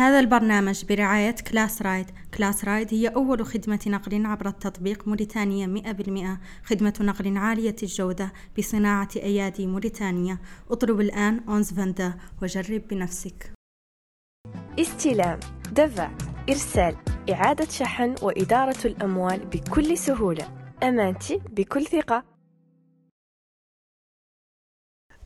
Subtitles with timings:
[0.00, 6.66] هذا البرنامج برعاية كلاس رايد كلاس رايد هي أول خدمة نقل عبر التطبيق موريتانيا 100%
[6.66, 10.38] خدمة نقل عالية الجودة بصناعة أيادي موريتانيا.
[10.70, 13.52] اطلب الآن أونز فاندا وجرب بنفسك.
[14.78, 15.40] استلام
[15.72, 16.10] دفع
[16.50, 16.96] إرسال
[17.30, 20.48] إعادة شحن وإدارة الأموال بكل سهولة.
[20.82, 22.24] أمانتي بكل ثقة.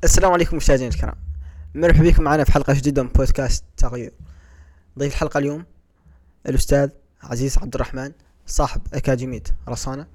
[0.04, 1.16] السلام عليكم مشاهدينا الكرام.
[1.75, 4.12] مرحبا بكم معنا في حلقة جديدة من بودكاست تغيير.
[4.98, 5.64] ضيف الحلقة اليوم.
[6.48, 6.90] الأستاذ
[7.22, 8.12] عزيز عبد الرحمن
[8.46, 10.07] صاحب أكاديمية رصانة.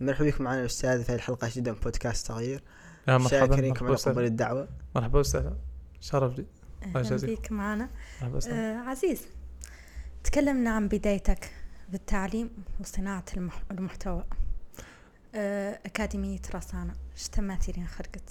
[0.00, 2.62] مرحبا بكم معنا الأستاذ في الحلقة الجديدة من بودكاست تغيير
[3.08, 4.68] مرحبا شاكرين مرحبا كما على قبول الدعوة.
[4.96, 5.56] مرحبا وسهلا.
[6.00, 6.46] شرف لي.
[6.82, 7.40] أهلا يجازيك.
[7.40, 7.90] بك معنا.
[8.20, 8.56] مرحبا وسهلا.
[8.56, 9.20] آه عزيز
[10.24, 11.50] تكلمنا عن بدايتك
[11.92, 14.24] بالتعليم وصناعة المح- المحتوى.
[15.34, 18.30] آه أكاديمية رصانة إيش تماتي لين خرقت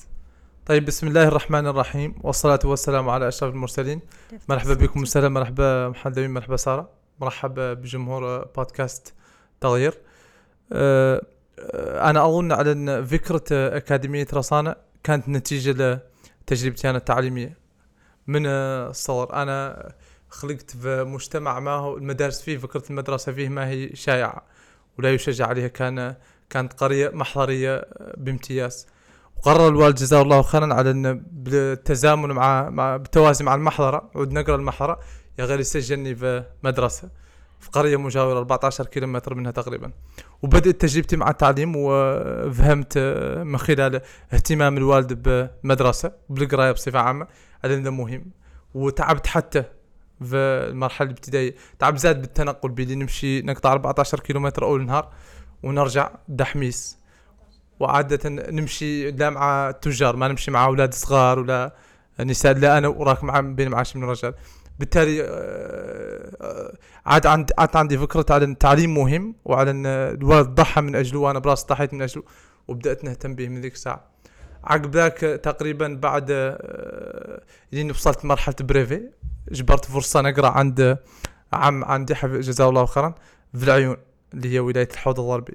[0.66, 4.02] طيب بسم الله الرحمن الرحيم والصلاة والسلام على أشرف المرسلين.
[4.50, 6.90] مرحبا بكم وسهلا مرحبا محمد أمين مرحبا سارة.
[7.20, 9.14] مرحبا بجمهور بودكاست
[9.62, 9.98] تغيير.
[10.72, 11.26] أه،
[11.60, 16.02] أه، أنا أظن على أن فكرة أكاديمية رصانة كانت نتيجة
[16.48, 17.58] لتجربتي أنا التعليمية.
[18.28, 19.90] من الصغر أنا
[20.30, 24.44] خلقت في مجتمع ما هو المدارس فيه فكرة المدرسة فيه ما هي شائعة
[25.00, 25.68] ولا يشجع عليها.
[25.68, 26.16] كان
[26.50, 27.86] كانت قرية محضرية
[28.18, 28.88] بامتياز.
[29.46, 34.56] وقرر الوالد جزاه الله خيرا على أن بالتزامن مع مع بالتوازي مع المحضرة عود نقرأ
[34.56, 35.00] المحضرة
[35.40, 37.10] يا غير يسجلني في مدرسة
[37.60, 39.92] في قرية مجاورة 14 كيلومتر منها تقريبا.
[40.42, 42.98] وبدأت تجربتي مع التعليم وفهمت
[43.46, 44.02] من خلال
[44.34, 45.14] اهتمام الوالد
[45.64, 47.28] بمدرسة بالقراية بصفة عامة
[47.64, 48.26] على أنه مهم.
[48.74, 49.64] وتعبت حتى
[50.20, 50.36] في
[50.70, 51.56] المرحلة الابتدائية.
[51.80, 55.14] تعب زاد بالتنقل بيدي نمشي نقطع 14 كيلومتر أول نهار
[55.64, 57.03] ونرجع دحميس.
[57.84, 61.76] وعادة نمشي لا مع تجار ما نمشي مع أولاد صغار ولا
[62.20, 64.34] نساء لا أنا وراك مع بين معاش من الرجال.
[64.80, 65.26] بالتالي آه،
[66.42, 66.74] آه،
[67.06, 71.20] عاد عندي عاد عندي فكرة على أن التعليم مهم وعلى أن الوالد ضحى من أجله
[71.20, 72.24] وأنا براسي ضحيت من أجله
[72.68, 74.10] وبدأت نهتم به من ذيك الساعة.
[74.64, 79.10] عقب ذاك تقريبا بعد آه، لين وصلت مرحلة بريفي
[79.52, 80.98] جبرت فرصة نقرأ عند
[81.54, 83.16] عم عندي جزاه الله خيرا
[83.58, 83.98] في العيون
[84.34, 85.54] اللي هي ولاية الحوض الغربي.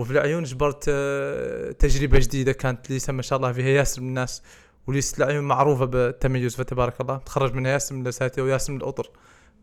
[0.00, 4.42] وفي العيون جبرت آه، تجربة جديدة كانت ليس ما شاء الله فيها ياسر من الناس
[4.86, 7.16] وليس العيون معروفة بالتميز فتبارك الله.
[7.16, 9.10] تخرج منها ياسر من لساتي وياسر من الأطر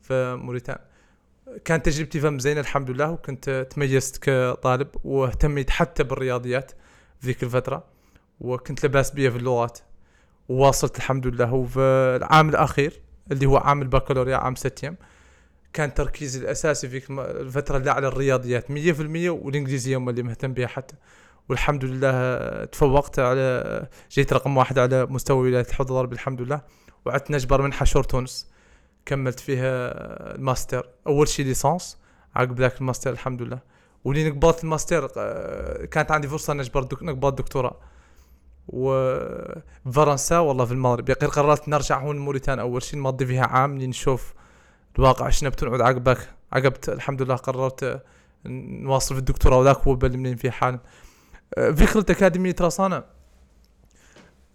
[0.02, 0.78] في موريتان
[1.66, 6.72] كانت تجربتي فم زينة الحمد لله وكنت تميزت كطالب واهتميت حتى بالرياضيات
[7.26, 7.84] ذيك الفترة
[8.40, 9.80] وكنت لباس بيها في اللغات
[10.50, 11.54] وواصلت الحمد لله.
[11.54, 11.80] وفي
[12.16, 14.96] العام الأخير اللي هو عام البكالوريا عام septième
[15.74, 18.72] كان تركيزي الأساسي في الفترة اللي على الرياضيات 100%
[19.30, 20.96] والإنجليزية هم اللي مهتم بها حتى.
[21.50, 26.62] والحمد لله تفوقت على جيت رقم واحد على مستوى ولاية الحوض الغربي الحمد لله.
[27.06, 28.48] وعدت نجبر منحة شور تونس.
[29.06, 29.92] كملت فيها
[30.36, 30.90] الماستر.
[31.08, 31.98] أول شيء ليسانس
[32.36, 33.60] عقب ذاك الماستر الحمد لله.
[34.04, 37.04] ولين قبلت الماستر آه، كانت عندي فرصة نجبر دك...
[37.04, 37.78] نقبل دكتوراه.
[38.68, 41.10] وفرنسا والله في المغرب.
[41.10, 44.34] يقين قررت نرجع هون موريتان أول شيء نمضي فيها عام لنشوف
[45.00, 46.30] الواقع شنو بتنعد عقبك.
[46.54, 48.04] عقبت الحمد لله قررت
[48.46, 50.50] نواصل في الدكتوراه وذاك هو اللي منين فيه
[51.58, 53.04] فكرة أكاديمية رصانة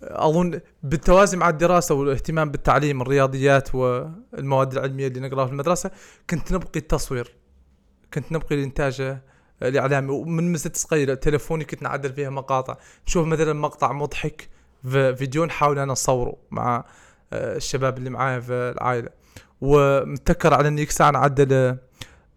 [0.02, 5.90] أظن بالتوازي مع الدراسة والاهتمام بالتعليم الرياضيات والمواد العلمية اللي نقراها في المدرسة
[6.30, 7.34] كنت نبقي التصوير.
[8.14, 9.18] كنت نبقي الإنتاج
[9.62, 10.10] الإعلامي.
[10.10, 12.76] ومن مزة صغيرة تلفوني كنت نعدل فيها مقاطع.
[13.06, 14.48] نشوف مثلا مقطع مضحك
[14.82, 16.84] في فيديو نحاول أنا نصوره مع
[17.32, 19.08] الشباب اللي معايا في العائلة.
[19.62, 21.78] ومتذكر على إني ساعه نعدل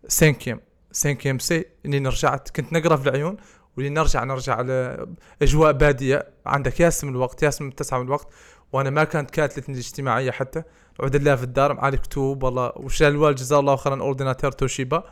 [0.08, 0.60] cinquième
[0.92, 3.38] cinquième C إني رجعت كنت نقرأ في العيون
[3.78, 5.08] ولين نرجع نرجع على
[5.42, 6.28] أجواء بادية.
[6.46, 8.28] عندك ياسم الوقت ياسم متسع من الوقت
[8.74, 10.64] وأنا ما كانت كاتلتني الاجتماعيه حتى.
[11.00, 15.04] عود الله في الدار مع الكتوب والله وشال الوالد جزاه الله خيرا ordinateur Toshiba.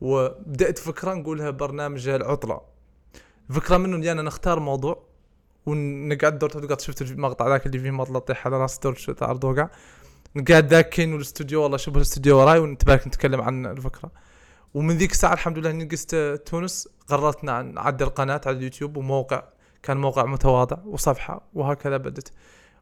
[0.00, 2.60] وبدأت فكرة نقولها برنامج العطلة.
[3.50, 5.02] فكرة منه إني أنا نختار موضوع
[5.66, 9.70] ونقعد دور تقعد شفت المقطع ذاك اللي فيه مطلع طيح على راس دور شو تعرض
[10.36, 14.10] وقع نقعد ذاك كاين الاستوديو والله شبه الاستوديو وراي ونتبارك نتكلم عن الفكرة.
[14.74, 19.42] ومن ذيك الساعة الحمد لله اني قست تونس قررت نع- نعدل قناه على اليوتيوب وموقع
[19.82, 22.32] كان موقع متواضع وصفحة وهكذا بدت.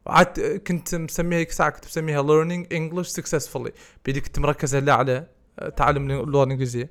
[0.05, 3.71] وعدت كنت مسميها هيك ساعة كنت مسميها learning English successfully.
[4.05, 5.27] بيدي كنت مركز على
[5.77, 6.89] تعلم اللغة الانجليزيه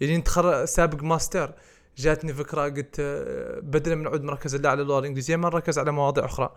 [0.00, 1.52] يعني نتخرج سابق ماستر
[1.96, 6.24] جاتني فكرة قلت آه، بدلا من نعود مركز على اللغة الانجليزيه ما نركز على مواضيع
[6.24, 6.52] أخرى.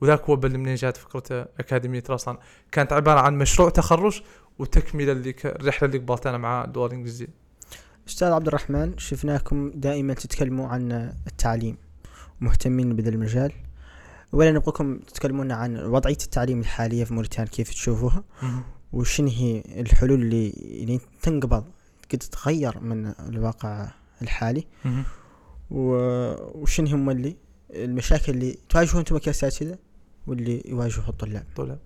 [0.00, 2.36] وذاك هو اللي منين جات فكرة أكاديمية رأسان.
[2.72, 4.22] كانت عبارة عن مشروع تخرج
[4.58, 7.28] وتكملة اللي الرحله اللي قبلت أنا مع اللغة الانجليزيه
[8.08, 11.76] أستاذ عبد الرحمن شفناكم دائما تتكلموا عن التعليم
[12.40, 13.52] مهتمين بهذا المجال.
[14.32, 18.24] ولا نبغاكم تتكلمون عن وضعية التعليم الحالية في موريتانيا كيف تشوفوها؟
[18.92, 21.64] وشن هي الحلول اللي اللي تنقبض
[22.12, 23.88] قد تتغير من الواقع
[24.22, 24.66] الحالي؟
[25.70, 27.36] وشن هم اللي
[27.70, 29.78] المشاكل اللي تواجهون أنتم كأساتذة؟
[30.28, 31.78] واللي يواجهوا الطلاب طلاب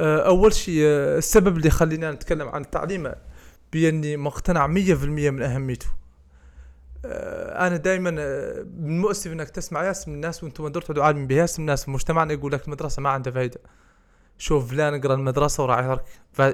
[0.00, 3.12] آه، أول شيء آه، السبب اللي خلينا نتكلم عن التعليم
[3.72, 4.70] بأني مقتنع 100%
[5.30, 5.86] من أهميته.
[7.04, 8.18] آه، أنا دائما من
[8.88, 12.32] المؤسف إنك تسمع ياس من الناس وأنتم دور تقعدوا عالمين بياس من الناس في مجتمعنا
[12.32, 13.60] يقول لك المدرسة ما عندها فايدة.
[14.38, 16.04] شوف فلان قرا المدرسة وراح يترك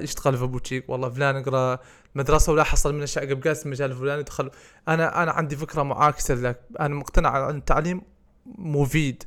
[0.03, 0.89] يشتغل في بوتشيك.
[0.89, 1.79] والله فلان قرا
[2.15, 4.51] المدرسة ولا حصل من قبقاس في المجال الفلاني دخل
[4.87, 6.61] أنا أنا عندي فكرة معاكسة لك.
[6.79, 8.01] أنا مقتنع إن التعليم
[8.57, 9.23] مفيد.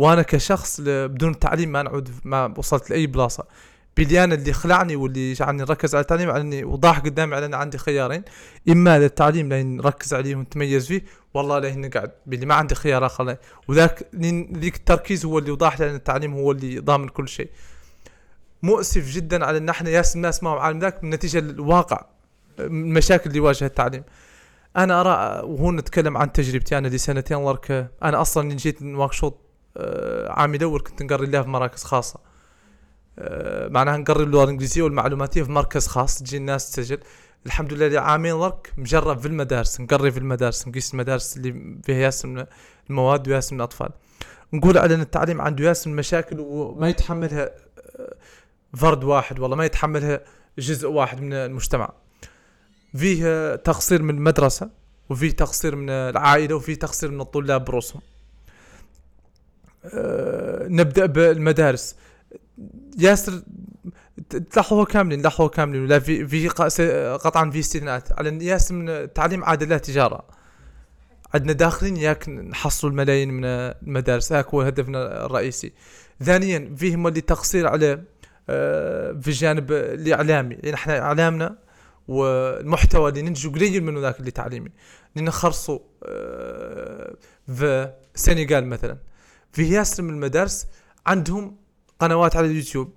[0.00, 3.44] وأنا كشخص بدون التعليم ما نعود ما وصلت لأي بلاصة.
[3.96, 7.54] بلي أنا اللي خلعني واللي جعلني نركز على التعليم على اني وضاح قدامي على أن
[7.54, 8.22] عندي خيارين.
[8.68, 11.02] إما للتعليم لين نركز عليه ونتميز فيه
[11.34, 13.36] والله لين نقعد بلي ما عندي خيار آخر
[13.68, 14.06] وذاك
[14.56, 17.48] ذيك التركيز هو اللي وضاح لي أن التعليم هو اللي ضامن كل شيء.
[18.62, 22.04] مؤسف جدا على أن إحنا ياس الناس ما هو عالم ذاك نتيجه الواقع
[22.60, 24.02] المشاكل اللي يواجهها التعليم.
[24.76, 29.34] أنا أرى وهون نتكلم عن تجربتي أنا لسنتين الله يرك- أنا أصلا جيت آه،
[30.30, 32.20] عام الأول كنت نقري لها في مراكز خاصة.
[33.18, 36.98] آه، معناها نقري اللغة الإنجليزية والمعلوماتية في مركز خاص تجي الناس تسجل.
[37.46, 42.24] الحمد لله عامين ورك مجرب في المدارس نقري في المدارس نقيس المدارس اللي فيها ياس
[42.24, 42.46] من
[42.90, 43.88] المواد وياس من الأطفال.
[44.52, 47.50] نقول على إن التعليم عنده ياس من المشاكل وما يتحملها
[47.98, 48.14] آه،
[48.76, 50.20] فرد واحد والله ما يتحملها
[50.58, 51.92] جزء واحد من المجتمع.
[52.96, 54.70] فيه آه، تقصير من المدرسة
[55.10, 58.19] وفيه تقصير من العائلة وفيه تقصير من الطلاب برسهم آه،
[60.68, 61.96] نبدأ بالمدارس.
[62.98, 63.42] ياسر
[64.30, 66.48] ت- تلاحظوها كاملين لاحظوها كاملين ولا في في
[67.16, 68.12] قطعا في استثناءات.
[68.18, 70.24] على ياسر من التعليم عاده لا تجارة.
[71.34, 74.32] عندنا داخلين ياك نحصلوا الملايين من المدارس.
[74.32, 75.72] هاك هو هدفنا الرئيسي.
[76.22, 78.02] ثانيا فيهم اللي تقصير على
[78.48, 80.54] آه، في الجانب الإعلامي.
[80.54, 81.56] لأن إحنا إعلامنا
[82.08, 84.70] والمحتوى اللي ننتجه قليل منه ذاك اللي تعليمي.
[85.16, 85.30] لأن
[86.04, 87.14] آه،
[87.56, 88.96] في السنغال مثلا.
[89.52, 90.66] في ياسر من المدارس
[91.06, 91.56] عندهم
[91.98, 92.92] قنوات على اليوتيوب.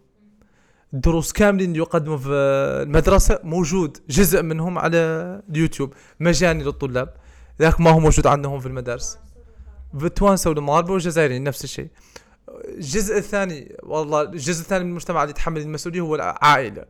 [0.93, 2.29] دروس كاملين يقدموا في
[2.83, 4.97] المدرسة موجود جزء منهم على
[5.49, 5.93] اليوتيوب.
[6.19, 7.13] مجاني للطلاب.
[7.59, 9.17] ذاك ما هو موجود عندهم في المدارس.
[9.99, 11.89] في التوانسة والمغاربة والجزائريين نفس الشيء.
[12.65, 16.85] الجزء الثاني والله الجزء الثاني من المجتمع اللي يتحمل المسؤولية هو العائلة.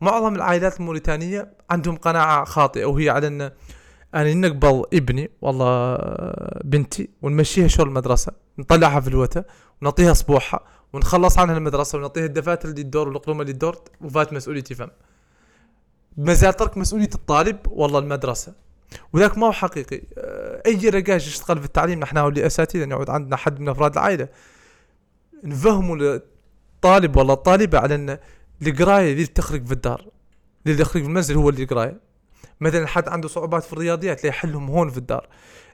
[0.00, 3.50] معظم العائلات الموريتانية عندهم قناعة خاطئة وهي على أن
[4.14, 5.98] أنا نقبل ابني والله
[6.64, 8.47] بنتي ونمشيها شغل المدرسة.
[8.58, 9.44] نطلعها في الوتا
[9.82, 10.60] ونعطيها اسبوعها
[10.92, 14.90] ونخلص عنها المدرسة ونعطيها الدفاتر اللي تدور والقلوم اللي تدور وفات مسؤوليتي فهم
[16.16, 18.52] مازال ترك مسؤولية الطالب والله المدرسة.
[19.12, 20.02] وذاك ما هو حقيقي.
[20.18, 24.28] آه، أي رجاج يشتغل في التعليم نحن اللي اساتذه نعود عندنا حد من أفراد العائلة.
[25.44, 28.18] نفهموا للطالب والله الطالبه على أن
[28.62, 30.04] القراية اللي تخرج في الدار
[30.66, 32.00] اللي يخرج في المنزل هو اللي قرايه
[32.60, 35.28] مثلا حد عنده صعوبات في الرياضيات لا يحلهم هون في الدار.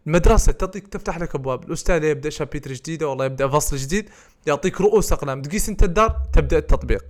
[0.06, 1.64] المدرسة تعطيك تفتح لك أبواب.
[1.64, 4.10] الأستاذ يبدأ chapitre جديدة والله يبدأ فصل جديد
[4.46, 5.42] يعطيك رؤوس أقلام.
[5.42, 7.04] تقيس أنت الدار تبدأ التطبيق.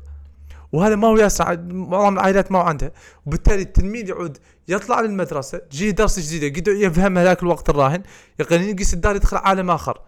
[0.73, 2.93] وهذا ما هو ياسر معظم العائلات ما هو عندها.
[3.27, 4.39] وبالتالي التلميذ يعود
[4.69, 8.03] يطلع للمدرسة تجيه درس جديده قد يفهم هذاك الوقت الراهن.
[8.41, 10.01] يقين يقيس الدار يدخل عالم آخر.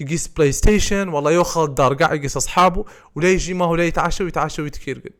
[0.00, 2.84] يقيس PlayStation والله ياخذ الدار قاعد يقيس أصحابه
[3.14, 5.12] ولا يجي ما هو لا يتعشى ويتعشى ويتكيرقد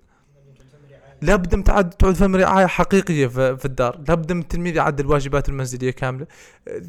[1.23, 4.01] لابد من تعد تعود فهم رعايه حقيقية في, الدار.
[4.09, 6.27] لابد من التلميذ يعدل الواجبات المنزليه كاملة.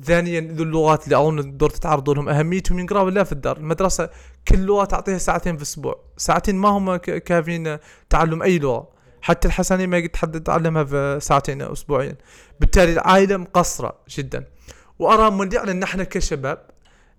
[0.04, 3.58] ثانيا ذو اللغات اللي أظن الدور تتعرض لهم أهميتهم ينقراوا لا في الدار.
[3.58, 4.10] المدرسة
[4.48, 6.00] كل لغة تعطيها ساعتين في الأسبوع.
[6.18, 7.78] ساعتين ما هم كافيين
[8.10, 8.88] تعلم أي لغة.
[9.22, 12.16] حتى الحسنية ما قد تعلمها في ساعتين اسبوعيا
[12.60, 14.46] بالتالي العائلة مقصرة جدا.
[15.00, 16.71] وأرى من يعلن نحن كشباب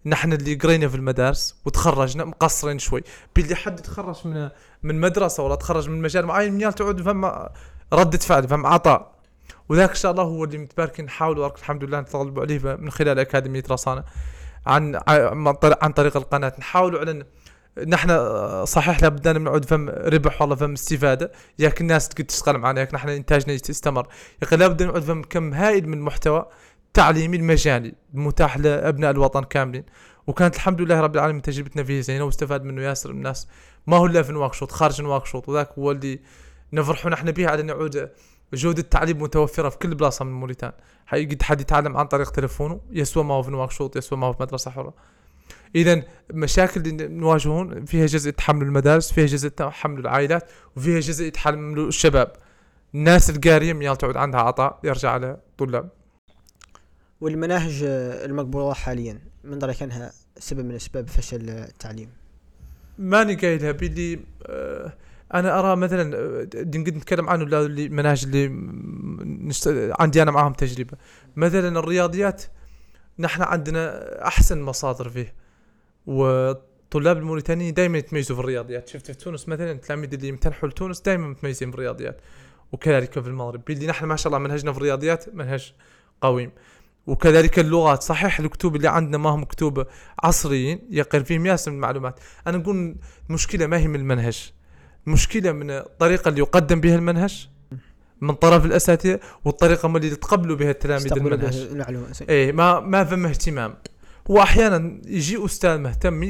[0.07, 3.03] نحن اللي قرينا في المدارس وتخرجنا مقصرين شوي.
[3.37, 4.49] باللي حد تخرج من
[4.83, 7.49] من مدرسة ولا تخرج من مجال معين من تعود فهم
[7.93, 9.13] ردة فعل فهم عطاء.
[9.69, 13.63] وذاك إن شاء الله هو اللي متباركين نحاول الحمد لله نتغلب عليه من خلال أكاديمية
[13.71, 14.05] رصانه
[14.67, 16.53] عن عن طريق- القناة.
[16.59, 17.25] نحاول على
[17.87, 22.59] نحن آه، صحيح لابد ان نعود فم ربح والله فم استفادة ياك الناس تقدر تشتغل
[22.59, 24.07] معنا ياك نحن إنتاجنا يستمر.
[24.43, 26.47] ياك لابد نعود فم كم هائل من المحتوى
[26.95, 29.85] تعليمي المجاني المتاح لأبناء الوطن كاملين.
[30.27, 33.49] وكانت الحمد لله رب العالمين تجربتنا فيه زينة واستفاد منه ياسر من الناس.
[33.87, 36.21] ما هو إلا في نواكشوط خارج نواكشوط وذاك هو اللي
[36.73, 38.11] نفرحوا نحن به على نعود
[38.55, 40.73] جودة التعليم متوفرة في كل بلاصة من موريتان.
[41.07, 44.43] حقيقة حد يتعلم عن طريق تلفونه يسوى ما هو في نواكشوط يسوى ما هو في
[44.43, 44.95] مدرسة حرة.
[45.75, 51.79] إذا مشاكل اللي نواجهون فيها جزء يتحمل المدارس فيها جزء يتحمل العائلات وفيها جزء يتحمل
[51.79, 52.33] الشباب.
[52.95, 55.89] الناس القارية ميال تعود عندها عطاء يرجع على الطلاب
[57.23, 62.09] والمناهج آه، المقبولة حاليا من رأيك أنها سبب من أسباب فشل التعليم.
[62.99, 64.93] ماني قايلها باللي آه
[65.35, 68.49] أنا أرى مثلا آه، نقدر نتكلم عنه المناهج اللي
[69.49, 69.93] نشت...
[70.01, 70.97] عندي أنا معاهم تجربة.
[71.37, 72.43] مثلا الرياضيات
[73.19, 75.35] نحن عندنا أحسن مصادر فيه.
[76.07, 78.89] والطلاب الموريتانيين دائما يتميزوا في الرياضيات.
[78.89, 82.21] شفت في تونس مثلا التلاميذ اللي يمتنحوا لتونس دائما متميزين في الرياضيات.
[82.73, 83.71] وكذلك في المغرب.
[83.71, 85.75] اللي نحن ما شاء الله منهجنا في الرياضيات منهج
[86.21, 86.51] قويم.
[87.07, 88.03] وكذلك اللغات.
[88.03, 89.87] صحيح الكتب اللي عندنا ما هم كتب
[90.23, 92.21] عصريين يقر فيهم ياسر من المعلومات.
[92.47, 92.97] أنا نقول
[93.31, 94.53] المشكلة ما هي من المنهج.
[95.07, 97.49] المشكلة من الطريقة اللي يقدم بها المنهج
[98.21, 101.55] من طرف الأساتذة والطريقة اللي يتقبلوا بها التلاميذ المنهج.
[102.29, 103.75] إيه ما ما فما اهتمام.
[104.31, 106.21] هو أحيانا يجي أستاذ مهتم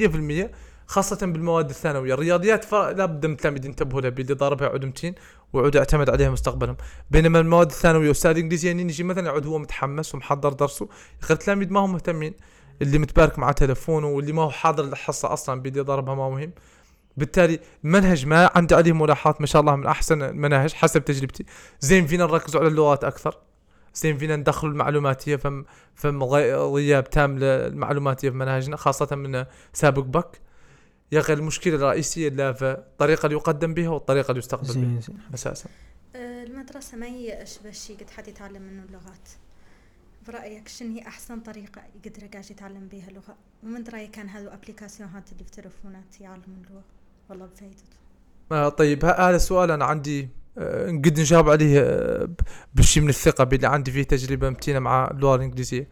[0.44, 0.50] 100%
[0.86, 5.14] خاصة بالمواد الثانوية، الرياضيات ف- لابد من التلاميذ ينتبهوا لها باللي ضاربها يعود متين
[5.52, 6.76] ويعود يعتمد عليها مستقبلا،
[7.10, 10.88] بينما المواد الثانوية أستاذ انجليزي يعني يجي مثلا يعود هو متحمس ومحضر درسه،
[11.22, 12.34] غير التلاميذ ما هم مهتمين،
[12.82, 16.52] اللي متبارك مع تلفونه واللي ما هو حاضر الحصة أصلا باللي ضربها ما مهم.
[17.16, 21.44] بالتالي المنهج ما عندي عليه ملاحظات ما شاء الله من أحسن المناهج حسب تجربتي،
[21.80, 23.38] زين فينا نركزوا على اللغات أكثر،
[23.94, 30.02] زين فينا ندخل المعلوماتية فم فم غي- غياب تام للمعلوماتية في مناهجنا خاصة من سابق
[30.02, 30.40] بك.
[31.12, 35.00] يا أخي المشكلة الرئيسية لا في الطريقة اللي يقدم بها والطريقة اللي يستقبل بها.
[35.34, 35.68] أساسا.
[36.16, 39.28] آه، المدرسة ما هي أشبه شيء قد حد يتعلم منه اللغات؟
[40.28, 45.32] برأيك شنو هي أحسن طريقة يقدر قاعد يتعلم بها لغة ومن رأيك كان هذو أبليكاسيونات
[45.32, 46.82] اللي في تلفونات يعلمون اللغة؟
[47.30, 47.82] والله بفايدته
[48.52, 50.28] آه طيب هذا السؤال أنا عندي
[50.58, 52.40] آه، قد نجاوب عليه آه، ب-
[52.74, 55.82] بشيء من الثقة باللي عندي فيه تجربة متينه مع اللغة الإنجليزية.
[55.82, 55.86] آه،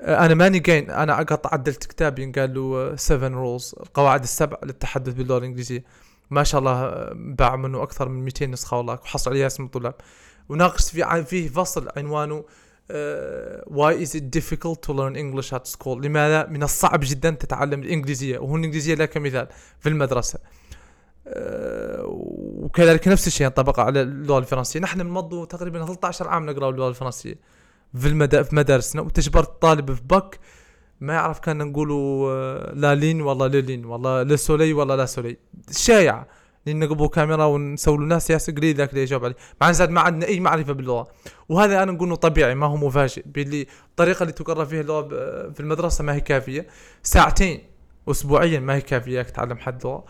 [0.00, 5.38] أنا ماني جاين أنا قط عدلت كتابي قال له 7 رولز القواعد السبع للتحدث باللغة
[5.38, 5.84] الإنجليزية.
[6.30, 8.94] ما شاء الله آه، باع منه أكثر من 200 نسخة والله.
[8.94, 9.94] وحصل عليها اسم الطلاب
[10.48, 12.44] وناقشت فيه عن- فيه فصل عنوانه
[12.90, 17.80] آه، why is it difficult to learn English at school لماذا من الصعب جدا تتعلم
[17.82, 19.46] الإنجليزية؟ وهو الإنجليزية لا كمثال
[19.80, 20.38] في المدرسة.
[21.26, 22.02] آه،
[22.62, 24.80] وكذلك نفس الشيء ينطبق على اللغة الفرنسية.
[24.80, 27.34] نحن بنمضوا تقريبا 13 عام نقرأ اللغة الفرنسية.
[27.94, 30.38] في المدا في مدارسنا وتجبرت الطالب في بك
[31.00, 35.36] ما يعرف كان نقولوا آه، لا لين والله للين والله لا سولي والله لا سولي.
[35.70, 36.26] شايعة
[36.66, 39.36] لأن نقبوا كاميرا ونسولوا ناس ياسر قليل ذاك اللي يجاوب عليه.
[39.60, 41.08] مع زاد ما عندنا أي معرفة باللغة.
[41.48, 43.22] وهذا أنا نقول طبيعي ما هو مفاجئ.
[43.26, 45.08] باللي الطريقة اللي تقرأ فيها اللغة
[45.52, 46.66] في المدرسة ما هي كافية.
[47.02, 47.60] ساعتين
[48.08, 50.04] اسبوعيا ما هي كافية تتعلم حد لغة.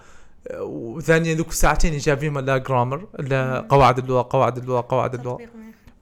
[0.51, 5.39] آه، وثانيا ذوك الساعتين يجاب فيهم لا جرامر لا قواعد اللغة قواعد اللغة قواعد اللغة.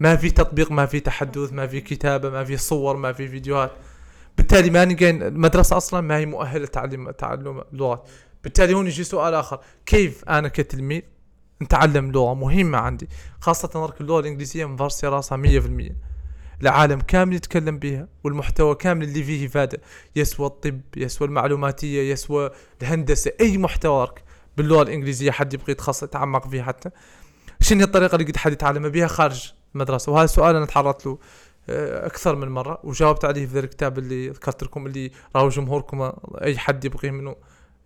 [0.00, 3.70] ما- في تطبيق ما في تحدث ما في كتابة ما في صور ما في فيديوهات.
[4.38, 8.08] بالتالي ما نلقى المدرسة أصلا ما هي مؤهلة لتعلم تعلم اللغات
[8.44, 9.60] بالتالي هون يجي سؤال آخر.
[9.86, 11.02] كيف أنا كتلميذ
[11.62, 13.08] نتعلم لغة مهمة عندي؟
[13.40, 15.96] خاصة ترك اللغة الإنجليزية مفرسه راسها 100%
[16.62, 19.80] العالم كامل يتكلم بها والمحتوى كامل اللي فيه افاده
[20.16, 22.50] يسوى الطب يسوى المعلوماتية يسوى
[22.82, 24.08] الهندسة أي محتوى
[24.56, 26.90] باللغة الإنجليزية حد يبغى يتخصص يتعمق فيه حتى.
[27.60, 29.52] شنو الطريقة اللي قد حد يتعلم بها؟ خارج.
[29.76, 30.12] المدرسة.
[30.12, 31.18] وهذا السؤال أنا تعرضت له
[31.68, 36.12] آه، أكثر من مرة وجاوبت عليه في ذا الكتاب اللي ذكرت لكم اللي راهو جمهوركم
[36.42, 37.36] أي حد يبغيه منه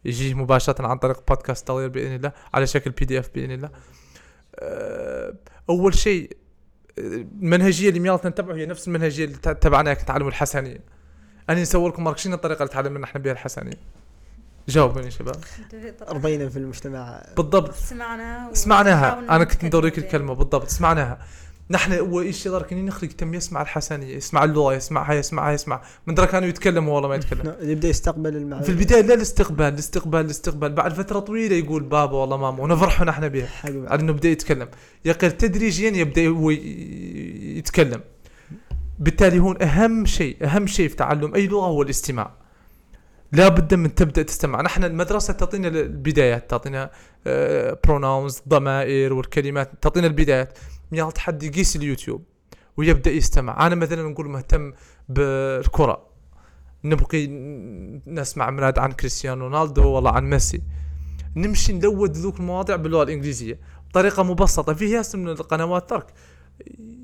[0.04, 3.70] يجيه مباشرة عن طريق بودكاست تغيير بإذن الله على شكل PDF بإذن الله.
[4.54, 5.34] آه،
[5.70, 6.36] أول شيء
[6.98, 10.80] المنهجية اللي ميالتنا نتبعه هي نفس المنهجية اللي تبعنا كنتعلم الحسنية.
[11.50, 13.80] أنا نصور لكم شنو الطريقة اللي تعلمنا إحنا بها الحسنية.
[14.68, 15.36] جاوبوني يا شباب.
[16.08, 17.22] ربينا في المجتمع.
[17.36, 17.74] بالضبط.
[17.74, 19.06] سمعنا سمعناها.
[19.06, 19.64] ونحاول أنا كنت
[19.98, 20.04] بها.
[20.04, 20.34] الكلمة.
[20.34, 20.68] بالضبط.
[20.68, 21.18] سمعناها.
[21.70, 26.14] نحن هو إيش يضرك اني نخرج تم يسمع الحسنيه يسمع اللغة يسمعها يسمعها يسمع من
[26.14, 27.42] درك كانوا يتكلموا والله ما يتكلم.
[27.44, 30.72] نعم، يبدأ يستقبل المعلومه في البداية لا الاستقبال الاستقبال الاستقبال.
[30.72, 33.48] بعد فترة طويلة يقول بابا والله ماما ونفرحوا نحن بها.
[33.64, 34.68] على إنه بدأ يتكلم.
[35.04, 38.00] يقل تدريجيا يبدأ هو يتكلم.
[38.98, 42.32] بالتالي هون أهم شيء أهم شيء في تعلم أي لغة هو الاستماع.
[43.32, 44.62] لا بد من تبدأ تستمع.
[44.62, 46.90] نحن المدرسة تعطينا البدايات تعطينا
[47.84, 50.58] بروناونز ضمائر والكلمات تعطينا البدايات.
[50.92, 52.22] يلا حد يقيس اليوتيوب
[52.76, 53.66] ويبدأ يستمع.
[53.66, 54.72] أنا مثلا نقول مهتم
[55.08, 56.06] بالكرة.
[56.84, 60.62] نبغي ن- نسمع مراد عن كريستيانو رونالدو والله عن ميسي.
[61.36, 63.58] نمشي نلود ذوك المواضيع باللغة الإنجليزية
[63.90, 64.72] بطريقة مبسطة.
[64.74, 66.06] في ياسر من القنوات ترك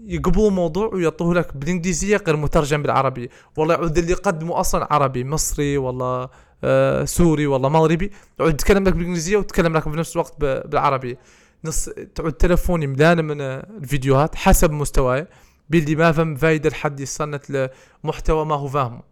[0.06, 5.78] يقبلوا موضوع ويعطوه لك بالإنجليزية غير مترجم بالعربيه والله يعود اللي يقدمه أصلا عربي مصري
[5.78, 6.28] والله
[6.64, 8.10] آه سوري والله مغربي.
[8.40, 11.18] يعود يتكلم لك بالإنجليزية ويتكلم لك بنفس الوقت بالعربيه
[11.64, 15.26] نص تعود تلفوني ملانه من الفيديوهات حسب مستواي
[15.70, 17.70] باللي ما فهم فايدة لحد يصنت
[18.04, 19.02] لمحتوى ما هو فاهمه.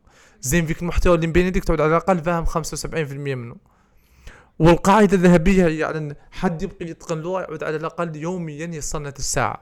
[0.41, 3.57] زين فيك المحتوى اللي مبين يدك تعود على الأقل فاهم 75% منه.
[4.59, 9.61] والقاعدة الذهبية هي يعني إن حد يبقى يتقن لغه يعود على الأقل يوميا يصنت الساعة.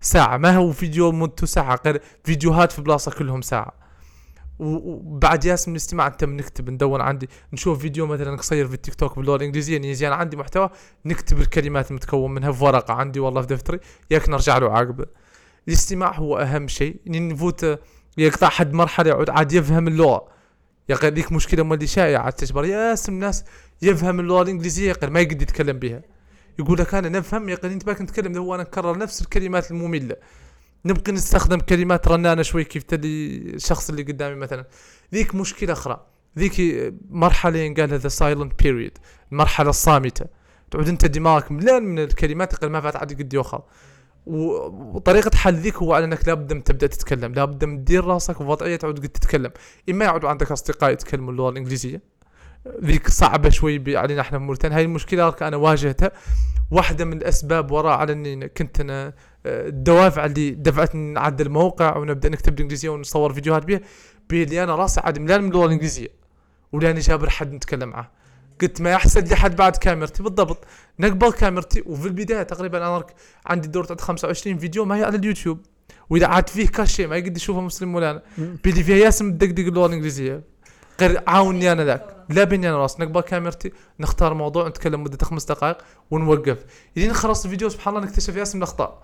[0.00, 3.85] ساعة ما هو فيديو مدته ساعة غير فيديوهات في بلاصة كلهم ساعة.
[4.58, 9.16] وبعد ياس من الاستماع انت بنكتب ندون عندي نشوف فيديو مثلا قصير في التيك توك
[9.16, 10.70] باللغة الإنجليزية نيجي أنا عندي محتوى
[11.04, 15.06] نكتب الكلمات المتكون منها في ورقة عندي والله في دفتري ياك نرجع له عقبه
[15.68, 17.78] الاستماع هو أهم شيء نفوت
[18.18, 20.28] يقطع حد مرحلة يعود عاد يفهم اللغة.
[20.88, 23.44] يا أخي ليك مشكلة مولي شائعه عاد تجبر ياس الناس
[23.82, 26.02] يفهم اللغة الإنجليزية أخي ما يقدر يتكلم بها
[26.58, 30.16] يقول لك أنا نفهم أخي أنت باك نتكلم هو أنا نكرر نفس الكلمات المملة.
[30.86, 34.64] نبقى نستخدم كلمات رنانه شوي كيف تدي الشخص اللي قدامي مثلا.
[35.14, 36.06] ذيك مشكلة أخرى.
[36.38, 36.54] ذيك
[37.10, 38.98] مرحلة ينقال هذا silent period
[39.32, 40.26] المرحلة الصامتة.
[40.70, 43.62] تعود أنت دماغك ملان من الكلمات يقول ما فات عاد قد يوخر.
[44.26, 48.40] و- وطريقة حل ذيك هو على أنك لابد من تبدأ تتكلم، لابد من تدير راسك
[48.40, 49.50] وضعية تعود قد تتكلم،
[49.90, 52.02] إما يعود عندك أصدقاء يتكلموا اللغة الإنجليزية.
[52.84, 56.10] ذيك صعبة شوي علينا إحنا في موريتانيا، هاي المشكلة أنا واجهتها.
[56.70, 59.12] واحدة من الأسباب وراء على أني كنت أنا
[59.46, 63.80] الدوافع اللي دفعتني نعدل موقع ونبدأ نكتب بالانجليزية ونصور فيديوهات بها
[64.30, 66.08] بلي أنا راسي عاد ملان من اللغة الإنجليزية
[66.72, 68.10] ولاني جابر حد نتكلم معاه.
[68.60, 70.64] قلت ما يحسن لي حد بعد كاميرتي بالضبط.
[70.98, 73.04] نقبل كاميرتي وفي البداية تقريبا أنا
[73.46, 75.58] عندي دورة عند 25 فيديو ما هي على اليوتيوب.
[76.10, 78.22] وإذا عاد فيه كاشي ما يقدر يشوفه مسلم مولانا.
[78.38, 80.42] بيدي فيها ياسم مدقدق اللغة الإنجليزية.
[81.00, 82.16] غير عاوني أنا ذاك.
[82.28, 85.78] لا بيني أنا راس نقبل كاميرتي نختار موضوع نتكلم مدة خمس دقائق
[86.10, 86.64] ونوقف.
[86.96, 89.02] إلين نخلص الفيديو سبحان الله نكتشف ياسم الأخطاء.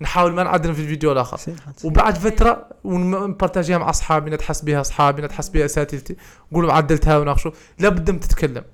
[0.00, 1.40] نحاول ما نعدل في الفيديو الآخر.
[1.84, 6.16] وبعد فترة ونبارتاجيها مع أصحابي نتحس بها أصحابي نتحس بها أساتذتي.
[6.52, 7.50] نقول عدلتها وناقشوا.
[7.78, 8.64] لابد من تتكلم.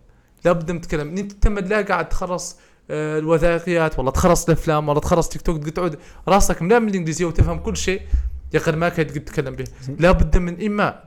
[0.45, 1.17] لابد من تتكلم.
[1.19, 2.57] انت تم لا قاعد تخلص
[2.91, 5.99] آه، الوثائقيات والله تخلص الأفلام والله تخلص تيك توك تقعد تعود.
[6.29, 8.03] راسك ملام الإنجليزية وتفهم كل شيء.
[8.53, 9.65] يا أخي ما كنت تتكلم به.
[9.99, 11.05] لابد من إما.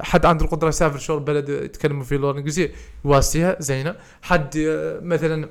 [0.00, 2.72] حد عنده القدرة يسافر شور بلد يتكلموا فيه اللغة الإنجليزية.
[3.04, 3.94] يواسيها زينة.
[4.22, 5.48] حد آه، مثلا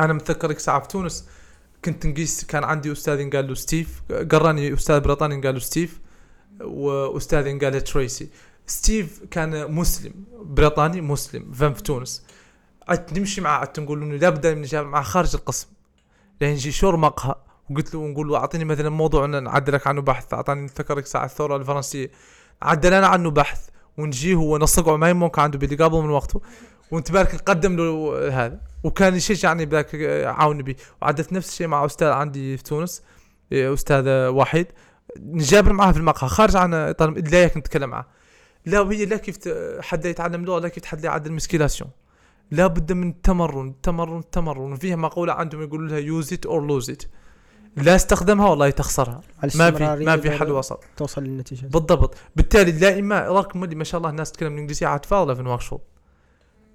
[0.00, 1.28] أنا متذكر ساعة في تونس.
[1.84, 6.00] كنت نقيس كان عندي أستاذ قال له ستيف قراني أستاذ بريطاني قال له ستيف
[6.60, 8.28] وأستاذ قال له تريسي.
[8.66, 12.24] ستيف كان مسلم بريطاني مسلم فهم في تونس.
[12.88, 15.68] قعدت نمشي معاه قعدت نقول له لابد من نجاب معاه خارج القسم.
[16.40, 17.34] لأن يجي شور مقهى
[17.70, 22.10] وقلت له نقول له أعطيني مثلا موضوع نعدلك عنه بحث أعطاني نتذكر ساعة الثورة الفرنسية.
[22.62, 26.40] عدل أنا عنه بحث ونجيه هو نصقعه ما يمكن عنده بدي قبل من وقته.
[26.90, 28.60] وانت بالك نقدم له هذا.
[28.84, 29.94] وكان يشجعني بذاك
[30.26, 33.02] عاوني به وعدت نفس الشيء مع أستاذ عندي في تونس
[33.52, 34.66] إيه، أستاذ وحيد.
[35.18, 38.06] نجابر معاه في المقهى خارج عن اطار لا نتكلم معاه.
[38.66, 39.38] لا وهي لا كيف
[39.80, 41.90] حد يتعلم لغة لا كيف حد يعدل مسكيلاسيون
[42.50, 44.72] لا بد من التمرن التمرن التمرن.
[44.72, 47.02] وفيها مقوله عندهم يقولوا لها use it or lose it
[47.76, 49.20] لا استخدمها والله تخسرها.
[49.54, 50.84] ما في ما في حل وسط.
[50.96, 51.66] توصل للنتيجة.
[51.66, 52.16] بالضبط.
[52.36, 55.60] بالتالي لا اما راكم اللي ما شاء الله الناس تتكلم الانجليزيه عاد فاضلة في الورك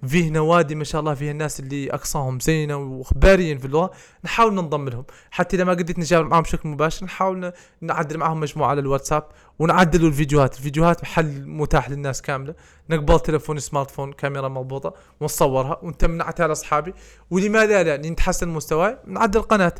[0.06, 3.90] فيه نوادي ما شاء الله فيها الناس اللي أقصاهم زينة واخباريين في اللغة
[4.24, 5.04] نحاول ننضم لهم.
[5.30, 10.08] حتى إذا ما قدرت نجاوب معهم بشكل مباشر نحاول نعدل معهم مجموعة على الواتساب ونعدلوا
[10.08, 10.56] الفيديوهات.
[10.56, 12.54] الفيديوهات حل متاح للناس كاملة.
[12.90, 16.94] نقبل تلفون سمارت فون كاميرا مضبوطه ونصورها ونتمنعتها لاصحابي
[17.30, 19.74] ولماذا لا؟ نتحسن مستواي نعدل قناه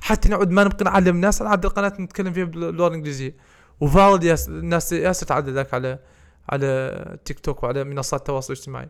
[0.00, 3.36] حتى نعود ما نبقى نعلم الناس نعدل قناه نتكلم فيها باللغة الإنجليزية.
[3.80, 5.98] وفاضل ياس الناس ياسر تعدل ذاك على
[6.48, 8.88] على تيك توك وعلى منصات التواصل الاجتماعي.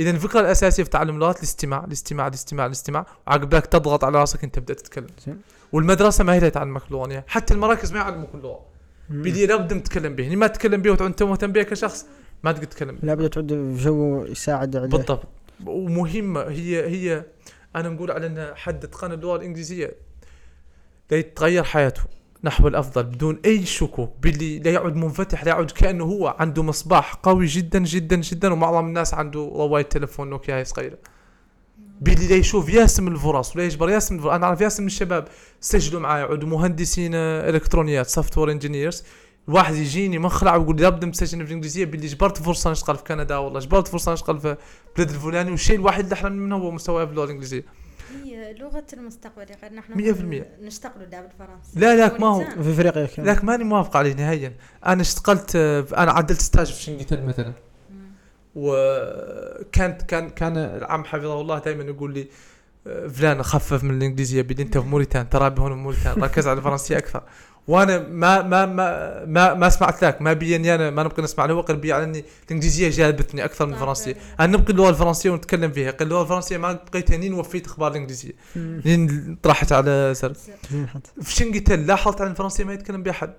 [0.00, 4.54] إذا الفكرة الأساسية في تعلم اللغات الاستماع الاستماع الاستماع الاستماع وعقبك تضغط على راسك أنت
[4.54, 5.06] تبدأ تتكلم.
[5.72, 8.60] والمدرسة ما هي اللي تعلمك اللغة يعني حتى المراكز ما يعلموك اللغة.
[9.08, 12.06] بدي لابد تتكلم به يعني ما تتكلم به وانت مهتم بها كشخص
[12.44, 14.88] ما تقدر تتكلم لابد تعود في جو يساعد عليه.
[14.88, 15.28] بالضبط.
[15.66, 17.24] ومهمة هي هي
[17.76, 19.94] أنا نقول على أن حد اتقن اللغة الإنجليزية
[21.10, 22.02] لا يتغير حياته.
[22.46, 27.14] نحو الأفضل بدون أي شكوك باللي لا يعود منفتح لا يعود كأنه هو عنده مصباح
[27.14, 30.98] قوي جدا جدا جدا ومعظم الناس عنده رواية تلفون نوكيا صغيرة.
[32.00, 34.32] باللي لا يشوف ياسم الفرص ولا يجبر ياسم الفرص.
[34.32, 35.28] أنا أعرف ياسم من الشباب
[35.60, 39.04] سجلوا معي يعودوا مهندسين آه، إلكترونيات software engineers
[39.48, 43.36] واحد يجيني مخلع ويقول لي لابد مسجل في الإنجليزية باللي جبرت فرصة نشتغل في كندا
[43.36, 44.56] والله جبرت فرصة نشتغل في
[44.98, 47.64] بلد الفلاني والشيء الوحيد اللي احلم منه هو مستواي في اللغة الإنجليزية.
[48.24, 50.56] هي لغة المستقبل غير نحن مية في المية.
[50.62, 52.44] نشتغل ده بالفرنسي لا لا ما هو.
[52.44, 54.52] في افريقيا لكن ماني موافق عليه نهائيا.
[54.86, 55.56] أنا اشتغلت
[55.96, 57.52] أنا عدلت stage في شنقيتل مثلا.
[58.54, 62.28] وكانت كان كان العم حفظه الله دائما يقول لي
[63.08, 66.98] فلان خفف من الإنجليزية بدي انت في موريتان ترى هون في موريتان ركز على الفرنسية
[66.98, 67.22] أكثر.
[67.68, 71.62] وأنا ما ما ما ما, ما سمعت ذاك ما بيني أنا ما نبقى نسمع له
[71.62, 73.74] قال بي على اني الإنجليزية جذبتني أكثر من.
[73.74, 74.16] الفرنسية.
[74.40, 75.90] أنا نبقي اللغة الفرنسية ونتكلم فيها.
[75.90, 78.32] قال اللغة الفرنسية ما بقيت هنين وفيت إخبار الإنجليزية.
[78.56, 80.14] لين طرحت على
[80.86, 83.34] حتى في شنغيتن لاحظت عن الفرنسية ما يتكلم بها حد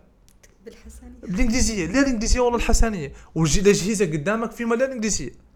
[0.65, 1.85] بالحسن بالإنجليزية.
[1.85, 3.13] لا الإنجليزية ولا الحسنية.
[3.35, 5.46] والاجهزه قدامك في مليان انجليزيه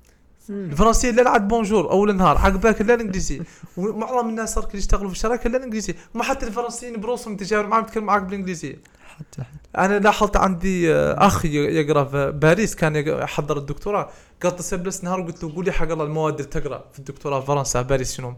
[0.50, 3.42] الفرنسية لا عاد بونجور اول نهار عقباك لا الانجليزيه
[3.78, 8.04] ومعظم الناس صار يشتغلوا في الشركة لا الانجليزيه ما حتى الفرنسيين بروسهم تجاوب معاهم يتكلم
[8.04, 9.44] معاك بالانجليزيه حتى
[9.78, 14.10] أنا لاحظت عندي آه، أخ يقرأ في باريس كان يحضر الدكتوراه.
[14.44, 17.40] قال اتصل بس نهار وقلت له قول لي حق الله المواد اللي تقرأ في الدكتوراه
[17.40, 18.36] في فرنسا باريس شنو؟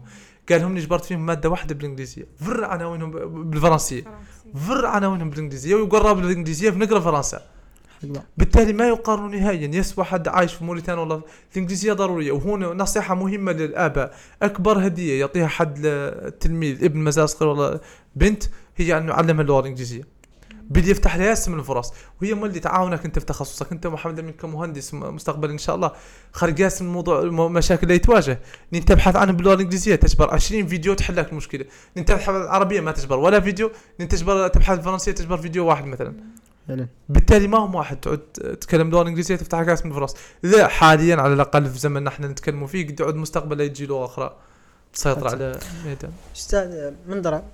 [0.48, 3.10] قال هم جبرت فيهم مادة واحدة بالانجليزيه فر عناوينهم
[3.50, 4.04] بالفرنسية.
[4.68, 7.42] فر عناوينهم بالانجليزيه ويقرأ بالانجليزيه بنقرا فرنسا.
[8.36, 9.70] بالتالي ما يقارن نهائيا.
[9.74, 11.22] يسوى حد عايش في موريتانيا والله.
[11.52, 12.32] الانجليزيه ضرورية.
[12.32, 14.14] وهنا نصيحة مهمة للآباء.
[14.42, 17.80] أكبر هدية يعطيها حد للتلميذ ابن مازال صغير ولا
[18.16, 18.44] بنت
[18.76, 20.14] هي انه يعلمها اللغة الإنجليزية.
[20.70, 21.92] بدي يفتح لها ياسم الفرص.
[22.22, 23.72] وهي مولي تعاونك أنت في تخصصك.
[23.72, 25.92] أنت محمد أمين كمهندس مستقبلا إن شاء الله.
[26.32, 28.32] خارج ياسم الموضوع المشاكل اللي تواجه
[28.72, 29.94] ان أنت تبحث عنها باللغة الإنجليزية.
[29.94, 33.18] تجبر 20 فيديو تحل لك المشكلة ان أنت تبحث العربيه ما تجبر.
[33.18, 33.66] ولا فيديو.
[33.66, 36.14] ان أنت تجبر تبحث الفرنسيه تجبر فيديو واحد مثلا.
[36.68, 36.86] فعلا.
[37.08, 41.32] بالتالي ما هم واحد تعود تتكلم لغه إنجليزية تفتح كاس من الفرص لا حاليا على
[41.34, 44.36] الأقل في زمننا إحنا نتكلموا فيه قد يعود مستقبل يجي لغه أخرى
[44.92, 45.28] تسيطر.
[45.28, 46.12] على ميدان.
[46.36, 47.44] أستاذ منظرة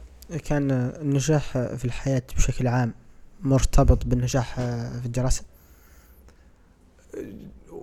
[0.44, 2.94] كان النجاح في الحياة بشكل عام
[3.42, 4.54] مرتبط بالنجاح
[5.00, 5.42] في الدراسة؟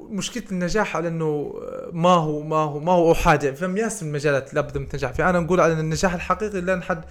[0.09, 1.53] مشكلة النجاح على إنه
[1.91, 5.39] ما هو ما هو ما هو حاجة فهم ياسر المجالات لابد من تنجح فيها أنا
[5.39, 7.03] نقول على النجاح الحقيقي لأن حد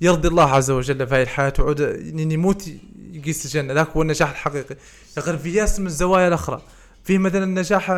[0.00, 2.68] يرضي الله عز وجل في هذه الحياة وعود ان يموت
[3.12, 3.74] يقيس الجنة.
[3.74, 4.76] ذاك هو النجاح الحقيقي.
[5.18, 6.62] غير في ياسر من الزوايا الأخرى.
[7.04, 7.90] في مثلا النجاح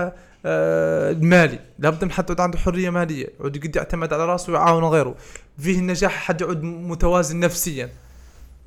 [0.46, 1.58] آه، المالي.
[1.78, 3.28] لابد من حد عنده حرية مالية.
[3.40, 5.14] يعود يقد يعتمد على رأسه ويعاون غيره.
[5.58, 7.90] فيه النجاح حد يعود متوازن نفسيا.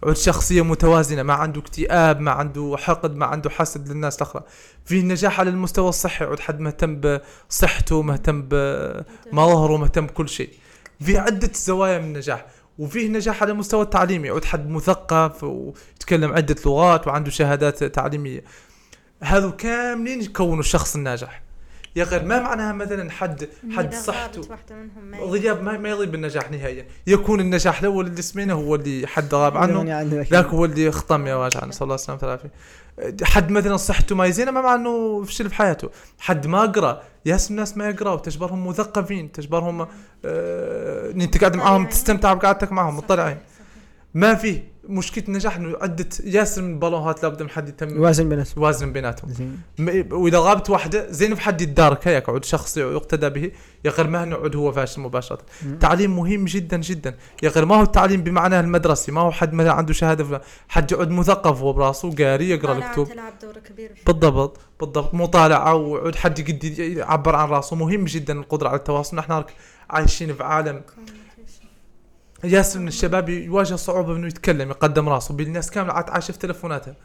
[0.03, 1.23] عود شخصية متوازنة.
[1.23, 4.43] ما عنده اكتئاب ما عنده حقد ما عنده حسد للناس الأخرى.
[4.85, 6.25] فيه نجاح على المستوى الصحي.
[6.25, 7.01] عود حد مهتم
[7.49, 10.07] بصحته مهتم بمظهره مهتم.
[10.07, 10.49] بكل شيء.
[11.01, 12.45] في عدة زوايا من النجاح.
[12.79, 14.29] وفيه نجاح على المستوى التعليمي.
[14.29, 18.43] عود حد مثقف ويتكلم عدة لغات وعنده شهادات تعليمية.
[19.23, 21.41] هذو كاملين يكونوا الشخص الناجح.
[21.95, 24.41] يا غير ما معناها مثلا حد حد صحته.
[24.49, 26.85] واحدة منهم ما غياب ما, ما يضيب النجاح نهائيا.
[27.07, 30.01] يكون النجاح الأول اللي اسمينه هو اللي حد غاب عنه.
[30.03, 32.51] ذاك هو اللي خطم يا واجع نسال الله السلامه والعافيه
[33.23, 35.89] حد مثلا صحته ما زينة ما معناه إنه فشل في حياته.
[36.19, 39.87] حد ما قرا ياس الناس ما يقراوا تجبرهم مثقفين تجبرهم
[40.25, 43.37] آه انت قاعد معاهم تستمتع بقعدتك معهم مطلعين
[44.13, 48.53] ما فيه مشكلة النجاح إنه عده ياسر من البالوهات لابد من حد يتم يوازن بيناتهم.
[48.63, 49.29] يوازن بيناتهم.
[49.31, 49.59] زين.
[49.79, 53.51] م- وإذا غابت واحدة زين في حد يتداركها يقعد شخص يقتدى به
[53.85, 55.39] يا غير ما نقعد هو فاشل مباشرة.
[55.65, 55.73] مم.
[55.73, 57.15] التعليم مهم جدا جدا.
[57.43, 60.41] يا غير ما هو التعليم بمعناه المدرسي ما هو حد مثلا عنده شهادة فلان.
[60.69, 65.13] حد يقعد مثقف هو براسه قاري يقرأ الكتب تلعب دور كبير بالضبط بالضبط.
[65.13, 67.75] مطالعة وعود حد يقد يعبر عن راسه.
[67.75, 69.17] مهم جدا القدرة على التواصل.
[69.17, 69.43] نحن
[69.89, 70.81] عايشين في عالم.
[72.43, 75.33] ياسر من الشباب يواجه صعوبة انه يتكلم يقدم راسه.
[75.33, 76.95] بالناس كاملة في تلفوناتها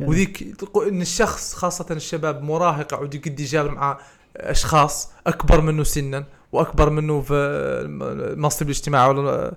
[0.00, 0.54] وذيك
[0.88, 3.98] إن الشخص خاصة الشباب مراهق يقعد يقد يجابر مع
[4.36, 9.54] أشخاص أكبر منه سنا وأكبر منه في المنصب الاجتماعي ولا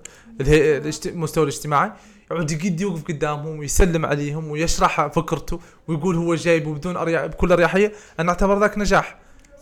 [1.06, 1.92] المستوى الاجتماعي
[2.30, 7.92] يقعد يقد يوقف قدامهم ويسلم عليهم ويشرح فكرته ويقول هو جايبه بدون أريح بكل أريحية
[8.20, 9.18] أنا أعتبر ذاك نجاح.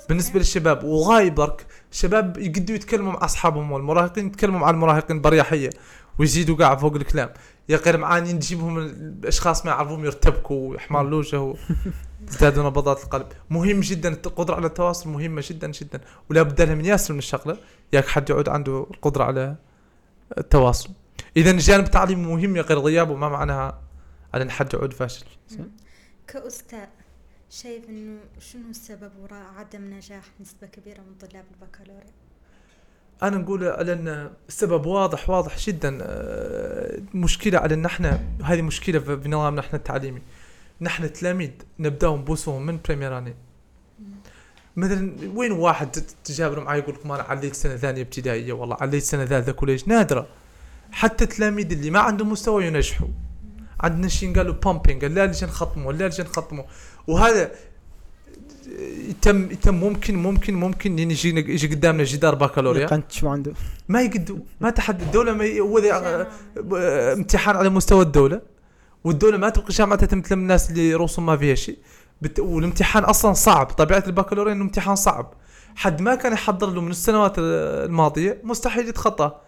[0.09, 5.71] بالنسبة للشباب وغايب برك الشباب يقدروا يتكلموا مع أصحابهم والمراهقين يتكلموا مع المراهقين باريحيه
[6.19, 7.31] ويزيدوا قاع فوق الكلام.
[7.69, 11.55] يا غير معاني نجيبهم الأشخاص ما يعرفوهم يرتبكوا ويحمر لوجه
[12.21, 13.27] ويزدادوا نبضات القلب.
[13.51, 16.01] مهم جدا القدرة على التواصل مهمة جدا جدا.
[16.31, 17.57] ولا بد لها من ياسر من الشغلة
[17.93, 19.57] ياك حد يعود عنده القدرة على
[20.39, 20.91] التواصل.
[21.37, 23.81] اذا الجانب التعليمي مهم يا غير غيابه ما معناها
[24.35, 25.27] على إن حد يعود فاشل.
[26.29, 26.87] كأستاذ
[27.63, 32.13] شايف إنه شنو السبب وراء عدم نجاح نسبة كبيرة من طلاب البكالوريا؟
[33.23, 38.99] أنا نقول على أن السبب واضح واضح جدا آه، مشكلة على إن إحنا هذه مشكلة
[38.99, 40.23] في في نظامنا إحنا التعليمي.
[40.81, 43.35] نحن تلاميذ نبداو نبوسوهم من première année
[44.77, 45.91] مثلا وين واحد
[46.25, 49.89] تجابر معي يقول لكم أنا عليت سنة ثانية ابتدائية؟ والله عليت سنة ثالثة collège.
[49.89, 50.27] نادرة.
[50.93, 53.09] حتى التلاميذ اللي ما عندهم مستوى ينجحوا.
[53.81, 56.65] عندنا شيء قالوا بامبينج لا اللي نخطمه لا اللي نخطمه
[57.07, 57.51] وهذا
[59.09, 62.87] يتم يتم ممكن ممكن ممكن يجي يجي قدامنا جدار بكالوريا.
[62.87, 63.53] قنت شو عنده؟
[63.89, 68.41] ما يقدوا ما تحدد الدولة ما ي- هو آه، امتحان على مستوى الدولة
[69.05, 71.79] والدولة ما تبقى جامعتها تمثل الناس اللي رؤوسهم ما فيها شيء.
[72.23, 72.41] بت...
[72.41, 75.35] والامتحان أصلا صعب طبيعة البكالوريا إنه امتحان صعب.
[75.77, 79.41] حد ما كان يحضر له من السنوات ال- الماضية مستحيل يتخطاه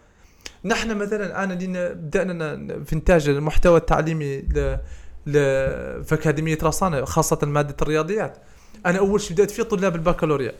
[0.65, 4.77] نحن مثلا أنا لينا بدأنا في إنتاج المحتوى التعليمي ل...
[6.03, 8.37] في أكاديمية رصانه خاصة مادة الرياضيات.
[8.85, 10.51] أنا أول شيء بدأت فيه طلاب البكالوريا.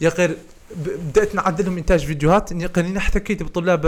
[0.00, 0.36] يا غير
[0.76, 2.52] بدأت نعدلهم إنتاج فيديوهات.
[2.52, 3.80] اني قليلا احتكيت بطلاب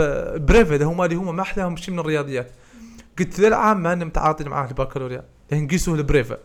[0.45, 2.51] brevet هما اللي هم ما أحلاهم شيء من الرياضيات.
[3.19, 5.23] قلت ذا العام أنا متعاطي معاه البكالوريا.
[5.51, 6.37] لأن قيسوا ال brevet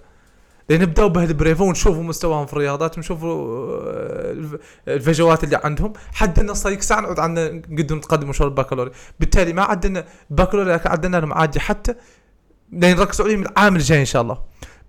[0.70, 6.66] لنبداو بهال brevet ونشوفوا مستواهم في الرياضات ونشوفوا آه، الف- الفجوات اللي عندهم حد النص
[6.66, 8.92] يكسع نقعد عندنا قد نتقدم البكالوريا.
[9.20, 11.94] بالتالي ما عندنا بكالوريا عندنا لهم عادي حتى
[12.72, 14.38] نركزوا عليهم العام الجاي إن شاء الله.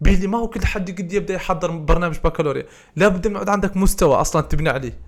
[0.01, 2.65] بيلي ما هو كل حد قد يبدأ يحضر برنامج بكالوريا.
[2.95, 4.99] لابد من يقعد عندك مستوى أصلا تبني عليه.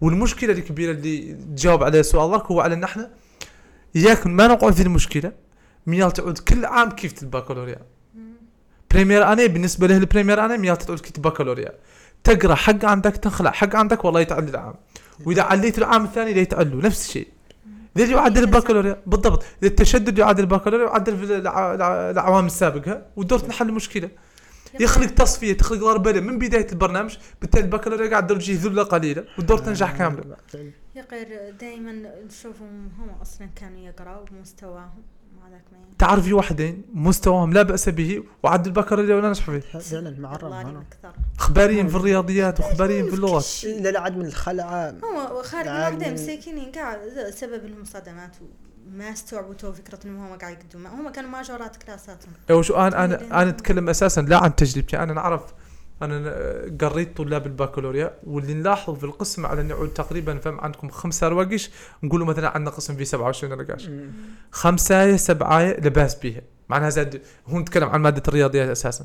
[0.00, 3.10] والمشكلة الكبيرة اللي تجاوب على سؤالك هو على إن إحنا
[3.96, 5.32] اياك ما نقعد في المشكلة.
[5.86, 7.78] ميال تعود كل عام كيف البكالوريا
[8.90, 11.72] première année بالنسبة له ال première année ميال تعود كيف بكالوريا
[12.24, 14.74] تقرأ حق عندك تخلع حق عندك والله يتعلي العام.
[15.24, 17.28] وإذا عليت العام الثاني لا يتعلوا نفس الشيء.
[17.98, 19.44] ذي اللي يعدل البكالوريا بالضبط.
[19.62, 24.10] التشدد يعدل البكالوريا يعدل في الع- الع- الاعوام السابقة ودور نحل المشكلة
[24.80, 29.96] يخلق تصفية تخلق ضربة من بداية البرنامج بالتالي البكالوريا قاعد درجه ذلة قليلة والدور تنجح
[29.98, 30.36] كاملة.
[30.96, 31.92] يا غير دائما
[32.26, 35.02] نشوفهم هم أصلا كانوا يقرأوا بمستواهم.
[35.52, 35.94] مع ذاك ما يعني.
[35.98, 39.60] تعرف في واحدين مستواهم لا بأس به وعد البكالوريا ولا نجح فيه.
[39.78, 40.82] فعلا معرض
[41.38, 46.72] اخباريين في الرياضيات واخباريين في اللغات لا لا عاد من الخلعه هو خارج من- مساكين
[46.74, 46.98] قاعد
[47.34, 48.36] سبب لهم صدمات
[48.86, 50.90] وما استوعبوا تو فكرة انهم هم قاعد يقدموا.
[50.90, 52.32] هم كانوا ماجورات كلاساتهم.
[52.50, 55.42] أو شو أنا أنا أنا أتكلم أساسا لا عن تجربتي أنا نعرف
[56.04, 56.34] أنا
[56.80, 61.70] قريت طلاب البكالوريا واللي نلاحظ في القسم على إنه يعود تقريبا فهم عندكم خمسة رواقش
[62.02, 63.90] نقولوا مثلا عندنا قسم فيه 27 رقاش
[64.50, 66.40] خمسة سبعة لباس بيها.
[66.68, 69.04] معناها زاد هو نتكلم عن مادة الرياضيات أساسا.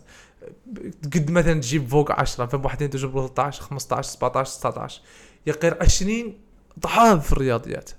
[1.14, 5.02] قد مثلا تجيب فوق 10 فهم واحدين تجيب 13 15 17 19
[5.48, 6.38] يقير 20
[6.80, 7.90] ضعاف في الرياضيات.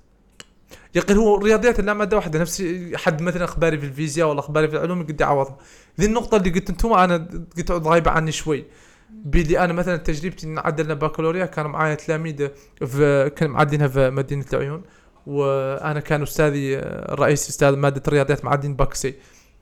[0.95, 2.63] يقير هو الرياضيات لا مادة واحدة نفس
[2.95, 5.57] حد مثلا أخباري في الفيزياء ولا أخباري في العلوم قد يعوضها.
[5.99, 8.65] ذي النقطة اللي قلت أنتم أنا قلت غايبة عني شوي.
[9.09, 12.47] بيلي أنا مثلا تجربتي إن عدلنا بكالوريا كان معايا تلاميذ
[12.85, 14.83] في كان معدينها في مدينة العيون
[15.27, 19.15] وأنا كان أستاذي الرئيسي أستاذ مادة الرياضيات معدين bac C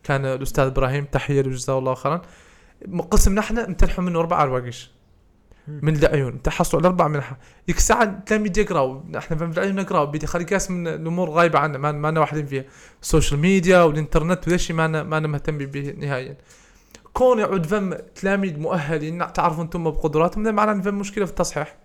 [0.04, 2.22] كان الأستاذ إبراهيم تحية له جزاه الله خيرا.
[3.12, 4.92] قسمنا إحنا امتنحوا منه أربع رواقش
[5.68, 9.02] من العيون تحصلوا على أربع منحه ديك الساعة تلاميذ يقراوا.
[9.18, 10.06] إحنا في العيون نقراوا.
[10.06, 12.64] بدي خلي قاس من الأمور غايبة عنا ما ما لنا واحدين فيها.
[13.02, 16.38] ال social media والإنترنت وذا الشيء ما أنا ما أنا مهتم به نهائيا.
[17.18, 21.78] كون يعود فم تلاميذ مؤهلين تعرفوا أنتم بقدراتهم ده معناه إن فم مشكلة في التصحيح.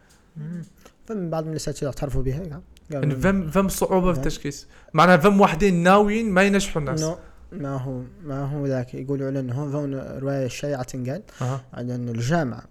[1.07, 2.61] فمن بعض من الأساتذة تعرفوا بها إن
[2.93, 4.27] قالوا فم فم صعوبة في نعم.
[4.27, 4.67] التشخيص.
[4.95, 7.03] معناها فم واحدين ناويين ما ينجحوا الناس.
[7.03, 7.17] انه
[7.53, 8.95] ما هو ما هو ذاك.
[8.95, 11.65] يقولوا على إنه هون رواية شائعه تنقال أها.
[11.73, 12.63] على إنه الجامعة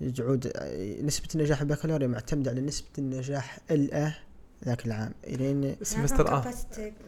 [0.00, 0.52] يجعود
[1.02, 4.14] نسبة النجاح البكالوريا معتمدة على نسبة النجاح الأه
[4.64, 6.44] ذاك العام لين سمستر آه.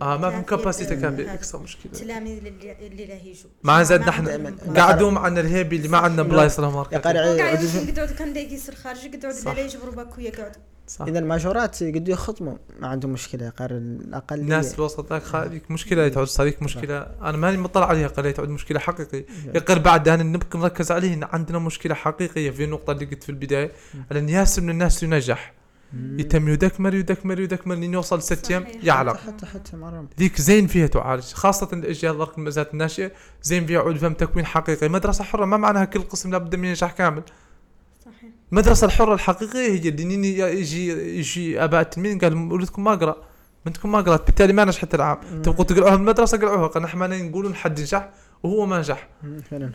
[0.02, 1.92] آه ما فهم كاباسيتي كافيه أكثر مشكلة.
[1.92, 4.54] التلاميذ اللي لا يجوا مع زاد نحن.
[4.76, 9.52] قعدوا معنا الهيبي اللي ما عندنا بلايص لهم يقعدوا كان دا يقيسر خارج يقعدوا صح.
[9.52, 10.62] لا يجبروا باكو يقعدوا.
[10.86, 11.06] صح.
[11.06, 12.56] إذا الماجورات قد يخطموا.
[12.80, 16.98] ما عندهم مشكلة يا قارع الأقل الناس الوسط ذاك هذيك مشكلة تعود هذيك مشكلة.
[16.98, 19.26] أنا ماني مطلع عليها قال تعود مشكلة حقيقية.
[19.54, 22.50] يقر بعد أنا نبقى نركز عليه إن عندنا مشكلة حقيقية.
[22.50, 23.72] في النقطه اللي قلت في البداية
[24.10, 25.57] على أن ياسر من الناس ينجح.
[25.92, 28.66] يتم يدكمر يدكمر يدكمر لين يوصل ست أيام.
[28.82, 30.08] يعلق حتى حتى مرة.
[30.18, 34.88] ذيك زين فيها تعالج خاصة الأجيال ذاك المزات الناشئة زين فيها عود فهم تكوين حقيقي.
[34.88, 37.22] مدرسة حرة ما معناها كل قسم لابد من ينجح كامل.
[38.04, 38.30] صحيح.
[38.52, 43.16] المدرسة الحرة الحقيقية هي اللي يجي يجي آباء التلميذ قال ولدكم ما قرأ
[43.66, 45.42] بنتكم ما قرأت بالتالي ما نجحت العام.
[45.42, 46.66] تبقوا تقرأوها من المدرسة قرأوها.
[46.66, 48.10] قال نحن ما نقولون حد نجح
[48.42, 49.08] وهو ما نجح.
[49.50, 49.72] فعلا.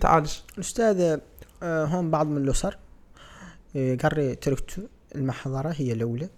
[0.00, 1.18] تعالج الأستاذ
[1.62, 2.78] آه، هون بعض من الأسر
[3.76, 6.28] آه، قري تركته المحضرة هي الأولى.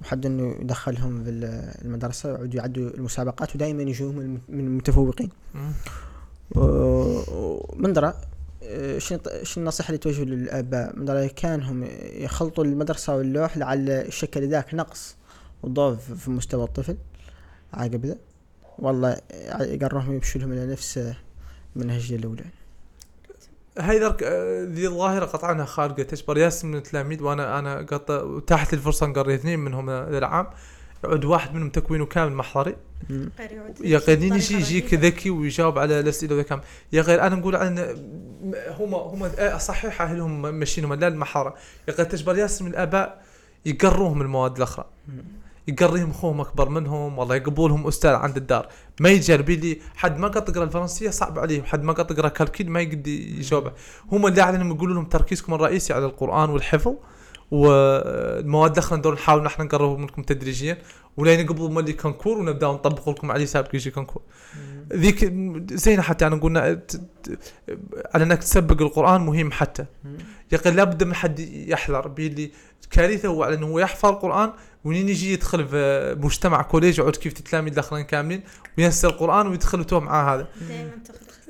[0.00, 5.28] وحد إنه يدخلهم في ال- المدرسة يقعدوا يعدوا المسابقات ودائما يجوهم من المتفوقين.
[6.56, 7.92] ومن
[8.62, 9.20] آه، شنو
[9.56, 15.16] النصيحة اللي توجه للآباء؟ من درى كانهم يخلطوا المدرسة واللوح لعل شكل ذاك نقص
[15.62, 16.96] وضعف في مستوى الطفل
[17.72, 18.16] عقب ذا
[18.78, 19.16] والله
[19.60, 21.12] يقررهم يمشوا لهم إلى نفس
[21.76, 22.44] المنهجية الأولى.
[23.80, 28.78] هاي آه، ذي الظاهرة قطعا خارجة تشبر ياس من التلاميذ وأنا أنا قط اتاحت لي
[28.78, 30.46] الفرصة نقري اثنين منهم ذا العام
[31.04, 32.76] يعود واحد منهم تكوينه كامل محضري.
[33.10, 33.30] مم.
[33.38, 34.94] غير يعود يا غير يجي يجيك.
[34.94, 36.60] ذكي ويجاوب على الأسئلة وذا كم
[36.92, 37.78] يا غير أنا نقول عن
[38.78, 41.54] هم هم آه، صحيح أهلهم ماشيينهم لا المحارة.
[41.88, 43.22] يا غير تجبر ياسر من الآباء
[43.66, 44.84] يقروهم المواد الأخرى.
[45.68, 48.68] يقريهم اخوهم أكبر منهم والله يقبولهم أستاذ عند الدار.
[49.00, 52.70] ما يجرب لي حد ما قد تقرا الفرنسية صعب عليه حد ما قد تقرا كالكيل
[52.70, 53.72] ما يقدر يجاوبه.
[54.12, 56.94] هم اللي عليهم يقولوا لهم تركيزكم الرئيسي على القرآن والحفظ
[57.50, 60.78] والمواد الاخرى ندور نحاول نحن نقرب منكم تدريجيا.
[61.16, 64.22] ولين قبل ملي concours ونبدأ نطبق لكم عليه سابق يجي concours
[64.92, 65.32] ذيك
[65.72, 67.38] زينة حتى يعني قلنا ت- ت-
[68.14, 69.86] على إنك تسبق القرآن مهم حتى.
[70.52, 72.50] يقول لابد من حد يحذر بيلي
[72.90, 74.52] كارثة هو على إنه هو يحفظ القرآن
[74.84, 78.42] ونين يجي يدخل في مجتمع collège يقعد كيف تتلاميذ الاخرين كاملين
[78.78, 80.48] وينسى القرآن ويدخل تو مع هذا.
[80.68, 80.90] دائما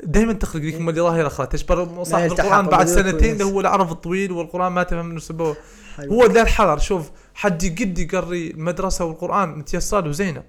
[0.05, 3.43] دائما تخلق لك مولي ظاهره أخرى تجبر صاحب القرآن بعد سنتين ونفس.
[3.43, 5.57] هو العرف الطويل والقرآن ما تفهم منه سببه.
[5.97, 6.13] حلو.
[6.15, 6.79] هو لا الحذر.
[6.79, 10.43] شوف حد يقد يقري المدرسة والقرآن متيسر له زينه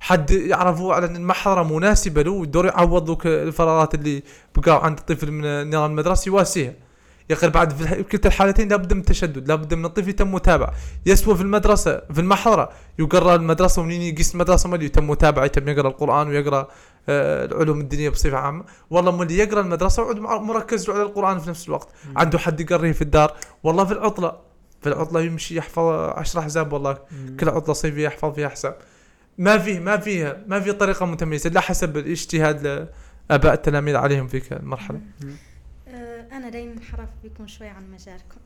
[0.00, 4.22] حد يعرفوا على إن المحضره مناسبة له ويدور يعوض له ك- الفراغات اللي
[4.56, 6.72] بقاو عند الطفل من النظام المدرسي يواسيها.
[7.30, 10.72] يقل بعد في كلتا الحالتين لابد من التشدد لابد من الطفل يتم متابعة.
[11.06, 15.88] يسوى في المدرسة في المحضرة يقرأ المدرسة ومنين يقيس المدرسة مالي يتم متابعة يتم يقرأ
[15.88, 16.68] القرآن ويقرأ
[17.08, 18.64] العلوم الدينية بصفة عامة.
[18.90, 21.88] والله مولي يقرأ المدرسة ويقعد مركز له على القرآن في نفس الوقت.
[22.16, 23.36] عنده حد يقريه في الدار.
[23.62, 24.38] والله في العطلة
[24.80, 25.84] في العطلة يمشي يحفظ
[26.16, 26.98] عشر أحزاب والله.
[27.40, 28.78] كل عطلة صيفية يحفظ فيها أحزاب.
[29.38, 32.88] ما فيه ما فيها ما في طريقة متميزة لا حسب الاجتهاد
[33.30, 35.00] لآباء التلاميذ عليهم في المرحله
[35.88, 38.40] آه، أنا دايما انحرف بكم شوي عن مجالكم.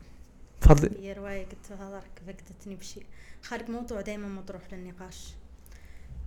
[0.60, 3.06] تفضلي هي رواية قلت هذاك فقدتني بشيء
[3.42, 5.34] خارج موضوع دايما مطروح للنقاش.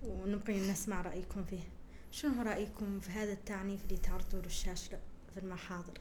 [0.02, 1.79] ونبغي نسمع رأيكم فيه.
[2.10, 4.98] شنو رأيكم في هذا التعنيف اللي تعرضوا له الشاشة
[5.34, 5.92] في المحاضر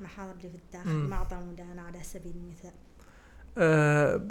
[0.00, 1.10] المحاضر اللي في الداخل مم.
[1.10, 2.72] معظم مدانة على سبيل المثال
[3.58, 4.28] آه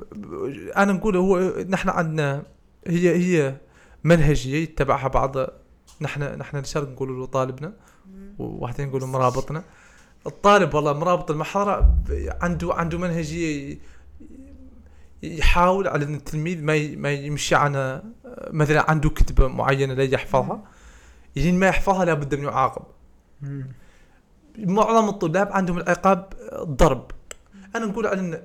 [0.77, 2.43] أنا نقول هو نحن عندنا
[2.87, 3.57] هي هي
[4.03, 5.35] منهجية يتبعها بعض
[6.01, 7.73] نحن نحن الشرق نقول له طالبنا
[8.05, 8.35] مم.
[8.39, 9.63] وواحدين يقولوا مرابطنا
[10.27, 13.79] الطالب والله مرابط المحاضرة ب- عنده عنده منهجية ي-
[15.23, 18.03] يحاول على أن التلميذ ما ما يمشي على
[18.49, 20.63] مثلا عنده كتبة معينة لا يحفظها
[21.35, 22.83] لين ما يحفظها لابد من يعاقب.
[24.57, 27.11] معظم الطلاب عندهم العقاب الضرب
[27.75, 28.41] أنا نقول على أن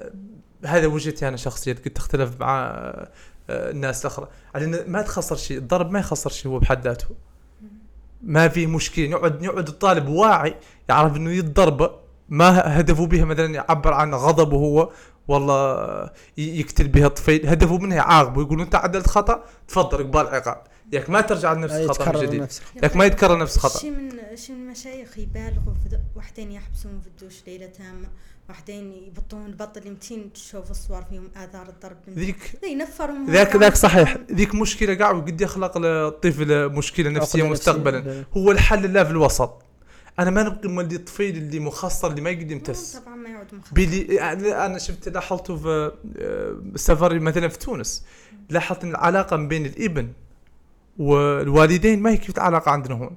[0.65, 2.67] هذا وجهتي أنا شخصيا قد تختلف مع
[3.51, 7.07] آه، الناس الاخرى على أن ما تخسر شيء الضرب ما يخسر شيء هو بحد ذاته.
[8.23, 9.05] ما في مشكلة.
[9.05, 10.55] يقعد يقعد الطالب واعي
[10.89, 11.91] يعرف إنه يتضرب
[12.29, 14.91] ما هدفه بها مثلا يعبر عن غضبه هو
[15.29, 17.47] والله يقتل بها الطفيل.
[17.47, 20.63] هدفه منها يعاقبه يقول أنت عدلت خطأ تفضل اقبال عقاب.
[20.93, 22.41] ياك ما ترجع لنفس الخطأ من جديد.
[22.41, 22.81] نفس الخطأ.
[22.83, 23.79] ياك ما يتكرر نفس الخطأ.
[23.79, 25.75] شي من شي من المشايخ يبالغوا
[26.17, 28.09] وحدين يحبسون في الدوش ليلة تامة
[28.51, 31.97] وحدين يبطون البط اللي متين تشوف الصور فيهم آثار الضرب.
[32.11, 34.19] ذيك ذي ينفرهم ذاك ذاك صحيح.
[34.33, 38.25] ذيك مشكلة قاع وقد يخلق للطفل مشكلة نفسية مستقبلا.
[38.37, 39.63] هو الحل لا في الوسط.
[40.18, 42.96] أنا ما نبقي مولي الطفيل اللي مخصر اللي ما يقدر يمتس.
[42.96, 48.05] طبعا ما يعود مخطط بيلي يعني أنا شفت لاحظته في آه، سفري مثلا في تونس
[48.51, 50.09] لاحظت إن العلاقة ما بين الإبن
[50.98, 53.16] والوالدين ما هي كيف العلاقه عندنا هون.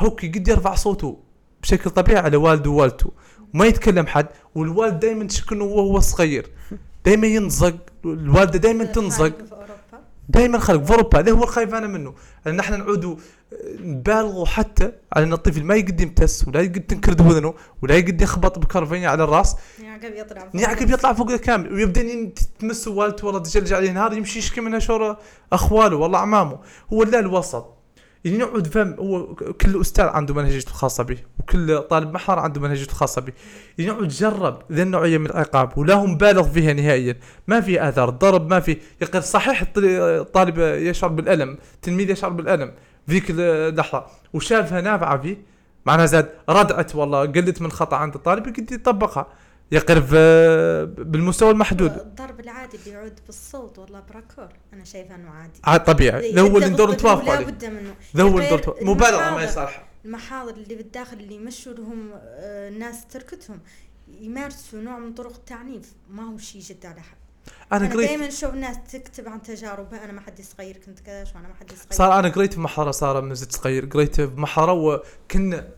[0.00, 1.18] هوكي قد يرفع صوته
[1.62, 3.12] بشكل طبيعي على والده ووالدته.
[3.54, 6.50] وما يتكلم حد والوالد دائما تشكنه وهو صغير.
[7.04, 9.32] دائما ينزق الوالدة دائما تنزق.
[10.28, 10.84] دائما خلق.
[10.84, 12.14] في أوروبا هذا هو الخايف أنا منه.
[12.46, 13.16] أن نحن نعودوا
[13.80, 18.58] نبالغوا حتى على أن الطفل ما يقد يمتس ولا يقد تنكرد اذنه ولا يقد يخبط
[18.58, 19.56] بكرفينه على الراس.
[19.82, 20.60] يعقب يطلع فوق.
[20.60, 21.72] يعقب يطلع فوق كامل.
[21.72, 25.16] ويبدأ تمس والدته والله تجلج عليه نهار يمشي يشكي منها شور
[25.52, 26.58] أخواله والله أعمامه.
[26.92, 27.77] هو لا الوسط.
[28.24, 32.90] يعني نقعد فهم هو كل أستاذ عنده منهجيته الخاصه به وكل طالب محضر عنده منهجيته
[32.90, 33.32] الخاصه به.
[33.78, 37.16] يعني نقعد جرب ذي النوعية من العقاب ولا هو مبالغ فيها نهائيا.
[37.46, 38.76] ما في آثار ضرب ما في.
[39.02, 42.72] يقول صحيح الط- الطالب يشعر بالألم التلميذ يشعر بالألم
[43.10, 44.04] ذيك اللحظة.
[44.32, 45.36] وشافها نافعة فيه
[45.86, 49.26] معناها زاد ردعت والله قلت من خطأ عند الطالب يقدر يطبقها.
[49.72, 50.08] يقرب
[50.98, 51.92] بالمستوى المحدود.
[51.92, 54.48] الضرب العادي اللي يعود بالصوت والله براكور.
[54.72, 55.60] أنا شايفه إنه عادي.
[55.64, 56.32] عاد طبيعي.
[56.32, 57.46] ذا هو اللي ندور نتوافق عليه.
[57.46, 57.94] بد منه.
[58.16, 62.68] ذا هو اللي ندور مبالغه ما المحاضر- يصالح المحاضر اللي بالداخل اللي يمشوا لهم آه،
[62.68, 63.60] الناس تركتهم
[64.20, 65.92] يمارسوا نوع من طرق التعنيف.
[66.10, 67.16] ما هو شيء جد على حد.
[67.72, 70.04] أنا أنا قريت دائما أشوف ناس تكتب عن تجاربها.
[70.04, 72.90] أنا ما حد صغير كنت كذا وأنا ما حد صغير صار أنا قريت في محاره
[72.90, 73.86] صار من زدت صغير.
[73.86, 75.68] قريت في محاره وكنا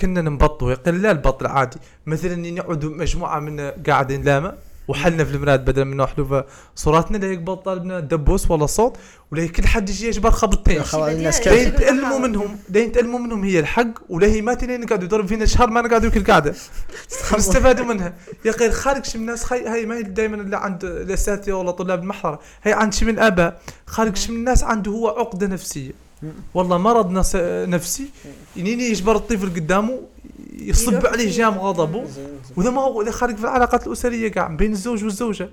[0.00, 1.76] كنا نبطوا يقول لا البط العادي
[2.06, 4.54] مثلا نقعد مجموعة من قاعدين لاما
[4.88, 8.96] وحلنا في المراد بدل من نحلو صوراتنا لا يقبل طالبنا دبوس ولا صوت
[9.32, 10.82] ولا كل حد يجي يجبر خبطتين.
[11.46, 15.46] لين تعلموا منهم لين تعلموا منهم هي الحق ولا هي ما تلين قاعدوا يضرب فينا
[15.46, 16.54] شهر ما نقعدوا كل قاعدة
[17.36, 18.14] نستفادوا منها.
[18.44, 19.64] يا أخي خارج شي من الناس خي...
[19.64, 23.60] هاي ما هي دائما اللي عند الأساتذة ولا طلاب المحضرة هي عند شي من الآباء.
[23.86, 26.03] خارج شي من الناس عنده هو عقدة نفسية.
[26.54, 27.10] والله مرض.
[27.68, 28.06] نفسي.
[28.56, 30.00] ينيني يجبر الطفل قدامه
[30.58, 31.30] يصب عليه.
[31.30, 32.04] جام غضبه.
[32.56, 35.50] وذا ما هو خارج في العلاقات الأسرية قاع بين الزوج والزوجة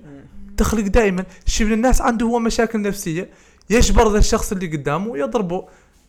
[0.57, 3.29] تخلق دائما شي من الناس عنده هو مشاكل نفسية
[3.69, 5.65] يجبر ذا الشخص اللي قدامه يضربه.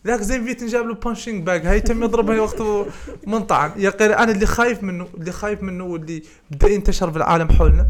[0.07, 2.87] ذاك زين فيت نجاب له punching bag هاي تم يضربها وقته
[3.27, 7.88] منطعن يا أنا اللي خايف منه اللي خايف منه واللي بدأ ينتشر في العالم حولنا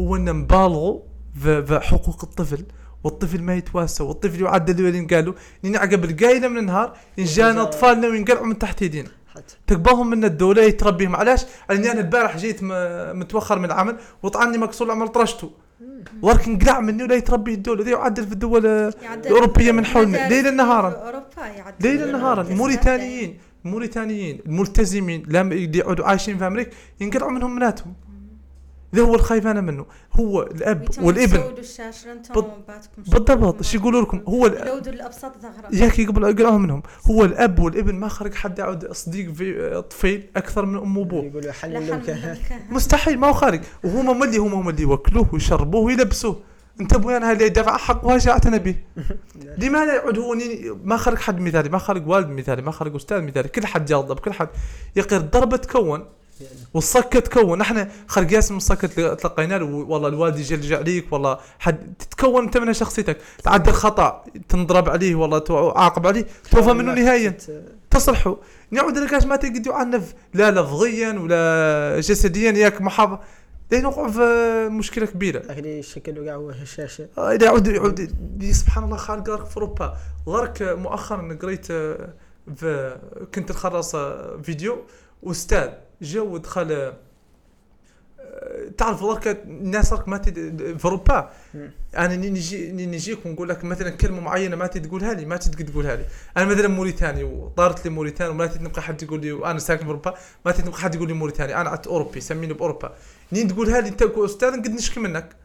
[0.00, 1.00] هو ان نبالغوا
[1.42, 2.64] في في حقوق الطفل.
[3.04, 8.58] والطفل ما يتواسى والطفل يعدل وين قالوا نعقب القايلة من النهار ينجانا أطفالنا وينقلعوا من
[8.58, 11.16] تحت ايدينا حتى تقبلهم من الدولة يتربيهم.
[11.16, 15.50] علاش؟ لأني أنا البارح جيت متوخر من العمل وطعني مكسور العمل طرشته.
[16.22, 19.26] ورك انقلع مني ولا يتربي الدولة ذي يعدل في الدول يعدل.
[19.26, 20.28] الأوروبية من حولنا.
[20.28, 21.22] ليلا نهارا.
[21.80, 22.40] ليلا نهارا.
[22.40, 27.94] التسعة موريتانيين الموريتانيين الملتزمين اللي يقعدوا عايشين في أمريكا ينقلعوا منهم بناتهم
[28.94, 29.86] ذا هو الخايف أنا منه.
[30.20, 31.36] هو الأب والابن.
[32.34, 32.50] بال-
[32.98, 33.62] بالضبط.
[33.62, 36.82] شو يقولوا لكم؟ هو ال- لودوا الابساط ثغره ياكي قبل يقرأوا منهم.
[37.10, 41.52] هو الأب والابن ما خرج حد يعود صديق في طفيل أكثر من امه وابوه يقولوا
[41.52, 41.72] حل.
[42.70, 43.60] مستحيل ما هو خارج.
[43.84, 46.40] وهم اللي هم اللي يوكلوه ويشربوه ويلبسوه.
[46.80, 48.74] أنت أبوي أنا اللي دفع حق اعتنى به
[49.58, 50.36] لماذا يعود هو
[50.84, 53.48] ما خرج حد مثالي ما خرج والد مثالي ما خرج أستاذ مثالي.
[53.48, 54.48] كل حد يغضب كل حد
[54.96, 55.20] يقير.
[55.20, 56.04] الضربه تكون
[56.74, 57.60] والصكه تكون.
[57.60, 62.44] إحنا خرج ياسم الصكه تل- تلقينا له والله الوالد يجي يرجع عليك والله حد تتكون
[62.44, 63.18] انت منها شخصيتك.
[63.44, 67.36] تعدل خطا تنضرب عليه والله تعاقب عليه توفى منه نهائيا
[67.90, 68.36] تصلحوا
[68.70, 73.18] نعود لكاش ما تقدر يعنف لا لفظيا ولا جسديا ياك محافظ.
[73.72, 75.38] لين نوقع في مشكلة كبيرة.
[75.38, 78.10] لكن شكله قاع هو هشاشه آه، إذا يعود يعود
[78.50, 79.96] سبحان الله خالق غرق في أوروبا.
[80.28, 82.08] غرق مؤخرا قريت آه،
[82.56, 82.96] في
[83.34, 84.78] كنت نخلص آه، فيديو.
[85.26, 85.68] أستاذ
[86.04, 86.94] جا ودخل آه،
[88.78, 90.76] تعرف غرق الناس غرق ما تد...
[90.78, 91.30] في أوروبا.
[91.96, 96.04] أنا نجي نجيك ونقول لك مثلا كلمة معينة ما تقولها لي ما تدي تقولها لي.
[96.36, 99.86] أنا مثلا موريتاني وطارت لي موريتاني وما تدي نبقى حد يقول لي وأنا ساكن في
[99.86, 100.14] أوروبا
[100.46, 102.92] ما تدي نبقى حد يقول لي موريتاني أنا عدت أوروبي سميني بأوروبا.
[103.32, 105.36] نين تقولها لي أنت أستاذ قد نشكي منك.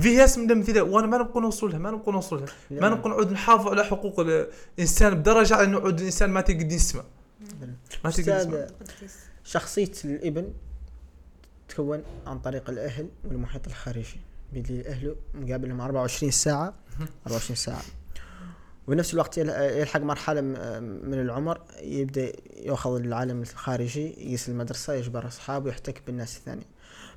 [0.00, 2.80] في ناس من الامثله وأنا ما نبقى نوصل لها ما نبقى نوصل لها.
[2.80, 7.02] ما نبقى نعود نحافظ على حقوق الإنسان بدرجة على انه يعود الإنسان ما تقدر يسمع.
[8.04, 8.66] ما تقدر يسمع.
[9.52, 10.52] شخصية الابن
[11.68, 14.20] تتكون عن طريق الأهل والمحيط الخارجي.
[14.52, 16.74] بيلي اهله مقابلهم 24 ساعة.
[17.26, 17.82] 24 ساعة.
[18.88, 25.26] وبنفس الوقت يل- يلحق مرحلة م- من العمر يبدأ يأخذ العالم الخارجي يقيس المدرسة يجبر
[25.26, 26.66] أصحابه يحتك بالناس الثانية.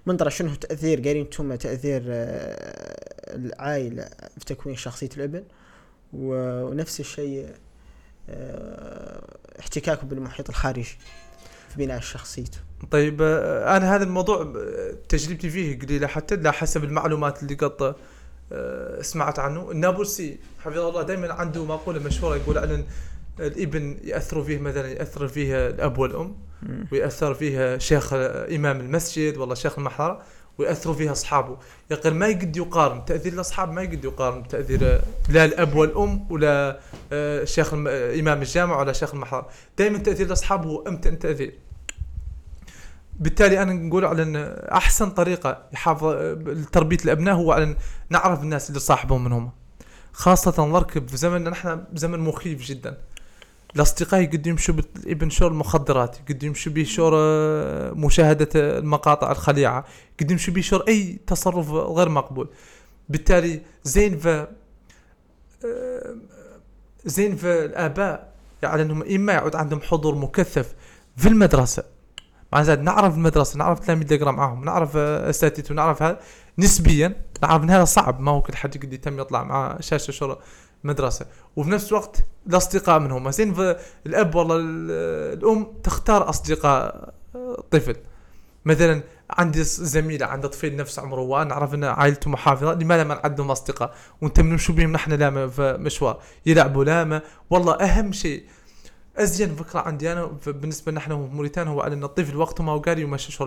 [0.05, 5.43] من ترى شنو تأثير قايلين أنتم تأثير آه، العائلة في تكوين شخصية الابن؟
[6.13, 7.49] ونفس الشيء
[8.29, 10.97] آه، احتكاكه بالمحيط الخارجي.
[11.71, 12.59] في بناء شخصيته
[12.91, 17.95] طيب آه، أنا هذا الموضوع آه، تجربتي فيه قليلة حتى لا حسب المعلومات اللي قد
[18.51, 19.71] آه، سمعت عنه.
[19.71, 22.85] النابلسي حفظه الله دائما عنده مقولة مشهورة يقول عن
[23.39, 26.35] الإبن يأثر فيه مثلا يأثر فيه الأب والأم
[26.91, 30.21] ويأثر فيها شيخ إمام المسجد والله شيخ المحرة
[30.57, 31.57] ويأثروا فيها أصحابه.
[31.91, 36.79] يقول ما يقد يقارن تأثير الأصحاب ما يقد يقارن بتأثير لا الأب والأم ولا
[37.11, 41.53] آه، شيخ إمام الجامع ولا شيخ المحرة دائما تأثير الأصحاب هو أمتن تأثير.
[43.19, 44.35] بالتالي أنا نقول على أن
[44.71, 46.05] أحسن طريقة يحافظ
[46.45, 47.75] لتربية الأبناء هو على
[48.09, 49.51] نعرف الناس اللي صاحبهم من هم.
[50.13, 52.97] خاصة نركب في زمننا نحن زمن مخيف جدا.
[53.75, 59.85] الاصدقاء قد يمشوا بالابن شور المخدرات قد يمشوا به شور آه، مشاهدة المقاطع الخليعة
[60.19, 62.49] قد يمشوا به شور أي تصرف غير مقبول.
[63.09, 64.47] بالتالي زين في
[65.65, 66.15] آه،
[67.05, 68.31] زين في الآباء
[68.63, 70.73] يعني أنهم إما يعود عندهم حضور مكثف
[71.17, 71.83] في المدرسة.
[72.53, 76.19] مع زاد نعرف المدرسة نعرف تلاميذ اللي معاهم نعرف آه، اساتذته نعرف هذا.
[76.57, 80.37] نسبيا نعرف إن هذا صعب ما هو كل حد يقدر يتم يطلع مع شاشة شر
[80.83, 81.25] مدرسة.
[81.55, 82.17] وفي نفس الوقت
[82.47, 83.31] الأصدقاء منهم.
[83.31, 83.75] زين
[84.05, 84.91] الأب والله ال-
[85.39, 87.95] الأم تختار أصدقاء آه، طفل.
[88.65, 93.51] مثلا عندي زميلة عنده طفل نفس عمره وأنا اعرف ان عائلته محافظة لماذا ما نعدهم
[93.51, 93.93] أصدقاء.
[94.21, 96.21] وأنت بنمشوا بهم نحن لاما في مشوار.
[96.45, 98.43] يلعبوا لاما والله أهم شيء
[99.17, 102.79] أزين فكرة عندي أنا بالنسبة إحنا في موريتانيا هو على إن الطفل وقته ما هو
[102.79, 103.43] قاري ومشى شو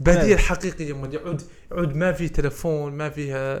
[0.00, 0.34] الباديه فعلا.
[0.34, 1.42] الحقيقيه يوم يعود
[1.72, 3.58] يعود ما في تلفون ما فيها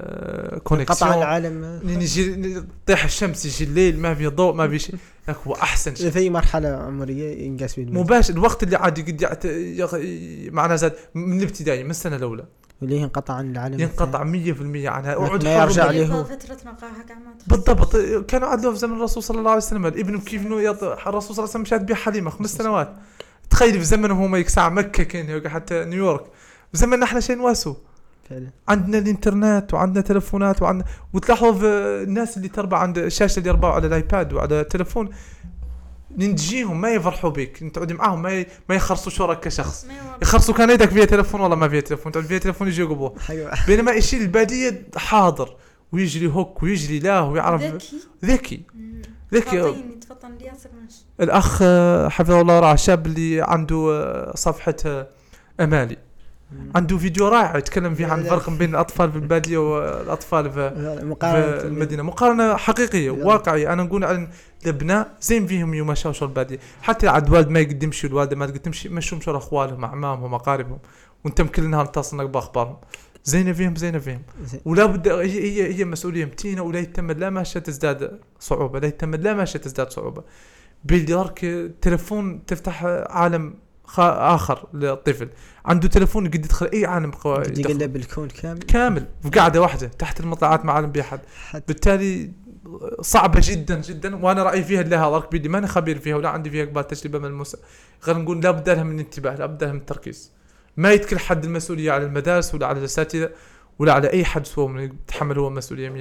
[0.48, 4.94] قطع كونكسيون العالم يجي تطيح الشمس يجي الليل ما في ضوء ما في شيء.
[5.46, 6.10] هو أحسن شيء.
[6.10, 7.84] في أي مرحلة عمرية ينقاس فيه.
[7.84, 8.76] مباشر الوقت اللي
[9.20, 9.44] يعت...
[9.44, 9.98] يغ...
[10.50, 12.44] معنا زاد من الابتدائي من السنة الأولى.
[12.82, 13.80] اللي ينقطع عن العالم.
[13.80, 14.26] ينقطع 100%
[14.86, 15.18] عنها.
[15.18, 17.48] ما اقعد يرجع قاع ما تخص.
[17.48, 17.96] بالضبط.
[18.26, 19.86] كانوا عدلوا في زمن الرسول صلى الله عليه وسلم.
[19.86, 20.46] الابن كيف.
[20.46, 22.96] الرسول صلى الله عليه وسلم مشات بها حليمه خمس سنوات
[23.54, 26.24] تخيل في زمنهم هم يكسع مكة كان حتى نيويورك.
[26.72, 27.76] في زمننا إحنا شيء نواسو.
[28.30, 28.50] فعلا.
[28.68, 31.66] عندنا الإنترنت وعندنا تلفونات وعندنا وتلاحظوا في
[32.02, 35.10] الناس اللي تربى عند الشاشة اللي يربوا على الآيباد وعلى التلفون
[36.10, 38.46] نجيهم ما يفرحوا بك تقعد معاهم ما ي...
[38.68, 39.86] ما يخرصوا شورك كشخص.
[40.22, 43.66] يخرصوا كان يدك فيها تلفون والله ما فيها تلفون؟ تقعد فيها تلفون يجي يقبوه؟ حقيقة
[43.66, 45.56] بينما يشيل البادية؟ حاضر.
[45.92, 47.96] ويجري هوك ويجري لا ويعرف ذكي.
[48.24, 48.62] ذكي.
[50.82, 55.06] ماشي الأخ آه، حفظه الله ورعاه شاب اللي عنده آه، صفحة آه،
[55.60, 55.96] أمالي.
[56.74, 60.58] عنده فيديو رائع يتكلم فيه عن الفرق بين الأطفال في الباديه والأطفال في
[61.66, 62.02] المدينة.
[62.02, 63.10] مقارنة حقيقية.
[63.10, 63.72] واقعية.
[63.72, 64.28] أنا نقول عن
[64.64, 68.46] الأبناء زين فيهم يوم مشوا شو الباديه حتى عاد والد ما يقدر يمشي والوالده ما
[68.46, 70.78] تقدر تمشي مشوا مشوا اخوالهم أعمامهم اقاربهم
[71.24, 72.76] وأنت كل نهار تصلك بأخبارهم.
[73.24, 74.22] زينه فيهم زينه فيهم.
[74.64, 79.14] ولا بد هي هي هي مسؤولية متينة ولا يتم لا ماشيه تزداد صعوبة لا يتم
[79.14, 80.22] لا ماشيه تزداد صعوبة.
[81.10, 81.38] راك
[81.82, 83.54] تلفون تفتح عالم
[83.84, 85.28] خ- آخر للطفل.
[85.64, 87.58] عنده تلفون يقدر يدخل أي عالم قد.
[87.58, 88.58] يقلب الكون كامل.
[88.58, 92.30] كامل في قاعدة واحدة تحت المطلعات ما عالم بها حد حتى بالتالي
[93.00, 96.64] صعبة جدا جدا وأنا رأيي فيها لها ضرك بيدي ماني خبير فيها ولا عندي فيها
[96.64, 97.58] قبال تجربة ملموسة.
[98.04, 100.32] غير نقول لابد لها من انتباه لابد لها من التركيز
[100.76, 103.30] ما يتكل حد المسؤولية على المدارس ولا على الأساتذة
[103.78, 105.92] ولا على أي حد سوى من يتحمل هو المسؤوليه 100%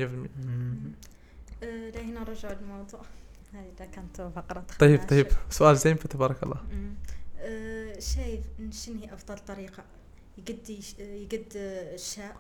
[1.63, 3.01] أه، لهنا نرجع للموضوع.
[3.53, 4.63] هذه كانت فقرة.
[4.79, 5.07] طيب.
[5.09, 5.27] طيب.
[5.49, 6.57] سؤال زين فتبارك الله.
[6.71, 6.93] مم.
[7.39, 9.83] أه، شايف شنو هي أفضل طريقة؟
[10.37, 10.69] يقد
[10.99, 11.45] يقد
[11.93, 12.35] الشاب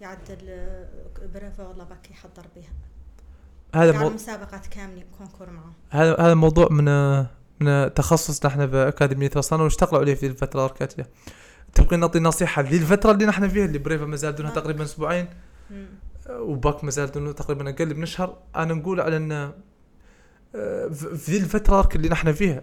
[0.00, 0.88] يعدل أه،
[1.34, 2.72] brevet والله باك يحضر بها.
[3.74, 4.10] هذا مو...
[4.10, 6.84] مسابقات كاملة concours معه هذا هذا موضوع من
[7.60, 11.08] من تخصصنا إحنا باكاديميه رصانه ونشتغلوا عليه في الفترة الكاتيه
[11.74, 14.60] تبقى نعطي نصيحة للفتره اللي نحن فيها اللي brevet ما زال دونها نعم.
[14.60, 15.28] تقريبا أسبوعين
[15.70, 15.86] مم.
[16.30, 19.32] وباك ما زال دونه تقريبا أقل من شهر أنا نقول على إن
[20.54, 22.62] آه، في ذي الفترة اللي نحن فيها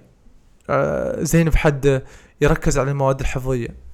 [0.69, 2.03] آه، زين في حد
[2.41, 3.87] يركز على المواد الحفظية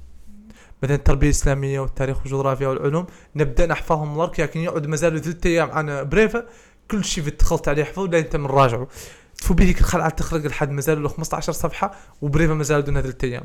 [0.83, 3.05] مثلا التربية الإسلامية والتاريخ والجغرافيا والعلوم
[3.35, 6.45] نبدأ نحفظهم لك لكن يقعد ما زالوا ثلاث أيام عن بريفا
[6.91, 8.87] كل شيء في دخلت عليه حفظ لا انت من راجعه
[9.37, 13.23] تفو بيدك الخلعة تخرج لحد ما زالوا له 15 صفحة وبريفا ما زالوا دون ثلاث
[13.23, 13.43] أيام.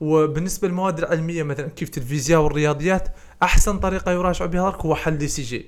[0.00, 3.08] وبالنسبة للمواد العلمية مثلا كيف الفيزياء والرياضيات
[3.42, 5.66] أحسن طريقة يراجع بها هو حل sujet.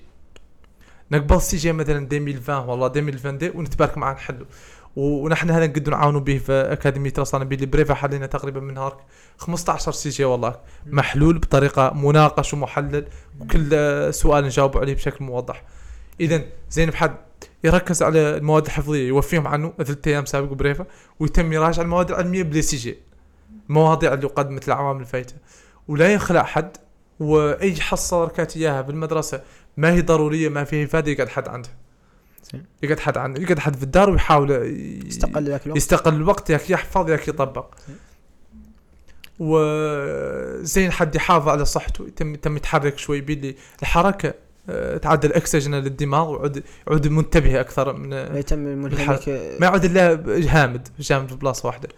[1.10, 4.46] نقبل sujet مثلا 2020 والله 2020 دي ونتبارك معاه نحله
[4.96, 8.96] و- ونحن هذا نقدر نعاونوا به في أكاديمية رصانة بيلي brevet حلينا تقريبا من هارك
[9.38, 10.56] 15 sujet والله.
[10.86, 13.06] محلول بطريقة مناقش ومحلل
[13.40, 13.70] وكل
[14.14, 15.62] سؤال نجاوب عليه بشكل موضح.
[16.20, 17.16] اذا زين بحد
[17.64, 20.86] يركز على المواد الحفظية يوفيهم عنه ثلاث أيام سابق brevet
[21.20, 22.98] ويتم يراجع المواد العلمية ب les sujets.
[23.70, 25.34] المواضيع اللي قدمت العوامل الفايتة
[25.88, 26.76] ولا يخلع حد
[27.20, 29.42] وأي حصة ركات إياها بالمدرسة
[29.76, 31.68] ما هي ضرورية ما فيها إفادة يقعد حد عنده
[32.52, 32.64] زين.
[32.82, 36.70] يقعد حد عنده يقعد حد في الدار ويحاول ي- استقل ذاك الوقت يستقل الوقت ياك
[36.70, 37.96] يحفظ ياك يطبق زين.
[39.38, 44.34] وزين حد يحافظ على صحته يتم يتم يتحرك شوي بيدي الحركة
[44.70, 48.58] آه، تعدل اكسجين للدماغ ويعود يعود منتبه أكثر من ما يتم.
[48.58, 49.28] ملهمك
[49.60, 50.12] ما يعود إلا
[50.62, 51.88] هامد جامد في بلاصة واحدة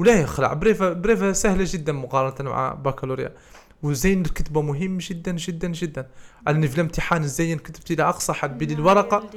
[0.00, 0.52] ولا يخلع.
[0.52, 3.34] brevet brevet سهلة جدا مقارنة مع بكالوريا
[3.82, 6.06] وزين الكتبة مهم جدا جدا جدا.
[6.46, 9.30] على في الامتحان الزين كتبتي إلى أقصى حد بيدي الورقة.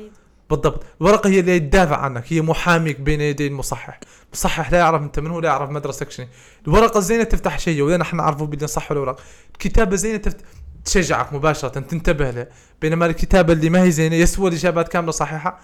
[0.49, 0.83] بالضبط.
[1.01, 3.99] الورقة هي اللي تدافع عنك هي محاميك بين يدي المصحح.
[4.27, 6.27] المصحح لا يعرف أنت من هو لا يعرف مدرستك شنو.
[6.67, 9.19] الورقة الزينة تفتح شيء ولا نحن نعرفه بدنا صح ولا ورق.
[9.53, 10.37] الكتابة زينه تفت...
[10.85, 12.47] تشجعك مباشرة تنتبه له
[12.81, 15.59] بينما الكتابة اللي ما هي زينة يسوى الإجابات كاملة صحيحة.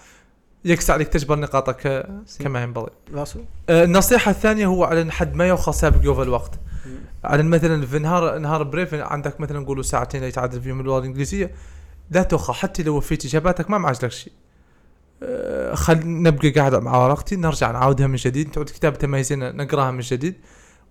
[0.66, 2.90] يكسى عليك تجبر نقاطك آه، كما ينبغي.
[3.70, 6.60] آه، النصيحة الثانية هو على إن حد ما يوخى سابق يوفى الوقت.
[7.24, 11.52] على مثلا في نهار نهار بريف عندك مثلا نقولوا ساعتين يتعادل فيهم اللغة الإنجليزية
[12.12, 14.34] لا توخى حتى لو وفيت إجاباتك ما معجلك شيء.
[15.24, 20.00] آه، خل نبقى قاعد مع ورقتي نرجع نعاودها من جديد تعود كتابتها ما نقراها من
[20.00, 20.36] جديد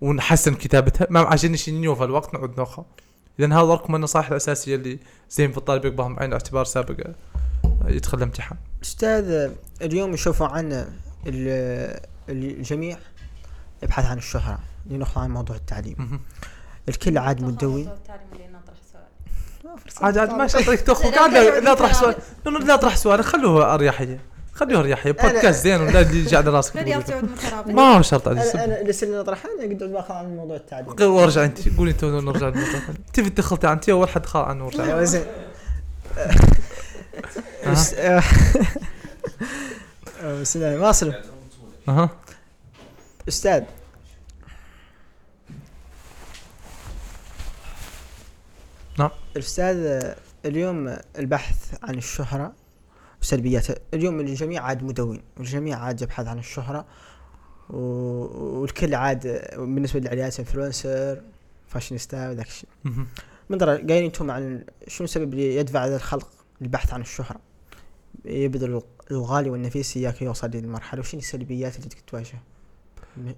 [0.01, 1.07] ونحسن كتابتها.
[1.09, 2.83] ما معجلني شيء يوفى الوقت نعود نوخى
[3.39, 4.99] إذا هذا رقم النصائح الأساسية اللي
[5.29, 7.15] زين في الطالب يقبلهم بعين الاعتبار سابق آه،
[7.85, 9.49] يدخل الامتحان أستاذ
[9.81, 10.89] اليوم يشوفوا عنا
[11.27, 11.99] ال-
[12.29, 12.97] الجميع
[13.83, 14.59] يبحث عن الشهرة.
[14.85, 16.19] لنخضع عن موضوع التعليم.
[16.89, 17.89] الكل عاد مدوي
[20.01, 22.15] عاد عاد ما شرطك تخرج عاد لا لا تطرح سؤال.
[22.45, 23.23] لا لا تطرح سؤال.
[23.23, 24.19] خلوه اريحيه
[24.53, 26.77] خلوه اريحيه بودكاست زين ولا اللي يجي على راسك.
[27.67, 28.65] ما هو شرط على أنا.
[28.65, 30.95] أنا اللي اطرحها أنا قد باخذ عن موضوع التعليم.
[31.01, 31.77] وارجع أنت.
[31.77, 32.79] قولي أنت نرجع للموضوع.
[33.13, 35.25] تبي دخلت أنت أول حد خال عنه ورجع زين.
[37.71, 38.23] بس- آه،
[40.21, 41.13] آه، بسم الله واصل.
[41.89, 42.09] أها.
[43.27, 43.63] أستاذ.
[48.99, 49.09] نعم.
[49.35, 50.03] الأستاذ
[50.45, 52.53] اليوم البحث عن الشهرة
[53.21, 56.85] وسلبياتها اليوم الجميع عاد مدون والجميع عاد يبحث عن الشهرة
[57.69, 57.79] و-
[58.59, 61.21] والكل عاد بالنسبة للعيالات influencer
[61.67, 62.69] fashionista وذاك الشيء.
[63.49, 66.29] من درا قايلين أنتم عن شنو السبب اللي يدفع هذا الخلق؟
[66.61, 67.39] للبحث عن الشهرة.
[68.25, 68.81] يبذل
[69.11, 72.39] الغالي والنفيس إياك يوصل للمرحلة وشنو السلبيات اللي تواجه؟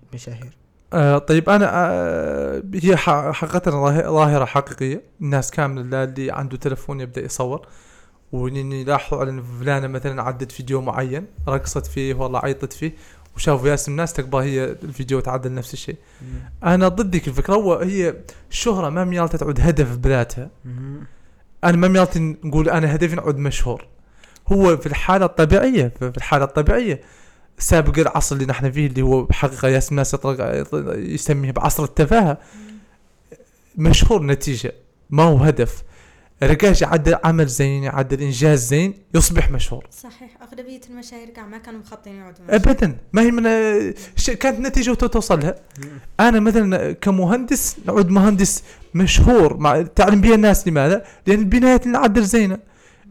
[0.10, 0.58] المشاهير
[0.94, 5.02] آه طيب أنا آه هي حقيقة ظاهر- ظاهرة حقيقية.
[5.22, 7.68] الناس كاملة اللي عنده تلفون يبدأ يصور.
[8.32, 12.94] وإن يلاحظوا على إن فلانة مثلا عدت فيديو معين رقصت فيه والله عيطت فيه
[13.36, 15.96] وشافوا ياس الناس تقبل هي الفيديو تعدل نفس الشيء.
[16.64, 17.54] أنا ضدك الفكرة.
[17.54, 18.16] هو هي
[18.52, 20.50] الشهره ما ميالتها تعود هدف بذاتها.
[21.64, 23.88] أنا ما ميالتي نقول أنا هدفي نعود مشهور.
[24.48, 27.02] هو في الحالة الطبيعية في الحالة الطبيعية
[27.58, 30.64] سابق العصر اللي نحن فيه اللي هو بحقيقة ياس الناس يطلق
[30.96, 32.38] يسميه بعصر التفاهة.
[33.78, 34.74] مشهور نتيجة
[35.10, 35.84] ما هو هدف.
[36.44, 39.88] رجاش يعدل عمل زين يعدل انجاز زين يصبح مشهور.
[39.92, 42.62] صحيح أغلبية المشاهير كاع ما كانوا مخططين يعودوا مشاهير.
[42.62, 42.98] ابدا.
[43.14, 43.44] ما هي من
[44.40, 45.56] كانت نتيجة توصل لها
[46.20, 52.24] أنا مثلا كمهندس نعود مهندس مشهور مع تعلم بها الناس لماذا؟ لأن البنايات اللي نعدل
[52.24, 52.60] زينة.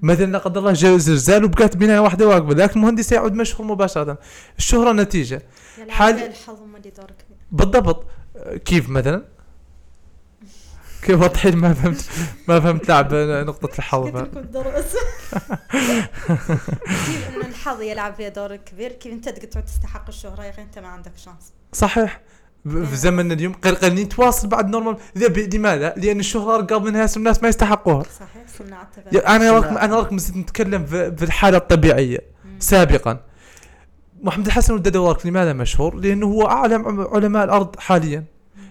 [0.02, 4.18] مثلا لا قدر الله جاء زلزال وبقات بناية واحدة واقفة لكن المهندس يعود مشهور مباشرة.
[4.58, 5.42] الشهرة نتيجة.
[5.88, 6.58] حال- الحظ
[7.52, 8.06] بالضبط.
[8.64, 9.24] كيف مثلا؟
[11.02, 12.04] كيف وضحي ما فهمت
[12.48, 14.06] ما فهمت لعب نقطة الحظ.
[14.08, 14.94] قلت لكم دروس
[17.06, 20.78] كيف إن الحظ يلعب فيها دور كبير؟ كيف أنت تقعد تستحق الشهرة يا أخي؟ أنت
[20.78, 21.52] ما عندك شانس.
[21.72, 22.20] صحيح.
[22.68, 24.96] في زمننا اليوم قل قليل نتواصل بعد نورمال
[25.54, 28.02] لماذا؟ لأن الشهرة ارقام من ناس الناس ما يستحقوها.
[28.02, 29.84] صحيح صناع التفاعل يا- أنا راكم لا.
[29.84, 32.18] أنا راكم زدت نتكلم في في الحالة الطبيعية.
[32.58, 33.20] سابقا.
[34.22, 38.24] محمد الحسن ولد دوارك لماذا مشهور؟ لأنه هو أعلم علماء الأرض حاليا.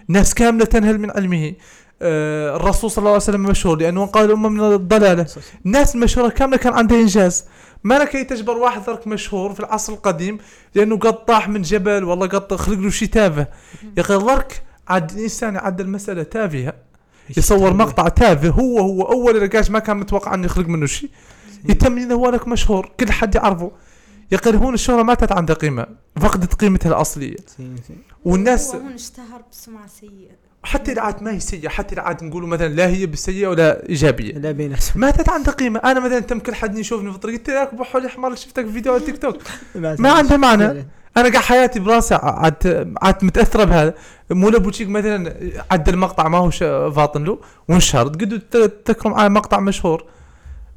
[0.07, 1.53] ناس كاملة تنهل من علمه.
[2.01, 5.25] آه الرسول صلى الله عليه وسلم مشهور لأنه قال الأمة من الضلالة.
[5.65, 7.45] الناس المشهوره كاملة كان عندها إنجاز.
[7.83, 10.37] ما لك تجبر واحد ذرك مشهور في العصر القديم
[10.75, 13.47] لأنه قد طاح من جبل والله قد خلق له شيء تافه.
[13.97, 16.73] يا أخي ذرك عاد الإنسان يعدل مساله تافهة.
[17.37, 21.09] يصور مقطع تافه هو هو أول رقاش ما كان متوقع انه يخلق منه شيء
[21.69, 23.71] يتم إنه هو لك مشهور كل حد يعرفه.
[24.31, 27.35] يا أخي هون الشهرة ما تت عندها قيمة فقدت قيمتها الأصلية.
[28.25, 30.48] والناس هو هون اشتهر بسمعة سيئة.
[30.69, 33.89] حتى إذا عاد ما هي سيئة حتى إذا عاد نقولوا مثلا لا هي بالسيئه ولا
[33.89, 34.33] إيجابية.
[34.33, 37.69] لا بين ما عندها قيمه أنا مثلا تم كل حد يشوفني في الطريق قلت لك
[37.73, 39.37] ابو حولي حمار شفتك في فيديو على تيك توك.
[39.75, 40.65] ما عندها معنى.
[41.17, 43.93] أنا قاعد حياتي براسي عاد عاد متأثرة بهذا
[44.31, 45.33] مو لابوتشيك مثلا
[45.71, 50.03] عدل مقطع ما هو شا- فاطن له وانشهر قدوا ت- تكرم على مقطع مشهور.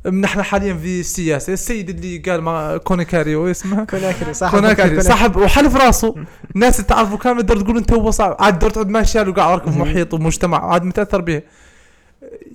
[0.06, 1.52] نحن حاليا في السياسة.
[1.52, 6.14] السيد اللي قال ما كونيكاريو اسمه؟ كوناكري صح كوناكري صاحب وحلف راسه.
[6.54, 9.58] الناس اللي تعرفه كامل دور تقول أنت هو صعب عاد دور تعود ماشي له قاعد
[9.58, 10.72] ركب محيط ومجتمع.
[10.72, 11.42] عاد متأثر به.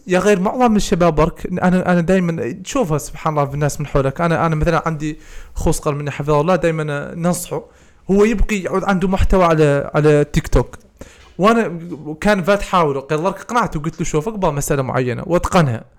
[0.08, 4.22] يا غير معظم الشباب برك أنا أنا دائما تشوفها سبحان الله في الناس من حولك.
[4.22, 5.20] أنا أنا مثلا عندي
[5.56, 7.64] اخو صغر مني حفظه الله دائما ننصحه.
[8.12, 10.76] هو يبقي يعود عنده محتوى على على تيك توك.
[11.38, 11.80] وأنا
[12.22, 15.97] كان فات حاوله قال لك قنعته وقلت له شوف أقبل مسألة معينة وأتقنها.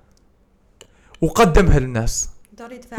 [1.21, 2.29] وقدمها للناس.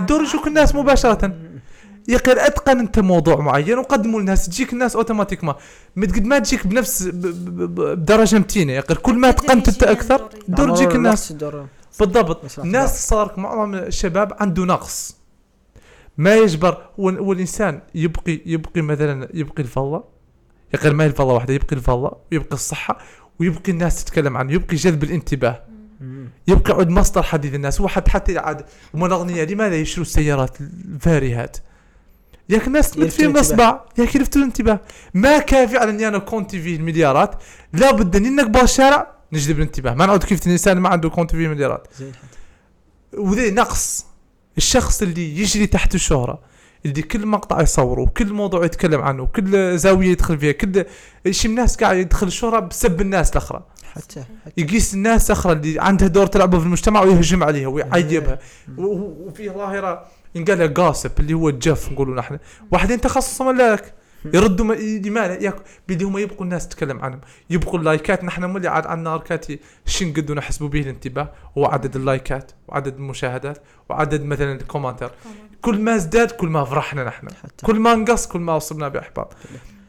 [0.06, 0.24] دور.
[0.24, 1.26] يشوف الناس مباشرة.
[2.10, 4.46] يا أخي أتقن أنت موضوع معين وقدمه للناس.
[4.50, 5.56] تجيك الناس أوتوماتيك ما
[5.98, 8.74] قد ما تجيك بنفس بدرجة متينة.
[8.74, 10.76] يا أخي كل ما أتقنت أنت أكثر دور.
[10.76, 11.34] تجيك الناس.
[12.00, 12.60] بالضبط.
[12.60, 15.20] الناس صار معظم الشباب عنده نقص.
[16.18, 20.04] ما يجبر هو هو الانسان يبقي يبقي مثلا يبقي الفضة.
[20.74, 22.98] يا أخي ما هي الفضة واحدة يبقي الفضة ويبقي الصحة
[23.40, 25.64] ويبقي الناس تتكلم عنه يبقي جذب الانتباه.
[26.48, 27.82] يبقى عود مصدر حديث الناس.
[27.82, 31.58] هو حتى حتى عاد هم الاغنياء لماذا يشتروا السيارات الفارهات.
[32.50, 33.42] ياك الناس تمد فيهم الانتباه.
[33.42, 33.82] اصبع.
[33.98, 34.80] ياك يلفتوا الانتباه
[35.14, 37.44] ما كافي على إني أنا كونتي فيه المليارات.
[37.74, 39.94] لابد إني نقبل الشارع نجذب الانتباه.
[39.94, 41.88] ما نعود كيف الانسان ما عنده كونتي فيه مليارات.
[42.00, 42.12] زين
[43.18, 44.06] وذي نقص.
[44.58, 46.40] الشخص اللي يجري تحت الشهرة
[46.86, 50.86] اللي كل مقطع يصوره وكل موضوع يتكلم عنه وكل زاوية يدخل فيها كل
[51.32, 53.66] شيء الناس قاعد يدخل الشهرة بسب الناس الأخرى.
[53.96, 58.40] حتى حتى يقيس الناس الأخرى اللي عندها دور تلعبه في المجتمع ويهجم عليها ويعيبها
[58.78, 62.40] و- وفي ظاهرة ينقال لها قاسب اللي هو الجف نقولوا نحن
[62.72, 63.94] واحدين تخصصهم لك؟
[64.34, 65.56] يردوا لماذا؟ ياك
[65.88, 67.20] بدي هم يبقوا الناس تتكلم عنهم.
[67.50, 68.24] يبقوا اللايكات.
[68.24, 69.46] نحن مو اللي عاد عندنا اركات
[69.86, 73.58] شن قدوا نحسبوا به الانتباه هو عدد اللايكات وعدد المشاهدات
[73.90, 75.12] وعدد مثلا ال commentaires.
[75.62, 77.28] كل ما ازداد كل ما فرحنا نحن.
[77.44, 77.66] حتى.
[77.66, 79.34] كل ما نقص كل ما وصلنا بأحباط.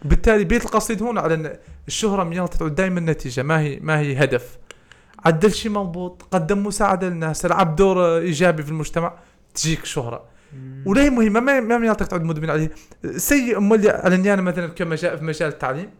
[0.05, 1.57] بالتالي بيت القصيد هون على إن
[1.88, 3.42] الشهرة من تعود دائما نتيجة.
[3.42, 4.59] ما هي ما هي هدف.
[5.24, 9.14] عدل شيء مضبوط قدم مساعدة للناس لعب دور إيجابي في المجتمع
[9.55, 10.24] تجيك شهرة.
[10.86, 12.70] ولا هي مهمة ما ما يعطيك تعود مدمن عليه
[13.16, 15.90] سيء أمال على إني أنا مثلا كما جاء في مجال التعليم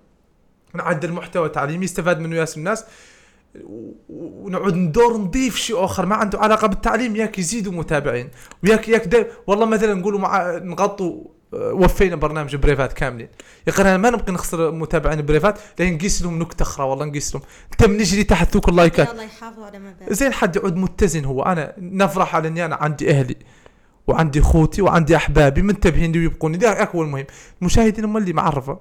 [0.75, 2.85] نعدل محتوى تعليمي يستفاد منه ياس الناس
[4.09, 6.07] ونعود ندور نضيف شيء آخر.
[6.07, 8.29] ما عنده علاقة بالتعليم ياك يزيدوا متابعين
[8.65, 13.29] وياك ياك والله مثلا نقولوا مع نغطوا وفينا برنامج بريفات كاملين.
[13.67, 17.35] يا أخي أنا ما نبقى نخسر متابعين بريفات لأن نقيس لهم نكته أخرى والله نقيس
[17.35, 19.11] لهم انت بنجري تحت ذوك اللايكات.
[19.11, 21.43] الله يحافظ على مبادئ زين حد يعود متزن هو.
[21.43, 23.37] أنا نفرح على إني أنا عندي أهلي
[24.07, 26.59] وعندي أخوتي وعندي أحبابي منتبهين لي ويبقوني.
[26.59, 27.27] ذا هو المهم.
[27.61, 28.79] المشاهدين هم اللي معرفة.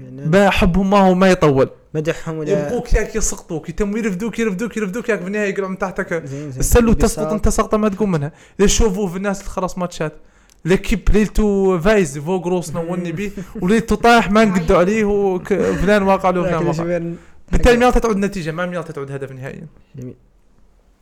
[0.00, 1.70] يعني ما حبهم ما هو ما يطول.
[1.94, 6.12] مدحهم ولا يبقوك ياك يسقطوك يتم يرفدوك يرفدوك يرفدوك ياك في النهاية يقلعوا من تحتك.
[6.12, 7.32] السلو تسقط.
[7.32, 8.32] انت سقطة ما تقوم منها.
[8.58, 10.12] ليش شوفوه في الناس اللي خلاص ماتشات؟
[10.64, 13.30] l'équipe ليلته فايز فوق روسنا وني بيه
[13.62, 17.14] وليلته طايح ما نقدوا عليه وك- فلان واقع له فلان واقع
[17.52, 20.14] بالتالي ما تعود نتيجه ما ميال تعود هدف نهائيا جميل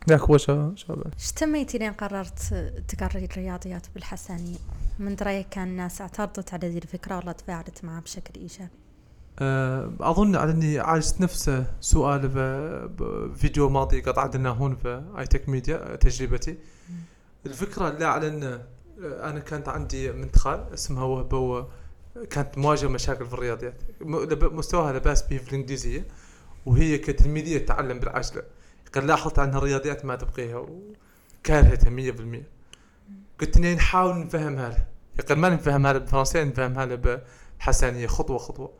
[0.09, 1.03] ذاك هو شا- شباب
[1.35, 2.39] تميتي لين قررت
[2.87, 4.57] تقري الرياضيات بالحسنية.
[4.99, 8.69] من رأيك كان الناس اعترضت على ذي الفكرة ولا تفاعلت معها بشكل إيجابي؟
[9.39, 11.51] آه، أظن على اني عالجت نفس
[11.81, 16.55] سؤال ب- بفيديو ماضي قد عدلناه هون في اي تك ميديا تجربتي.
[17.45, 18.61] الفكرة لا على أن آه،
[18.99, 21.67] أنا كانت عندي بنت خال اسمها وهبة
[22.29, 26.07] كانت مواجهة مشاكل في الرياضيات مستواها لا باس به في الانجليزيه
[26.65, 28.43] وهي كتلميذية تتعلم بالعجلة.
[28.93, 32.43] قد لاحظت عنها الرياضيات ما تبقيها وكارهتها 100%
[33.39, 34.87] قلت إني نحاول نفهمها لها.
[35.19, 38.71] قد ما نفهمها لها بالفرنسية نفهمها لها بالحسانيه خطوة خطوة.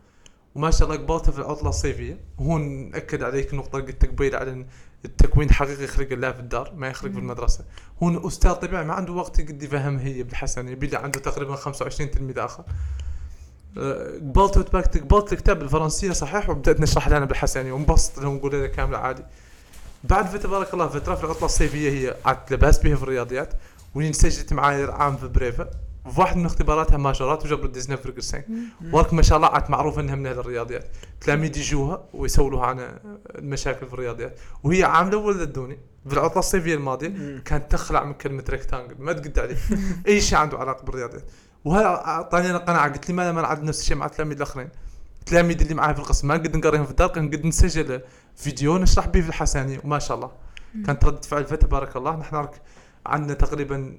[0.55, 4.65] وما شاء الله قبلتها في العطلة الصيفية وهون نأكد عليك نقطة قلت قبيل على
[5.05, 7.65] التكوين حقيقي يخرج الله في الدار ما يخرج في المدرسة.
[8.03, 12.11] هون أستاذ طبيعي ما عنده وقت يقد يفهم هي بالحسنه يبي له عنده تقريبا 25
[12.11, 12.63] تلميذ آخر.
[13.77, 18.67] أه، قبلت وتبكت قبلت الكتاب بالفرنسيه صحيح وبدأت نشرح لنا بالحسنيه وانبسط لهم نقول لها
[18.67, 19.23] كامله عادي.
[20.03, 23.53] بعد فتره تبارك الله فتره في العطلة الصيفية هي عاد لباس بها في الرياضيات
[23.95, 25.69] وين سجلت معاي عام في بريفا.
[26.11, 28.37] في واحد من اختباراتها ماجورات وجبرت 19.5
[28.93, 30.85] ورك ما شاء الله عاد معروف إنها من أهل الرياضيات.
[31.21, 32.99] تلاميذ يجوها ويسولوها عن
[33.35, 34.39] المشاكل في الرياضيات.
[34.63, 35.47] وهي عام الأول
[36.07, 37.39] في العطله الصيفية الماضية.
[37.45, 39.57] كانت تخلع من كلمة ريكتانجل ما تقد عليه.
[40.07, 41.23] أي شيء عنده علاقة بالرياضيات.
[41.65, 44.69] وهذا أعطاني أنا قناعة؟ قلت لماذا ما نعد نفس الشيء مع التلاميذ الأخرين.
[45.19, 48.01] التلاميذ اللي معي في القسم ما نقد نقريهم في الدار نقد نسجل
[48.35, 49.81] فيديو نشرح به في الحسانية.
[49.83, 50.31] وما شاء الله.
[50.85, 52.15] كانت ردة فعل فتبارك الله.
[52.15, 52.47] نحن
[53.05, 53.97] عندنا تقريبا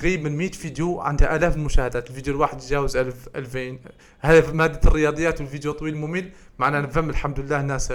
[0.00, 2.10] قريب من 100 فيديو عندها آلاف المشاهدات.
[2.10, 3.78] الفيديو الواحد يتجاوز 1000 2000
[4.20, 6.30] هذا مادة الرياضيات والفيديو طويل ممل.
[6.58, 7.92] معناه نفهم الحمد لله الناس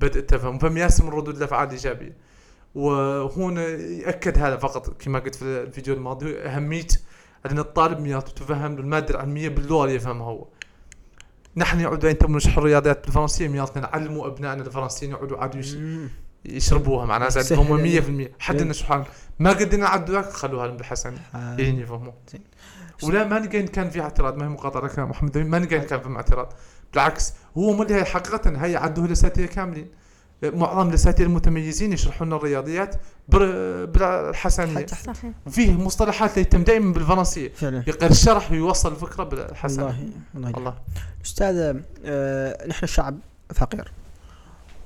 [0.00, 0.58] بدأت تفهم.
[0.58, 2.16] فهم ياسر من ردود الأفعال الإيجابية.
[2.74, 6.86] وهون يأكد هذا فقط كما قلت في الفيديو الماضي أهمية
[7.50, 10.46] أن الطالب ميات تفهم المادة العلميه باللغة اللي يفهمها هو.
[11.56, 15.62] نحن يعود بين تم نشرح الرياضيات بالفرنسية مياتنا نعلموا أبنائنا الفرنسيين يعودوا عادوا.
[16.56, 18.28] يشربوها معناها زاد سهل هم يعني.
[18.28, 19.04] 100% حد نشرحها
[19.38, 21.54] ما قدرنا نعدوا ذاك خلوها بالحسن آه.
[21.54, 22.42] يجين يفهموا زين.
[23.02, 25.38] ولا ما إن كان في اعتراض ما هي مقاطعة يا محمد.
[25.38, 26.52] ما إن كان في اعتراض.
[26.92, 29.88] بالعكس هو مولي هي حقيقة هي عدوه الاساتذه كاملين.
[30.42, 32.96] معظم الأساتذة المتميزين يشرحوا لنا الرياضيات
[33.28, 35.32] بالحسنيه صحيح.
[35.50, 37.52] فيه مصطلحات اللي يتم دائما بالفرنسية.
[37.62, 40.58] يقدر الشرح ويوصل الفكرة بالحسنيه والله والله.
[40.58, 40.74] الله.
[41.24, 43.18] أستاذ آه، نحن شعب
[43.54, 43.92] فقير.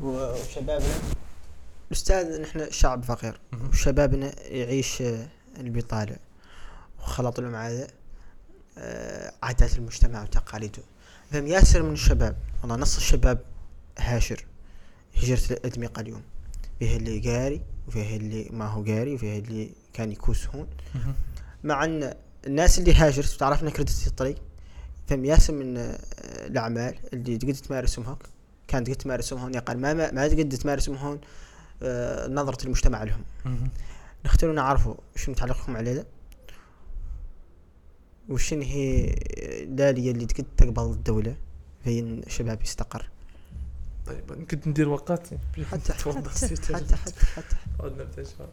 [0.00, 0.86] وشبابنا.
[1.92, 3.40] أستاذ نحن شعب فقير.
[3.68, 6.16] وشبابنا يعيش آه، البطالة
[6.98, 7.54] وخلط لهم
[8.78, 10.82] آه، عادات المجتمع وتقاليده.
[11.30, 12.36] فهم ياسر من الشباب.
[12.60, 13.40] والله نص الشباب
[13.98, 14.44] هاشر.
[15.16, 16.22] هجرة الأدمغة اليوم.
[16.78, 20.68] فيه اللي قاري وفيه اللي ما هو قاري وفيه اللي كان يكوس هون.
[21.64, 22.14] مع أن
[22.46, 24.36] الناس اللي هاجرت تعرف انك ردت الطريق.
[25.06, 25.98] فهم ياسر من آه،
[26.46, 28.18] الأعمال اللي تقدر تمارسهم هون.
[28.68, 29.54] كانت تقدر تمارسهم هون.
[29.54, 31.20] يقال ما ما, ما تقدر تمارسهم هون.
[31.82, 33.24] آه، نظرة المجتمع لهم.
[34.24, 36.04] نختاروا نعرفوا شنو تعليقكم على هذا
[38.28, 39.14] وشن هي
[39.62, 41.36] الآلية اللي تقدر تقبل الدولة
[41.84, 43.08] بين الشباب يستقر.
[44.06, 45.28] طيب نقدر ندير وقات
[45.72, 46.20] حتى حتى.
[46.74, 47.56] حتى حتى, حتى.
[47.80, 48.48] عدنا نبدأ شباب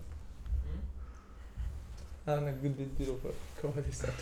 [2.28, 3.18] أنا قد نديروا
[3.62, 4.14] كواليسات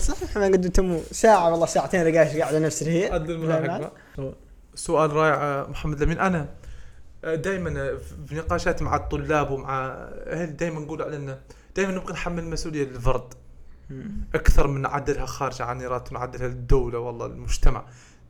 [0.06, 3.16] صح ما قد تموا ساعة والله ساعتين رقاش قاعدة نفس هي
[4.74, 6.48] سؤال رائع محمد لمين أنا
[7.24, 9.86] دائما في نقاشات مع الطلاب ومع
[10.26, 11.38] أهل دائما نقول على إنه
[11.76, 13.34] دائما نبغى نحمل المسؤوليه للفرد.
[14.34, 17.84] أكثر من نعدلها خارج عن اراده نعدلها للدوله والله المجتمع.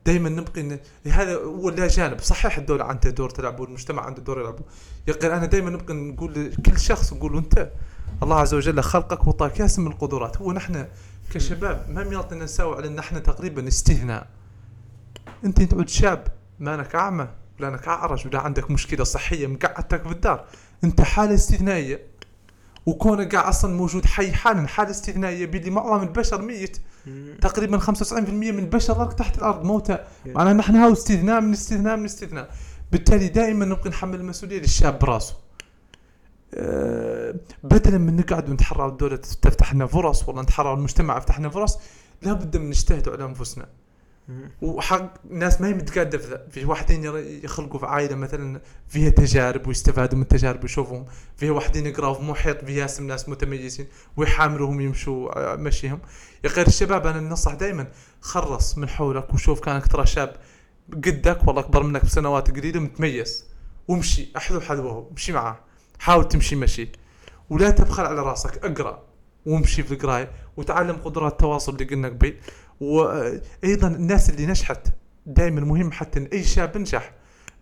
[0.05, 2.19] دائما نبقي إن هذا هو له جانب.
[2.19, 4.63] صحيح الدولة عندها دور تلعبه والمجتمع عنده دور يلعبه.
[5.07, 7.71] يقول أنا دائما نبقى نقول لكل شخص نقول أنت
[8.23, 10.37] الله عز وجل خلقك وطاك ياس من القدرات.
[10.37, 10.87] هو نحن
[11.33, 14.27] كشباب ما ميعطينا نساوي على إن إحنا تقريبا استثناء
[15.45, 16.27] أنت تعود شاب
[16.59, 17.27] ما انك أعمى.
[17.61, 20.45] ولا انك أعرج ولا عندك مشكلة صحية مقعدتك في الدار.
[20.83, 22.11] أنت حاله استثنائية.
[22.85, 26.77] وكونك قاعد أصلا موجود حي حالا حاله استثنائية بيدي معظم البشر ميت.
[27.41, 32.05] تقريبا 95% من البشر راك تحت الأرض موتى معناها نحن هاو استثناء من استثناء من
[32.05, 32.49] استثناء.
[32.91, 35.35] بالتالي دائما نبقى نحمل المسؤولية للشاب براسه.
[36.53, 41.77] أه بدلا من نقعد ونتحرى الدولة تفتح لنا فرص والله نتحرى المجتمع يفتح لنا فرص
[42.21, 43.65] لابد من نجتهد على أنفسنا.
[44.61, 47.03] وحق ناس ما هي متقادة في واحدين
[47.43, 51.05] يخلقوا في عائلة مثلا فيها تجارب ويستفادوا من التجارب ويشوفهم.
[51.37, 55.99] فيها واحدين يقرأوا في محيط فيه ياسم ناس متميزين ويحاملوهم يمشوا آه، مشيهم.
[56.43, 57.87] يا غير الشباب أنا ننصح دائما
[58.21, 60.35] خرص من حولك وشوف كانك ترى شاب
[60.93, 63.45] قدك والله أكبر منك بسنوات قليلة متميز.
[63.87, 65.59] وامشي أحذو حذوه امشي معاه.
[65.99, 66.89] حاول تمشي مشي.
[67.49, 69.03] ولا تبخل على راسك اقرأ.
[69.45, 72.35] وامشي في القراية وتعلم قدرات التواصل اللي قلنا قبل.
[72.81, 74.87] وأيضا الناس اللي نجحت
[75.25, 77.13] دائما مهم حتى إن أي شاب نجح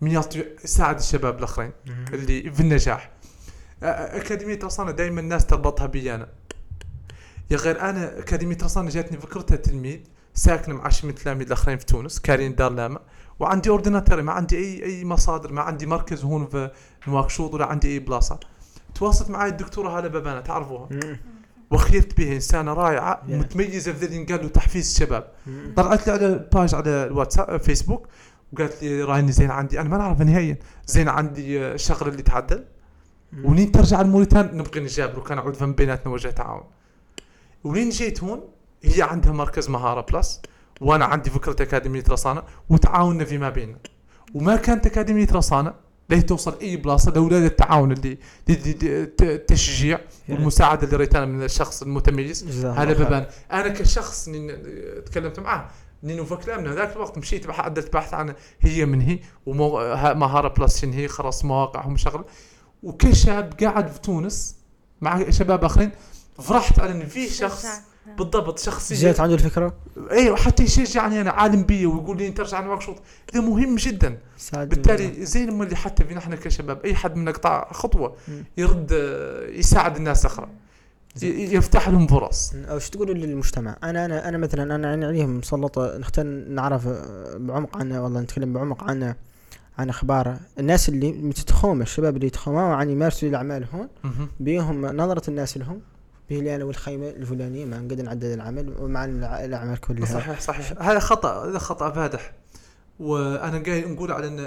[0.02, 0.22] من
[0.64, 1.72] يساعد الشباب الآخرين
[2.14, 3.12] اللي في النجاح.
[3.84, 6.28] أكاديمية رصانة دائما الناس تربطها بي أنا.
[7.52, 10.00] يا غير أنا أكاديمية رصانة جاتني فكرتها تلميذ
[10.34, 13.00] ساكنة مع شي من التلاميذ الآخرين في تونس كارين دار لاما.
[13.40, 16.72] وعندي ordinateur ما عندي أي أي مصادر ما عندي مركز هون في
[17.08, 18.40] نواكشوط ولا عندي أي بلاصة.
[18.96, 20.90] تواصلت معي الدكتورة هالة بابانا تعرفوها.
[21.72, 23.32] وخيرت بها انسانه رائعه Yeah.
[23.32, 25.32] متميزه في ذا اللي قال له تحفيز الشباب.
[25.48, 25.74] مم.
[25.78, 28.08] طلعت لي على ال page على الواتساب فيسبوك
[28.54, 29.80] وقالت لي رايني زين عندي.
[29.82, 30.58] أنا ما نعرفها نهائيا
[30.88, 32.66] زين عندي آه، الشغله اللي تعدل.
[33.44, 35.20] ولين ترجع الموريتان نبغي نجابر.
[35.20, 36.64] وكان عود فم بيناتنا وجه تعاون.
[37.64, 38.42] ولين جيت هون
[38.84, 40.42] هي عندها مركز مهارة بلس
[40.82, 43.78] وأنا عندي فكرة أكاديمية رصانة وتعاوننا فيما بيننا.
[44.34, 45.74] وما كانت أكاديمية رصانة
[46.10, 48.18] لا توصل أي بلاصة؟ لولا التعاون اللي
[48.50, 50.00] اللي- اللي- الت- التشجيع
[50.30, 52.66] والمساعدة اللي ريتها من الشخص المتميز.
[52.94, 52.94] هذا.
[52.94, 54.30] ببان أنا كشخص
[55.06, 55.68] تكلمت معاه
[56.04, 60.92] نينو فكلام من ذاك الوقت مشيت عدلت بحث عن هي من هي ومهاره بلس شن
[60.94, 62.26] هي خرص مواقعهم شغله
[62.84, 64.56] وكشاب قاعد في تونس
[65.02, 65.92] مع شباب آخرين
[66.42, 67.66] فرحت على إن في شخص
[68.18, 69.74] بالضبط شخص يجي- جات عنده الفكرة؟
[70.12, 72.96] أيوه حتى يشجعني أنا عالم بي ويقول لي انت ارجع ورك شوط.
[73.34, 74.18] هذا مهم جدا.
[74.54, 78.16] بالتالي زي ما اللي حتى فينا إحنا كشباب أي حد منا قطع خطوة.
[78.58, 78.92] يرد
[79.50, 80.48] يساعد الناس الاخرى
[81.24, 82.54] ي- يفتح لهم فرص.
[82.78, 86.88] شو تقولوا للمجتمع؟ أنا أنا أنا مثلا أنا عيني عليهم مسلطه نختار نعرف
[87.38, 89.16] بعمق عنه والله نتكلم بعمق عنه
[89.78, 90.38] عن أخبار.
[90.60, 93.88] الناس اللي متتخوم الشباب اللي يتخوموا عن يمارسوا الأعمال هون.
[94.40, 95.82] بيهم نظرة الناس لهم.
[96.30, 100.06] به لي أنا والخيمة الفلانية ما نقدر نعدل العمل ومع الأعمال كلها.
[100.06, 100.74] صحيح صحيح.
[100.82, 102.32] هذا خطأ هذا خطأ فادح
[103.00, 104.40] وأنا جاي نقول على إن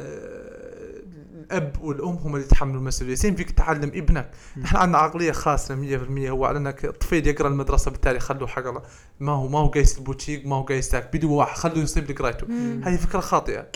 [1.42, 3.14] الأب والأم هم اللي يتحملوا المسؤولية.
[3.14, 4.30] زين فيك تعلم ابنك.
[4.56, 8.82] نحن عندنا عقلية خاصة 100% هو على إنك الطفل يقرأ المدرسة بالتالي خلوه حق الله.
[9.20, 11.16] ما هو ما هو قايس البوتشيك ما هو قايس ذاك.
[11.16, 11.56] بدو واحد.
[11.56, 12.46] خلوه يصيب لك قرايته
[12.82, 13.66] هذه فكرة خاطئة.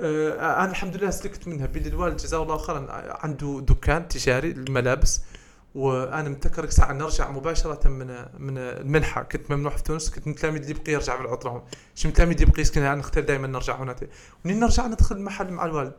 [0.00, 1.66] آه أنا الحمد لله سلكت منها.
[1.66, 2.86] بلي الوالد جزاه الله خيرا.
[3.24, 5.20] عنده دكان تجاري للملابس
[5.78, 8.06] وأنا متذكر ساعة نرجع مباشرة من
[8.38, 11.50] من المنحه كنت ممنوح في تونس كنت متلاميذ اللي يبقى يرجع بالعطلة.
[11.52, 11.62] هون
[11.94, 13.96] شو متلاميذ يبقى يسكن هنا نختار دائما نرجع هنا.
[14.44, 15.94] ونين نرجع ندخل المحل مع الوالد.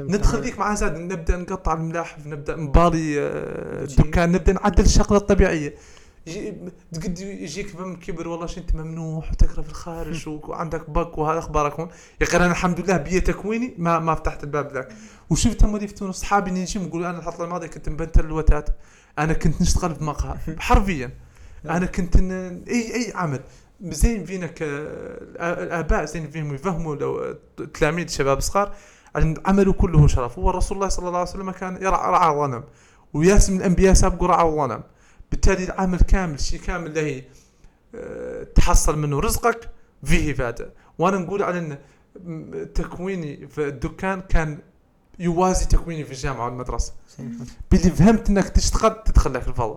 [0.00, 0.40] ندخل.
[0.40, 3.84] ذيك مع زاد نبدأ نقطع الملاحف نبدأ نباري آه،.
[3.84, 5.74] الدكان نبدأ نعدل الشغلة الطبيعية.
[6.92, 11.80] تقد يجيك فم كبر والله انت ممنوح وتقرأ في الخارج وعندك بق وهذا أخبارك.
[11.80, 11.88] هون
[12.20, 14.88] يا أخي أنا الحمد لله بيا تكويني ما ما فتحت الباب ذاك.
[15.30, 18.68] وشفت هم في تونس أصحابي اللي يجي يقولوا أنا الحلقة الماضيه كنت مبنتر الوتات.
[19.18, 20.36] أنا كنت نشتغل في مقهى.
[20.58, 21.10] حرفيا.
[21.64, 22.16] أنا كنت.
[22.16, 23.40] اي أي عمل.
[23.82, 27.36] زين فينا كالاباء زين فيهم يفهموا لو
[27.74, 28.74] تلاميذ شباب صغار.
[29.46, 30.38] عمله كله شرف.
[30.38, 32.64] هو رسول الله صلى الله عليه وسلم كان يرعى رعى الغنم
[33.14, 34.82] وياس من الأنبياء سابقوا رعوا الغنم
[35.34, 37.24] بالتالي العمل كامل شيء كامل اللي هي
[37.94, 39.70] آه، تحصل منه رزقك
[40.04, 41.78] فيه افاده وأنا نقول على إن
[42.24, 44.58] م- تكويني في الدكان كان
[45.18, 46.92] يوازي تكويني في الجامعة والمدرسة.
[47.18, 47.46] زين.
[47.70, 49.76] باللي فهمت إنك تشتغل تدخل لك الفضل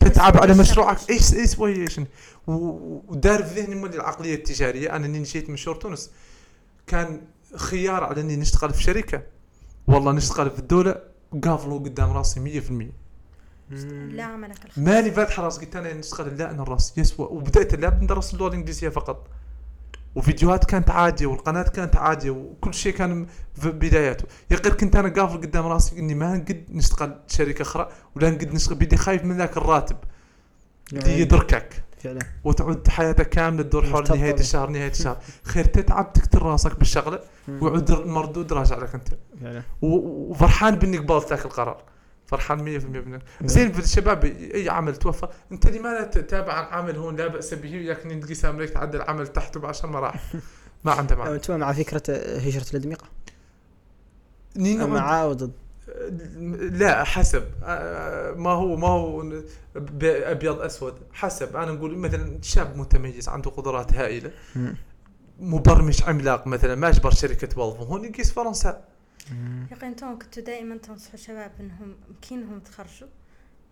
[0.00, 1.10] تتعب على مشروعك.
[1.10, 2.00] إيش إيش سوي إيش؟
[2.46, 4.96] ودار في ذهني مولي العقلية التجارية.
[4.96, 6.10] أنا إني جيت من شور تونس.
[6.86, 7.20] كان
[7.56, 9.22] خيار على إني نشتغل في شركة.
[9.86, 10.94] والله نشتغل في الدولة
[11.44, 13.01] قافلوا قدام راسي 100%
[14.10, 18.02] لا عملك الخير ماني فاتح راس قلت أنا نشتغل لا أنا الراس يسوى وبدأت اللعب
[18.02, 19.28] ندرس اللغة الإنجليزية فقط.
[20.14, 24.24] وفيديوهات كانت عادية والقناة كانت عادية وكل شيء كان في بداياته.
[24.50, 28.54] يا غير كنت أنا قافل قدام راسي إني ما نقد نشتغل شركه أخرى ولا نقد
[28.54, 29.96] نشتغل بدي خايف من ذاك الراتب.
[30.92, 31.84] اللي يدركك.
[32.02, 32.20] فعلا.
[32.44, 34.34] وتعود حياتك كاملة تدور حول نهاية.
[34.34, 35.18] الشهر نهاية الشهر.
[35.42, 37.20] خير تتعب تكتر راسك بالشغلة.
[37.48, 39.08] ويعود المردود راجع لك أنت.
[39.40, 39.62] فعلا.
[39.82, 41.82] وفرحان بإني قبلت ذاك القرار.
[42.32, 47.16] فرحان 100% منك زين في الشباب أي عمل توفى؟ أنت لماذا تتابع عن عمل هون
[47.16, 50.40] لا بأس به لكن تقيس امريك تعدل عمل تحته بعشر مراحل
[50.84, 51.34] ما عنده معنى.
[51.34, 53.04] أنتم مع فكرة آه، هجرة الادمغه
[54.56, 55.52] نينو مع أو ضد؟
[56.58, 57.44] لا حسب.
[58.36, 59.32] ما هو ما هو
[60.02, 61.56] أبيض أسود حسب.
[61.56, 64.30] أنا نقول مثلا شاب متميز عنده قدرات هائلة.
[65.40, 68.84] مبرمج عملاق مثلا ما أجبر شركة توظفه هون يقيس فرنسا.
[69.82, 73.08] أنتم كنتوا دائما تنصحوا الشباب انهم يمكنهم يتخرجوا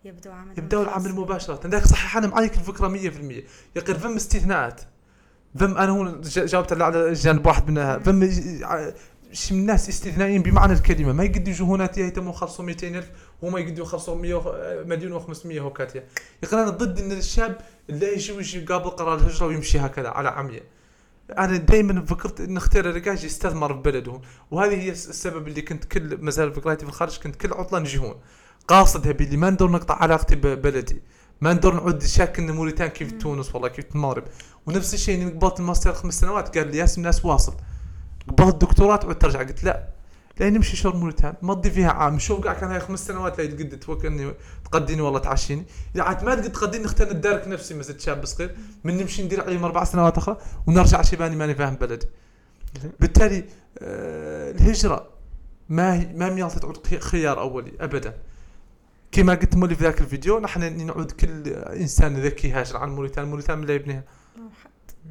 [0.05, 1.67] يبدوا عمل يبدأوا العمل مباشرة.
[1.67, 3.43] ذاك صحيح أنا معيك الفكرة 100% يا
[3.77, 4.81] أخي فم استثناءات.
[5.59, 7.97] فم أنا هون جاوبت على جانب واحد منها.
[7.99, 8.29] فم
[9.31, 11.13] شي من الناس استثنائيين بمعنى الكلمة.
[11.13, 15.45] ما يقدروا يجوا هنا يهتموا يخلصوا 200 ألف وما يقدروا يخلصوا 100 وخ- مليون و500
[15.45, 20.09] هوكاتيا يا أخي أنا ضد إن الشاب اللي يجي ويجي قابل قرار الهجرة ويمشي هكذا
[20.09, 20.63] على عمية
[21.37, 24.21] أنا دائما فكرت إن اختيار الرجال يستثمر في بلدهم
[24.51, 27.97] وهذه هي الس- السبب اللي كنت كل مازال فكرتي في الخارج كنت كل عطلة نجي
[27.97, 28.15] هون
[28.67, 31.01] قاصدها باللي ما ندور نقطع علاقتي ببلدي
[31.41, 34.23] ما ندور نعود شاك ان موريتان كيف تونس والله كيف المغرب
[34.67, 37.53] ونفس الشيء إني قبلت الماستر خمس سنوات قال لي ياسم ناس واصل.
[38.27, 39.87] قبلت الدكتوراه تعود ترجع قلت لا.
[40.39, 41.33] لا نمشي شهر موريتان.
[41.41, 42.19] مضي فيها عام.
[42.19, 44.33] شوف قاعد كان هاي خمس سنوات لا تقد توكلني
[44.65, 45.65] تقديني والله تعشيني.
[45.95, 48.55] إذا عاد ما تقد تقديني نختار ندارك نفسي ما زلت شاب صغير.
[48.83, 52.05] من نمشي ندير عليهم أربع سنوات أخرى ونرجع شيباني ماني فاهم بلدي
[52.99, 53.45] بالتالي
[53.79, 55.09] آه الهجرة
[55.69, 58.17] ما هي ما ميال تعود خيار أولي ابدا.
[59.11, 63.57] كما قلت مولي في ذاك الفيديو نحن نعود كل إنسان ذكي هاجر عن موريتان موريتان
[63.59, 64.03] من لا يبنيها.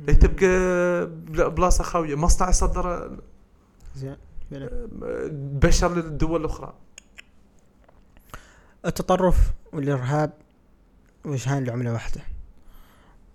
[0.09, 2.15] هي تبقى بلاصة خاوية.
[2.15, 3.19] مصنع يصدر
[3.97, 4.17] زين.
[5.61, 6.75] بشر للدول الأخرى.
[8.87, 10.33] التطرف والإرهاب
[11.25, 12.21] وجهان لعملة واحدة.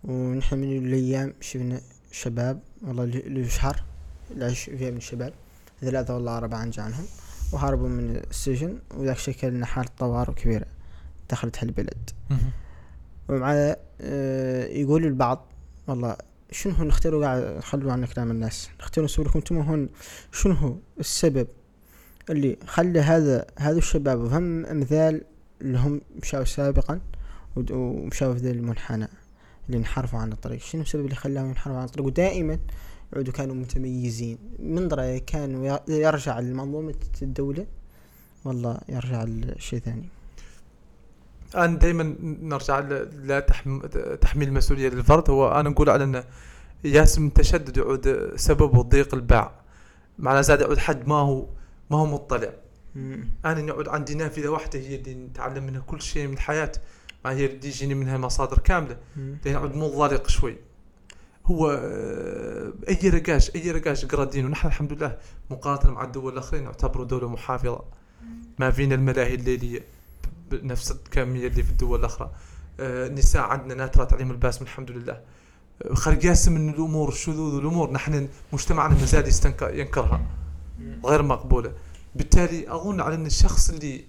[0.03, 3.83] ونحن من الأيام شفنا شباب والله اللي شهر
[4.31, 5.33] اللي عايش فيها من الشباب
[5.81, 7.05] ثلاثة والله أربعة عن عنهم
[7.53, 10.65] وهربوا من السجن وذاك شكل لنا حالة طوارئ كبيرة
[11.29, 12.09] دخلت هالبلد
[13.29, 15.45] ومع آه يقول البعض
[15.87, 16.17] والله
[16.51, 19.89] شنو نختاروا قاعد خلوا عنا كلام الناس؟ نختاروا نسوي لكم أنتم هون
[20.31, 21.47] شنو هو السبب
[22.29, 25.21] اللي خلى هذا هذا الشباب وهم أمثال
[25.61, 27.01] اللي هم مشاو سابقا
[27.71, 29.07] ومشاو في ذا المنحنى
[29.67, 30.59] اللي انحرفوا عن الطريق.
[30.61, 32.59] شنو السبب اللي خلاهم ينحرفوا عن الطريق؟ ودائما
[33.13, 34.37] يعودوا كانوا متميزين.
[34.59, 37.65] من رأي كانوا يرجع لمنظومة الدولة؟
[38.45, 40.09] والله يرجع لشيء ثاني.
[41.55, 42.79] أنا دائما نرجع
[43.23, 43.39] لا
[44.21, 46.23] تحميل المسؤوليه للفرد هو أنا نقول على انه
[46.83, 49.51] ياسم التشدد يعود سببه ضيق الباع.
[50.19, 51.47] معناه زاد يعود حد ما هو
[51.91, 52.53] ما هو مطلع.
[53.45, 56.71] أنا نعود عندي نافذة واحدة هي اللي نتعلم منها كل شيء من الحياة.
[57.25, 58.97] ما هي اللي يجيني منها مصادر كاملة.
[59.45, 60.57] نعود منغلق شوي.
[61.45, 61.71] هو
[62.89, 65.17] أي رقاش أي رقاش قرأ دين ونحن الحمد لله
[65.49, 67.83] مقارنة مع الدول الآخرين نعتبر دولة محافظة.
[68.59, 69.83] ما فينا الملاهي الليلية.
[70.51, 72.31] بنفس الكميه اللي في الدول الأخرى.
[72.79, 75.21] آه، نساء عندنا ناترة تعليم الباسم الحمد لله.
[75.81, 79.27] آه، خارج ياسم من الأمور الشذوذ الأمور نحن مجتمعنا مازال
[79.79, 80.21] ينكرها.
[81.05, 81.73] غير مقبولة.
[82.15, 84.05] بالتالي أظن على إن الشخص اللي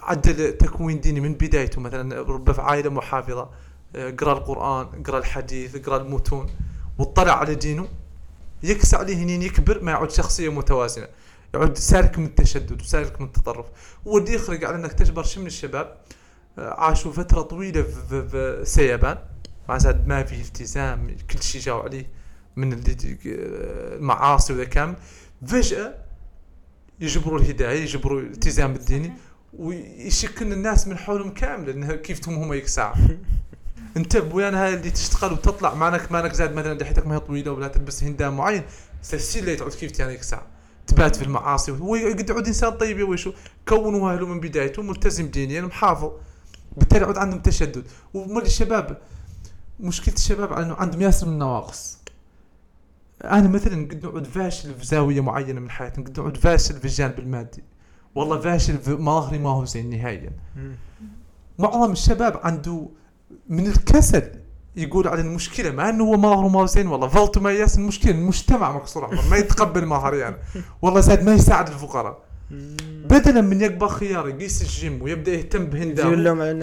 [0.00, 3.50] عدل تكوين ديني من بدايته مثلا ربما في عائلة محافظة
[3.94, 6.50] قرأ القرآن قرأ الحديث قرأ المتون
[6.98, 7.88] واطلع على دينه
[8.62, 11.06] يكسى عليه هنين يكبر ما يعود شخصية متوازنة.
[11.54, 13.66] يعود سالك من التشدد وسالك من التطرف.
[14.04, 15.96] واللي يخرج على إنك تجبر شم من الشباب
[16.58, 19.18] آه، عاشوا فترة طويلة في, في سيبان
[19.68, 22.10] مع زاد ما في التزام كل شيء جاوا عليه
[22.56, 22.82] من
[23.26, 24.96] المعاصي وذا كامل.
[25.46, 25.94] فجأة
[27.00, 29.12] يجبروا الهداية يجبروا الالتزام الديني
[29.52, 32.96] ويشكن الناس من حولهم كامل انها كيف هم يكسعوا.
[33.96, 37.68] انت بويانا هاي اللي تشتغل وتطلع مانك مانك زاد مثلا لحيتك ما هي طويلة ولا
[37.68, 38.62] تلبس هندام معين
[39.02, 40.59] سلسل اللي تعود كيف يعني ساعه
[40.90, 43.32] تبات في المعاصي هو قد يعود إنسان طيب يا ويشو.
[43.68, 46.10] كونوا أهله من بدايته ملتزم دينيا محافظ.
[46.76, 47.84] بالتالي يعود عندهم تشدد.
[48.14, 48.98] ومال الشباب
[49.80, 51.98] مشكلة الشباب إنه عندهم ياسر من النواقص.
[53.24, 57.18] أنا مثلا قد نقعد فاشل في زاوية معينة من حياتي قد نقعد فاشل في الجانب
[57.18, 57.64] المادي.
[58.14, 60.32] والله فاشل في مظهري ما هو زين نهائيا.
[61.58, 62.88] معظم الشباب عنده
[63.48, 64.32] من الكسل
[64.76, 67.08] يقول على المشكلة مع إنه هو ماهر وما زين والله.
[67.08, 70.36] فالتو ما ياس المشكلة المجتمع مكسور عمر ما يتقبل ماهر يعني
[70.82, 72.18] والله زاد ما يساعد الفقراء.
[73.10, 76.12] بدلا من يقبل خيار يقيس الجيم ويبدأ يهتم بهندام.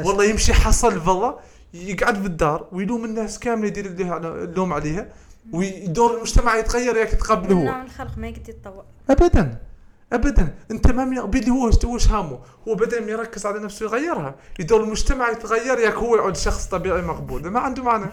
[0.06, 1.40] والله يمشي حصل فضة
[1.74, 5.08] يقعد في الدار ويلوم الناس كاملة يدير اللوم عليها
[5.54, 9.58] ودور المجتمع يتغير ياك يتقبله هو الخلق ما يقدر يتطور ابدا.
[10.14, 10.56] ابدا.
[10.72, 14.36] أنت ما باللي هو وش هامه؟ هو بدل ما يركز على نفسه يغيرها.
[14.60, 17.50] يدور المجتمع يتغير ياك هو يعود شخص طبيعي مقبول.
[17.50, 18.06] ما عنده معنى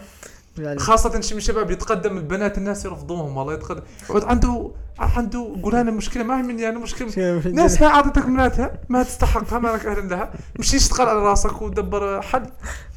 [0.77, 3.53] خاصة شي من الشباب يتقدم البنات الناس يرفضوهم والله.
[3.53, 7.41] يتقدم يعود عنده عنده قول أنا مشكلة ما هي مني أنا مشكلة.
[7.51, 10.33] ناس ما اعطتك بناتها ما تستحقها ما لك أهل لها.
[10.59, 12.45] مشي اشتغل على راسك ودبر حل.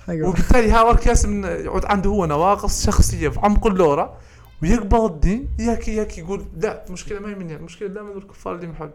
[0.09, 4.16] وبالتالي ها ورك من يعود عنده هو نواقص شخصية في عمق اللورة.
[4.63, 8.91] ويقبل الدين ياك ياك يقول لا المشكلة ما هي مني المشكلة دائما الكفار اللي محل.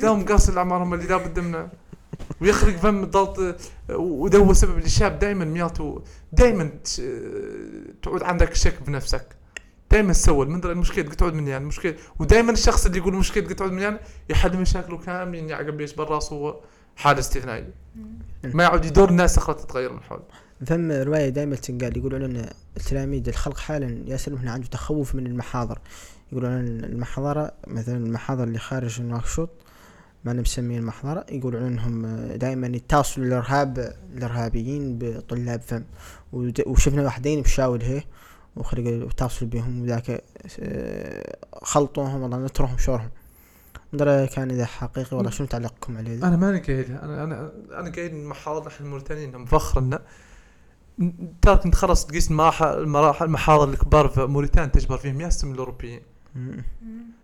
[0.00, 1.68] دائما قاصر الاعمار هم اللي لابد من
[2.40, 3.60] ويخرج فم ضغط
[3.90, 6.02] وده هو سبب الشاب دائما مياته
[6.32, 6.70] دائما
[8.02, 9.36] تعود عندك شك بنفسك.
[9.90, 13.82] دائما تسول من المشكلة تقعد من يعني المشكلة ودائما الشخص اللي يقول المشكلة تقعد من
[13.82, 13.98] يعني
[14.30, 16.54] يحل مشاكله كاملين يعقب يشبر راسه
[16.96, 17.74] حاله استثنائيه
[18.44, 20.22] ما يعود يدور الناس أخرى تتغير من حوله
[20.64, 25.78] ثم رواية دائما تنقال يقولون أن التلاميذ الخلق حالا ياسر هنا عنده تخوف من المحاضر.
[26.32, 29.50] يقولون أن المحاضرة مثلا المحاضر اللي خارج النواكشوط
[30.24, 35.84] ما مسمين المحاضرة يقولون أنهم دائما يتصلوا الارهاب الإرهابيين بطلاب فم.
[36.66, 38.02] وشفنا واحدين بشاول هي
[38.56, 40.24] وخرج يتصلوا بهم وذاك
[40.60, 43.10] آه، خلطوهم والله نترهم شورهم.
[43.94, 48.14] ندرى كان إذا حقيقي والله شنو تعليقكم عليه؟ أنا ماني قايل أنا أنا أنا قايل
[48.14, 50.06] المحاضر نحن الموريتانيين مفخرنا ترى
[51.44, 56.00] كنت خلص تقيس المراحل المحاضر الكبار في موريتان تجبر فيهم ياسم الأوروبيين.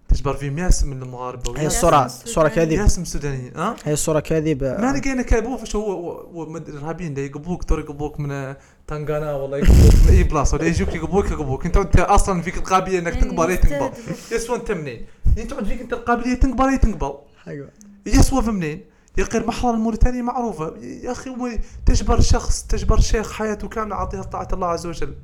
[0.08, 2.34] تجبر فيهم ياسم من المغاربة هي وياسم- الصورة السوداني.
[2.34, 7.10] صورة كاذب ياسم سودانيين ها؟ هي الصورة كاذب ما لقينا كذا هو فش هو الارهابيين
[7.10, 8.54] اللي يقبوك دور يقبوك من
[8.86, 11.66] تنغانا والله يقبوك من اي بلاصه ولا يجوك يقبوك يقبوك.
[11.66, 13.90] انت أنت أصلا فيك القابلية إنك تقبل أي تقبل.
[14.32, 15.06] يسوى انت منين؟
[15.38, 17.14] أنت فيك أنت القابلية تقبل أي تقبل.
[17.48, 17.68] أيوه.
[18.06, 18.80] يسوى منين؟
[19.18, 20.74] يا أخي المحضر الموريتاني معروفة.
[20.80, 21.50] يا أخي هو
[21.86, 25.14] تجبر شخص تجبر شيخ حياته كاملة عطيها طاعة الله عز وجل.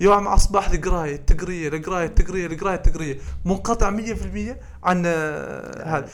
[0.00, 6.08] يوم مع اصباح القراية التقريه القراية التقريه القراية التقريه منقطع 100% عن آه، هذا.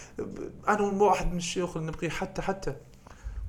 [0.69, 2.75] أنا واحد من الشيوخ اللي نبغي حتى حتى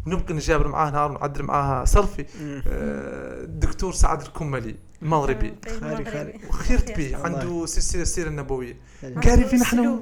[0.07, 2.63] ونبقى نجابر معاه نهار ونعدل معاها سيلفي مم.
[2.67, 5.55] آه، الدكتور سعيد الكملي المغربي.
[5.79, 6.39] خالي خالي.
[6.49, 7.17] وخيرت به.
[7.23, 8.77] عنده سلسله السيره النبويه
[9.23, 9.99] قاري فينا إحنا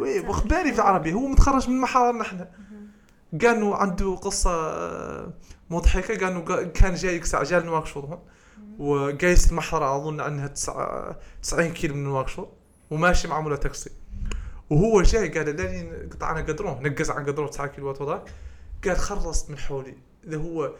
[0.00, 2.48] وي، وإخباري في العربي هو متخرج من محاضرنا إحنا
[3.42, 5.32] انه عنده قصة آه،
[5.70, 6.44] مضحكة.
[6.44, 8.18] قا- كان جاي يكسع جال نواكشوط هون
[8.78, 12.48] وقايس المحضره أظن أنها تسعة 90 كيلو من نواكشوط
[12.90, 13.90] وماشي مع مولا تاكسي.
[14.70, 18.22] وهو جاي قال لاني قطعنا قدرون نقز عن قدرون 9 كيلو وذاك.
[18.84, 19.94] قال خلصت من حولي.
[20.24, 20.72] اللي هو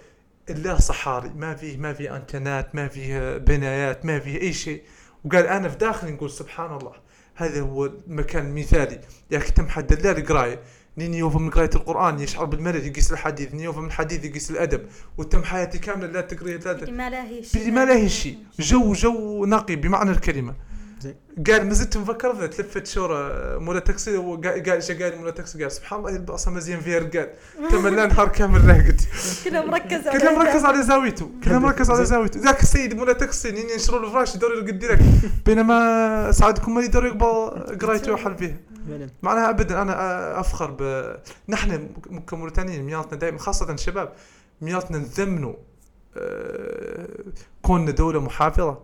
[0.50, 4.82] الله صحاري ما فيه ما فيه أنتنات ما فيه بنايات ما فيه أي شيء.
[5.24, 6.92] وقال أنا في داخلي نقول سبحان الله
[7.36, 9.00] هذا هو المكان المثالي
[9.30, 10.61] يا تم حد الله القرايه
[10.99, 13.55] نين يوفى من قراية القرآن يشعر بالملل يقيس الحديث.
[13.55, 14.86] نين يوفى من الحديث يقيس الأدب.
[15.18, 18.09] وتم حياتي كاملة لا تقريه لا بدي ما لا هي شيء بدي ما لا هي
[18.09, 20.55] شيء جو جو نقي بمعنى الكلمة.
[21.47, 25.99] قال ما زلت مفكر تلفت شورى مولا تاكسي قال إيش قال مولا تاكسي؟ قال سبحان
[26.07, 27.30] الله أصلا مزيان فيها رقاد
[27.70, 29.01] تمنى نهار كامل راقد
[29.45, 31.30] كله مركز كله مركز على زاويته.
[31.45, 32.40] كله مركز على زاويته.
[32.40, 34.99] ذاك السيد مولا تاكسي ينشروا له فراش يدور يرقد لك
[35.47, 38.57] بينما سعدكم ما يدور يقبل قرايته وحل فيها
[38.89, 39.11] فعلا.
[39.22, 41.14] معناها ابدا أنا أفخر ب
[41.49, 41.89] نحن
[42.26, 44.12] كموريتانيين مياتنا دائما خاصة الشباب
[44.61, 45.55] مياتنا نثمنوا
[46.16, 47.09] آه،
[47.62, 48.78] كوننا دولة محافظة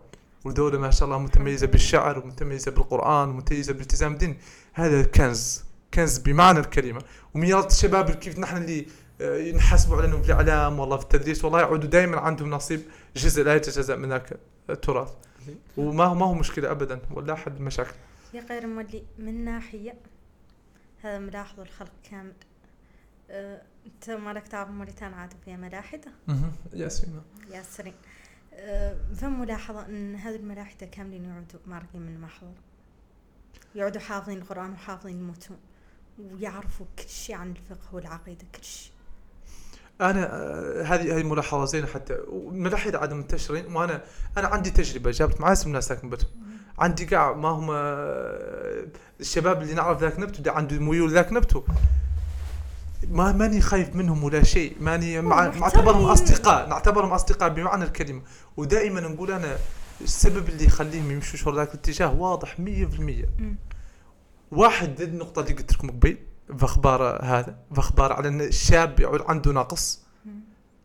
[0.45, 4.37] ودولة ما شاء الله متميزة بالشعر ومتميزة بالقرآن ومتميزة بالالتزام الدين
[4.73, 7.01] هذا كنز كنز بمعنى الكلمة.
[7.35, 8.85] وميات الشباب كيف نحن اللي
[9.21, 12.81] آه، نحاسبوا على إنهم في الاعلام والله في التدريس والله يعودوا دائما عندهم نصيب
[13.15, 14.37] جزء لا يتجزأ من ذاك
[14.69, 15.09] التراث.
[15.77, 17.93] وما هو ما هو مشكلة ابدا ولا أحد المشاكل
[18.33, 19.95] يا غير مولي من ناحية.
[21.01, 22.33] هذا ملاحظ الخلق كامل.
[23.29, 26.51] أه، أنت مالك تعرف موريتان عاد فيها ملاحدة؟ مهم.
[26.73, 27.21] ياسمين
[27.51, 27.93] يا سرين
[28.53, 32.53] أه، فملاحظة إن هذه الملاحدة كاملين يعودوا مارقين من المحضر.
[33.75, 35.57] يعودوا حافظين القرآن وحافظين المتون
[36.19, 38.91] ويعرفوا كل شيء عن الفقه والعقيدة كل شيء
[40.01, 42.13] أنا آه، هذه هذه ملاحظة زينة حتى.
[42.13, 44.03] الملاحده عاد منتشرين وأنا
[44.37, 46.50] أنا عندي تجربة جابت معي اسم ناس ساكن بتهم
[46.81, 48.85] عندي قاع ما هم آه،
[49.19, 51.63] الشباب اللي نعرف ذاك نبتو اللي عنده ميول ذاك نبتو.
[53.09, 54.75] ما ماني خايف منهم ولا شيء.
[54.79, 55.47] ماني مع.
[55.49, 58.21] معتبرهم أصدقاء نعتبرهم أصدقاء بمعنى الكلمة.
[58.57, 59.55] ودائما نقول أنا
[60.01, 63.55] السبب اللي يخليهم يمشوا شور ذاك الاتجاه واضح 100% مم.
[64.51, 66.17] واحد النقطة اللي قلت لكم قبل
[66.57, 70.01] في أخبار هذا في أخبار على أن الشاب يعود عنده نقص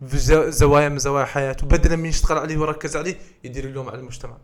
[0.09, 3.99] في زو- زوايا من زوايا حياته بدلا من يشتغل عليه ويركز عليه يدير اللوم على
[3.99, 4.36] المجتمع.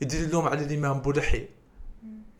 [0.00, 1.48] يدير اللوم على الامام بولحي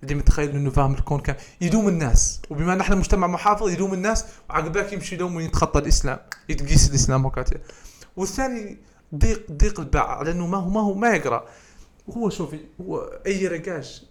[0.02, 1.36] اللي متخيل إنه فاهم الكون كان.
[1.60, 2.42] يلوم الناس.
[2.50, 4.24] وبما أن إحنا مجتمع محافظ يلوم الناس.
[4.50, 6.18] وعقباك يمشي يلوم ويتخطى الإسلام.
[6.48, 7.56] يتقيس الإسلام وكاته
[8.16, 8.76] والثاني
[9.14, 10.18] ضيق ضيق الباع.
[10.18, 11.48] على انه ما هو ما هو ما يقرأ.
[12.10, 14.02] هو شوفي هو أي رقاش.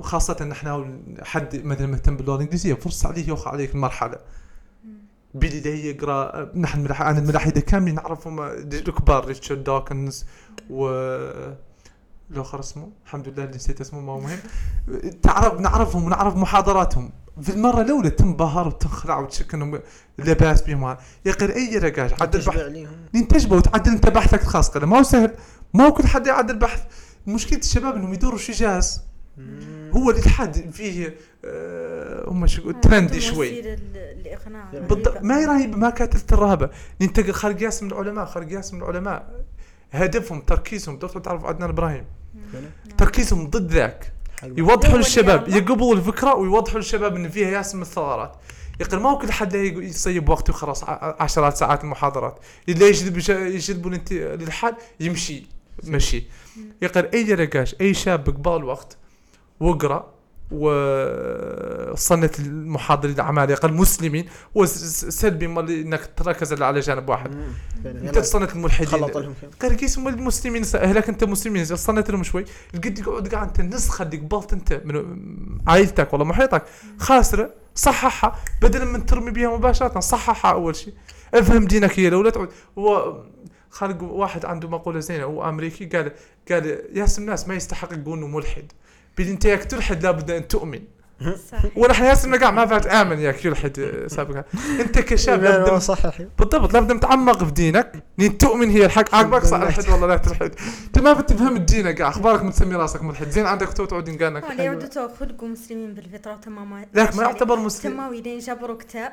[0.00, 4.18] خاصة نحن حد مثلا مهتم باللغة الإنجليزية فرصة عليه يوقع عليك المرحلة.
[5.34, 6.52] بدي يقرأ.
[6.54, 7.02] نحن ملاح...
[7.02, 8.40] أنا الملاحده كاملين نعرفهم.
[8.42, 10.24] الكبار ريتشارد دوكنز
[10.70, 10.88] و
[12.30, 12.92] الآخر اسمه.
[13.04, 14.38] الحمد لله اللي نسيت اسمه ما هو مهم.
[15.22, 17.12] تعرف نعرفهم ونعرف محاضراتهم.
[17.42, 19.80] في المرة الأولى تنبهر وتنخلع وتشك انهم
[20.18, 20.84] لباس بهم.
[20.84, 20.96] يا
[21.26, 22.90] أخي اي رقاش عدل تشبع بحث؟ عليهم.
[23.12, 24.70] تنتجبه وتعدل أنت بحثك الخاص.
[24.70, 25.34] كذا ما هو سهل.
[25.74, 26.82] ما هو كل حد يعدل بحث.
[27.26, 29.02] مشكلة الشباب إنهم يدوروا شي جاز
[29.96, 33.76] هو الالحاد فيه آه، هم شو ترندي عندهم شوي.
[34.72, 36.70] بالضبط ما هي رهيبه ما كانت الرهبة.
[37.00, 37.32] ننتقل.
[37.32, 38.24] خلق ياس من العلماء.
[38.24, 39.44] خلق ياس من العلماء.
[39.92, 42.04] هدفهم تركيزهم دكتور تعرف عدنان إبراهيم.
[42.98, 44.12] تركيزهم ضد ذاك.
[44.42, 48.36] يوضحوا للشباب يقبلوا الفكرة ويوضحوا للشباب إن فيها ياس من الثغرات.
[48.80, 50.84] يقول ما هو كل حد يصيب وقته وخلاص
[51.20, 52.38] عشرات ساعات المحاضرات.
[52.68, 53.90] اللي يجذب يجذبوا
[54.36, 55.46] للحال يمشي
[55.84, 56.24] مشي.
[56.82, 58.96] يقول أي رقاش أي شاب قبال وقت
[59.60, 60.11] واقرا
[60.52, 67.34] وصنت المحاضر الاعمال يقل مسلمين وسلبي إنك تركز على جانب واحد.
[67.84, 68.00] فعلا.
[68.00, 68.18] أنت.
[68.18, 69.04] تصنت الملحدين.
[69.62, 71.64] قال قيس هم المسلمين هلاك أنت مسلمين.
[71.64, 72.44] صنت لهم شوي.
[72.74, 75.18] لقيت يقعد قاعد أنت النسخه اللي قبلت أنت من
[75.66, 76.62] عائلتك ولا محيطك.
[76.98, 78.36] خاسرة صححها.
[78.62, 80.94] بدلا من ترمي بها مباشرة صححها أول شيء
[81.34, 82.48] افهم دينك هي لو لا تعود.
[82.78, 83.22] هو
[83.70, 86.12] خلق واحد عنده مقولة زينة هو امريكي قال
[86.50, 88.72] قال ياس الناس ما يستحق يقول ملحد.
[89.18, 90.82] بل انت ياك تلحد لابد أن تؤمن.
[91.50, 91.78] صحيح.
[91.78, 94.44] ونحن ياسر قاع ما بعد آمن يا كل حد سابقا.
[94.80, 96.22] أنت كشاب لابد صحيح.
[96.38, 99.14] بالضبط لابد متعمق في دينك لين تؤمن هي الحق.
[99.14, 100.54] عاقبك صح الحد والله لا تلحد
[100.86, 103.28] أنت ما بتفهم الدين قاع أخبارك متسمي راسك ملحد.
[103.28, 107.56] زين عندك تو تعود قالك ولا يعودوا تو خلقوا مسلمين بالفطرة تماما لكن ما يعتبر
[107.56, 107.92] مسلم.
[107.92, 109.12] تماوي لين جبروا كتاب.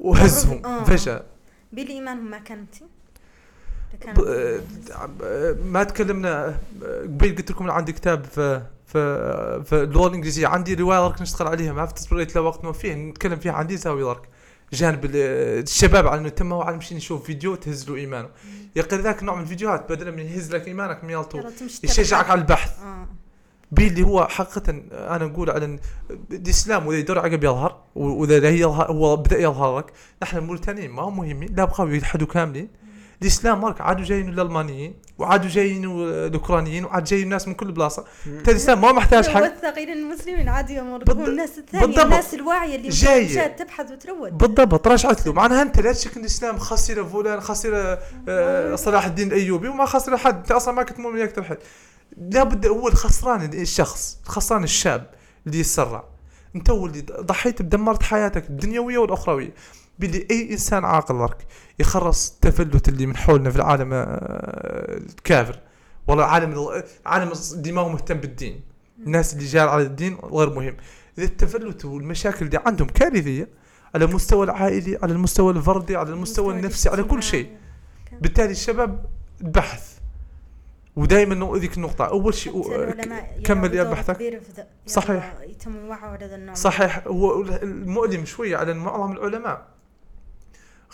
[0.00, 0.66] وهزهم.
[0.66, 0.84] آه.
[0.84, 1.22] فجأة.
[1.72, 2.74] بالإيمان ما كانت.
[4.18, 4.60] آه،
[5.22, 6.58] آه، ما تكلمنا.
[7.02, 8.62] قبل قلت لكم عندي كتاب في
[8.94, 10.46] في في اللغة الإنجليزية.
[10.46, 12.94] عندي رواية راك نشتغل عليها ما في وقت ما فيه.
[12.94, 14.28] نتكلم فيها عندي زاوية راك
[14.72, 15.10] جانب ال-
[15.62, 18.28] الشباب على إنه تم على مشي نشوف فيديو تهز له إيمانه.
[18.76, 21.38] يقل ذاك النوع من الفيديوهات بدل من يهز لك إيمانك ميالطو
[21.84, 22.82] يشجعك على البحث.
[22.82, 23.08] آه.
[23.72, 25.78] بي اللي هو حقيقة أنا نقول على إن
[26.30, 29.92] الإسلام وإذا يدور عقب يظهر وإذا لا يظهر هو بدأ يظهر لك
[30.22, 32.68] نحن الموريتانيين ما هم مهمين لا بقاو يلحدوا كاملين.
[33.22, 38.04] الإسلام مارك عادوا جايين الألمانيين وعادوا جايين الأوكرانيين وعاد جايين ناس من كل بلاصة.
[38.26, 42.04] بالتالي الإسلام ما محتاج حق؟ والثقيل المسلمين عادي يمر بالض- هم الناس الثانية بالضبط.
[42.04, 43.24] الناس الواعية اللي جاية.
[43.30, 44.32] مشات تبحث وتروج.
[44.32, 44.88] بالضبط.
[44.88, 45.32] رجعت له.
[45.32, 50.16] معناها أنت لا تشك إن الإسلام خسر فلان خسر آه، صلاح الدين الأيوبي وما خسر
[50.16, 51.58] حد أنت أصلا ما كنت مؤمن يقتل حد
[52.30, 55.10] لابد هو الخسران الشخص الخسران الشاب
[55.46, 56.04] اللي يتسرع.
[56.56, 59.54] أنت هو اللي ضحيت بدمرت حياتك الدنيوية والأخروية.
[59.98, 61.46] باللي أي إنسان عاقل لك
[61.78, 65.60] يخرص التفلت اللي من حولنا في العالم آه، الكافر.
[66.06, 68.60] والله عالم عالم اللي ما هو مهتم بالدين.
[69.06, 70.76] الناس اللي جار على الدين غير مهم.
[71.18, 73.48] إذا التفلت والمشاكل دي عندهم كارثية
[73.94, 77.50] على المستوى العائلي على المستوى الفردي على المستوى النفسي على كل شيء.
[78.20, 79.06] بالتالي الشباب
[79.40, 79.98] البحث
[80.96, 82.04] ودائما ذيك النقطة.
[82.04, 82.52] أول شيء
[83.44, 84.40] كمل يا بحثك.
[84.86, 85.34] صحيح.
[86.34, 86.54] النوع.
[86.54, 87.06] صحيح.
[87.06, 89.73] هو المؤلم شوية على معظم العلماء.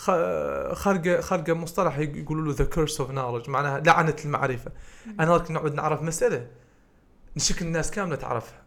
[0.00, 4.72] خ- خارقة خارقة مصطلح يقولوا له the curse of knowledge معناها لعنة المعرفة.
[5.20, 6.46] أنا راك نقعد نعرف مسألة.
[7.36, 8.62] نشك الناس كاملة تعرفها.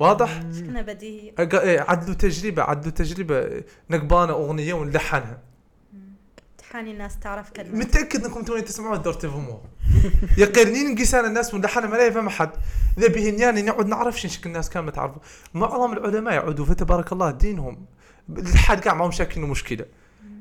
[0.00, 1.34] واضح؟ شكلنا بديهي.
[1.38, 3.62] إيه، عدلوا تجربة عدلوا تجربة.
[3.90, 5.38] نقبانة أغنية ونلحنها.
[6.58, 7.78] تحاني الناس تعرف كلمة.
[7.78, 9.62] متأكد إنكم توني تسمعوا الدور تفهموه
[10.38, 12.50] يا قرنين نقيسان الناس ونلحنا ما لا يفهم احد
[12.98, 15.22] إذا بهنياني نقعد نعرف شنو الناس كاملة تعرفوا
[15.54, 17.86] معظم العلماء يعودوا فتبارك الله دينهم.
[18.28, 19.84] الحد قاع معهم شاكل مشكله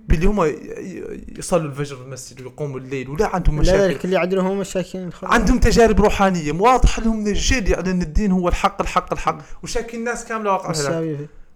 [0.07, 3.77] باللي هم ي- ي- يصلوا الفجر في المسجد ويقوموا الليل ولا عندهم لا مشاكل.
[3.79, 6.51] ذلك اللي يعدلوا هم مشاكل عندهم تجارب روحانية.
[6.51, 9.37] واضح لهم من الجد على أن الدين هو الحق الحق الحق.
[9.63, 10.71] وشاكل الناس كاملة واقعة.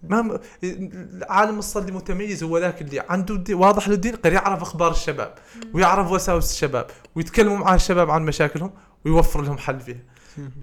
[0.02, 4.90] ما م- العالم الصلي متميز هو ذاك اللي عنده دي واضح للدين قد يعرف أخبار
[4.90, 5.34] الشباب
[5.74, 8.70] ويعرف وساوس الشباب ويتكلموا مع الشباب عن مشاكلهم
[9.04, 10.00] ويوفر لهم حل فيها.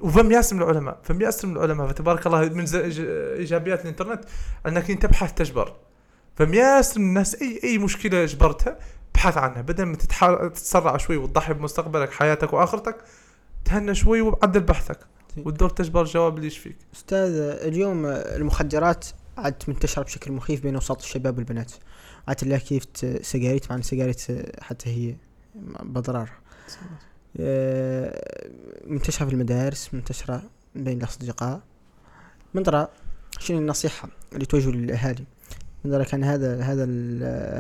[0.02, 0.98] وفم ياسر من العلماء.
[1.04, 1.88] فم ياسر من العلماء.
[1.88, 2.66] فتبارك الله من
[3.38, 4.24] إيجابيات الإنترنت
[4.68, 5.74] أنك انت تبحث تجبر.
[6.36, 8.80] فم ياسر من الناس اي أي مشكلة جبرتها
[9.16, 9.62] ابحث عنها.
[9.62, 12.96] بدل ما تتسرع شوي وتضحي بمستقبلك حياتك وآخرتك
[13.66, 15.00] تهنى شوي وعدل بحثك.
[15.38, 16.78] والدور تجبر الجواب اللي يشفيك.
[16.96, 19.06] أستاذ اليوم المخدرات
[19.38, 21.72] عادت منتشرة بشكل مخيف بين اوساط الشباب والبنات.
[22.28, 24.16] عادت الله كيف ت- سجاير طبعا السجاير
[24.62, 25.16] حتى هي
[25.84, 26.30] بضرار.
[27.40, 28.48] آه،
[28.88, 30.44] منتشرة في المدارس منتشرة
[30.76, 31.62] بين الأصدقاء.
[32.54, 32.88] من درا
[33.40, 35.24] شنو النصيحة اللي توجه للأهالي؟
[35.90, 36.84] درا كان هذا هذا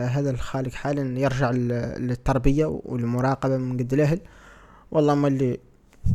[0.07, 4.19] هذا الخالق حالا يرجع لل- للتربية والمراقبة من قد الأهل.
[4.91, 5.59] والله ما اللي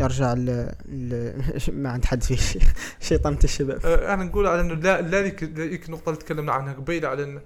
[0.01, 0.47] يرجع ل...
[0.89, 1.33] ل...
[1.83, 2.61] ما عند حد فيه.
[3.09, 3.81] شيطانة الشباب.
[3.87, 7.23] آه، أنا نقول على إنه لا لا ذيك ذيك النقطة اللي تكلمنا عنها قبيل على
[7.25, 7.41] إن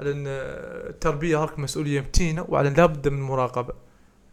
[0.00, 3.74] على إن آه، التربية هاك مسؤولية متينة وعلى ان لابد من مراقبة.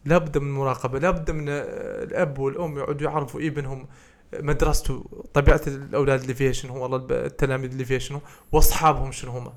[0.06, 1.00] لابد من مراقبة.
[1.00, 1.64] لابد من آه،
[2.04, 3.88] الأب والأم يقعدوا يعرفوا ابنهم
[4.40, 8.20] مدرسته طبيعة الأولاد اللي فيها شنو والله التلاميذ اللي فيها شنو
[8.52, 9.52] وأصحابهم شنو هم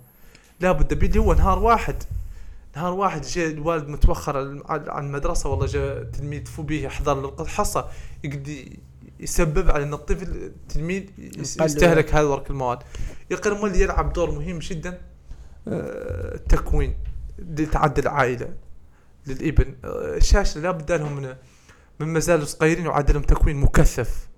[0.60, 2.02] لابد بيدي هو نهار واحد.
[2.76, 7.88] نهار واحد جاء الوالد متوخر عن عن المدرسة والله جاء تلميذ فو به يحضر الحصه
[8.24, 8.78] يقدي
[9.20, 12.78] يسبب على إن الطفل التلميذ يستهلك هذا ورك المواد.
[13.30, 15.00] يقدر مولي يلعب دور مهم جدا
[15.68, 16.94] آه، التكوين
[17.38, 18.48] لتعدي العائلة
[19.26, 19.74] للإبن.
[19.84, 21.34] آه، الشاشة لابد لهم من
[22.00, 24.28] من ما زالوا صغيرين وعاد لهم تكوين مكثف.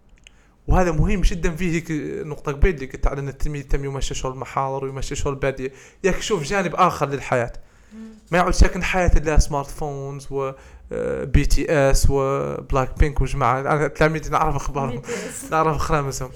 [0.68, 1.86] وهذا مهم جدا فيه هيك
[2.26, 5.72] نقطة قبيل اللي قلت على إن التلميذ تم يمشي شغل المحاضر ويمشي شغل البادية.
[6.04, 7.52] ياك يشوف جانب آخر للحياة.
[8.30, 10.52] ما يعود ساكن حياة اللي smartphones و
[11.24, 13.60] BTS و Blackpink وجماعة.
[13.60, 15.02] أنا تلاميذ نعرف أخبارهم.
[15.50, 16.30] نعرف خرامسهم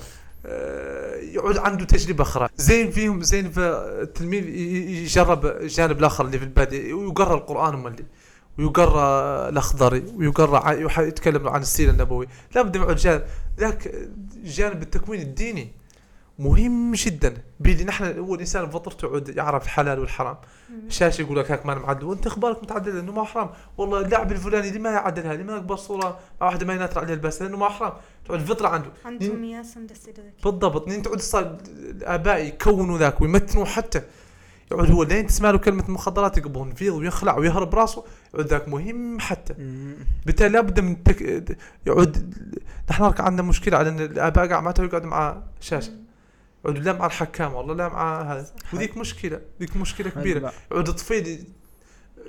[0.46, 2.48] آه، يعود عنده تجربة أخرى.
[2.56, 6.94] زين فيهم زين فالتلميذ ي- ي- يجرب الجانب الآخر اللي في البادية.
[6.94, 8.04] ويقرأ القرآن مولي
[8.58, 9.50] ويقرأ
[10.66, 12.26] ع- يح- يتكلم عن السيرة النبوية.
[12.54, 13.22] لابد من يعود جانب
[13.58, 13.92] ذاك
[14.44, 15.72] جانب التكوين الديني
[16.38, 17.34] مهم جدا.
[17.60, 20.36] بيدي نحن هو الإنسان بفطرته يعود يعرف الحلال والحرام.
[20.86, 22.04] الشاشه يقول لك هاك ما معدل.
[22.04, 23.50] وأنت إخبارك متعدل إنه ما حرام.
[23.78, 27.14] والله اللاعب الفلاني ليه ما يعدلها؟ ليه ما يكبر صورة؟ مع واحدة ما يناثر عليها
[27.14, 27.92] البس لأنه ما حرام.
[28.26, 28.88] تعود الفطره عنده.
[29.04, 30.88] عندهم ياس هندسي ذكي بالضبط.
[30.88, 31.20] لين تعود
[31.68, 34.02] الآباء يكونوا ذاك ويمتنوا حتى.
[34.72, 38.04] يعود هو لين تسمع له كلمة مخدرات يقبض فيه ويخلع ويهرب راسه.
[38.34, 39.54] يعود ذاك مهم حتى.
[40.26, 41.46] بالتالي لابد من تك...
[41.86, 42.34] يعود
[42.90, 45.92] نحن عندنا مشكلة على إن الآباء قاعد معناته يقعدوا مع شاشة.
[46.64, 48.46] يقعدوا لا مع الحكام والله لا مع هذا.
[48.72, 50.52] وذيك مشكلة ذيك مشكلة كبيرة.
[50.70, 51.44] يعود الطفيل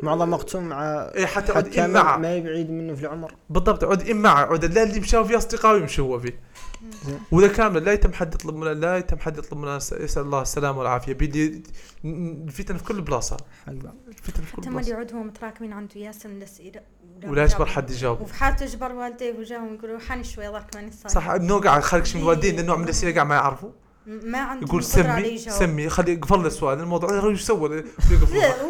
[0.04, 0.84] معظم مقسوم مع
[1.16, 1.80] اي حتى يعود
[2.20, 3.34] ما يبعيد منه في العمر.
[3.50, 6.40] بالضبط يعود إمعة يعود لا اللي مشاو فيه اصدقائه يمشي هو فيه.
[7.32, 11.14] ولا كامل لا يتم حد يطلب لا يتم حد يطلب منا يسأل الله السلامة والعافية.
[11.14, 11.64] بيدي
[12.06, 13.38] الفتن في كل بلاصة.
[13.66, 13.74] حق.
[14.08, 16.72] الفتن في كل حتى ما اللي بلاصه يعود هو متراكمين عنده ياس هندسي
[17.24, 21.10] ولا يجبر حد يجاوب وفي حالته يجبر والديه وجاهم يقولوا حاني شوي ضرك ماني صاير
[21.16, 23.70] صح إنه قاعد خلق شي من الوالدين لأنه من الاسئله قاعد ما يعرفوا.
[24.08, 25.38] ما عندهم يقول سمي.
[25.38, 26.80] سمي خلي يقفل له السؤال.
[26.80, 27.84] الموضوع يا رجل إيش سوى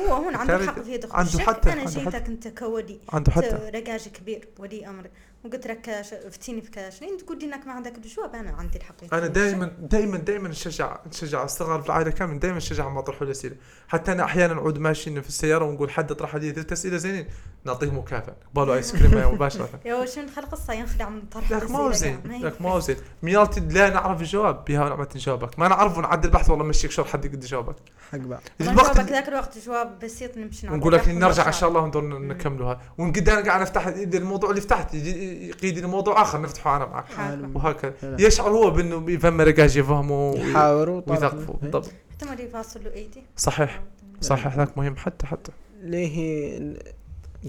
[0.09, 2.31] هو هون عنده الحق في يده عنده الشك حتى- أنا عنده جيتك حتى.
[2.31, 2.99] أنت كولي.
[3.09, 5.07] عنده حتى رجاج كبير ولي أمر.
[5.47, 8.99] وقلت لك كاش افتيني في انت تقول لي إنك ما عندك الجواب أنا عندي الحق
[8.99, 9.27] في أنا.
[9.27, 13.55] دائما دائما دائما نشجع نشجع استغرب في العائلة كامل دائما نشجع ما يطرحوا الاسئله
[13.87, 17.27] حتى أنا أحيانا نعود ماشيين في السيارة ونقول حد طرح لي ثلاث أسئلة زينين
[17.65, 18.35] نعطيه مكافأة.
[18.55, 22.19] قبالوا آيس كريم مباشره يا شنو دخل قصه ينخدع من طرف لك ما هو زين.
[22.25, 22.97] لك ما هو زين.
[23.23, 24.65] ميالتي لا نعرف الجواب.
[24.65, 25.59] بها ونعمة نجاوبك.
[25.59, 27.75] ما نعرف ونعدل البحث والله مشيك شو حد يقدر يجاوبك.
[28.11, 28.41] حق بعض.
[28.61, 31.69] الوقت جوابك ذاك الوقت جواب بسيط نمشي ونقول لك نرجع إن شاء.
[31.69, 32.81] الله وندور نكملها.
[32.97, 34.95] ونقد أنا قاعد افتح الموضوع اللي فتحت
[35.41, 37.05] يقيد موضوع آخر نفتحه أنا معك.
[37.13, 37.55] حالكم.
[37.55, 37.93] وهكذا.
[38.19, 41.01] يشعر هو بأنه يفهم رقاش يفهمه وي- يحاوروا.
[41.07, 41.55] ويثقفوا.
[41.61, 43.81] بالضبط حتى ما يفاصل له ايدي صحيح.
[44.21, 45.51] صحيح ذاك مهم حتى حتى.
[45.81, 46.59] ليه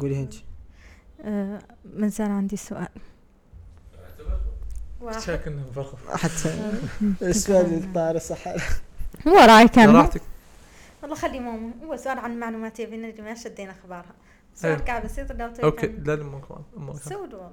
[0.00, 0.34] قولي أنت.
[1.22, 1.58] آه،
[1.94, 2.88] ما زال عندي سؤال.
[5.18, 5.64] شاك إنه
[6.12, 6.70] حتى.
[7.22, 8.48] السؤال طار صح
[9.28, 10.22] هو رأيك راحتك
[11.02, 11.70] والله خلي ماما.
[11.84, 14.14] هو سؤال عن معلومات يبين اللي ما شدينا اخبارها
[14.54, 14.84] سؤال إيه.
[14.86, 15.30] قاعد بسيط
[15.64, 15.86] أوكي.
[15.86, 16.94] لا لا.
[16.94, 17.50] سود والله.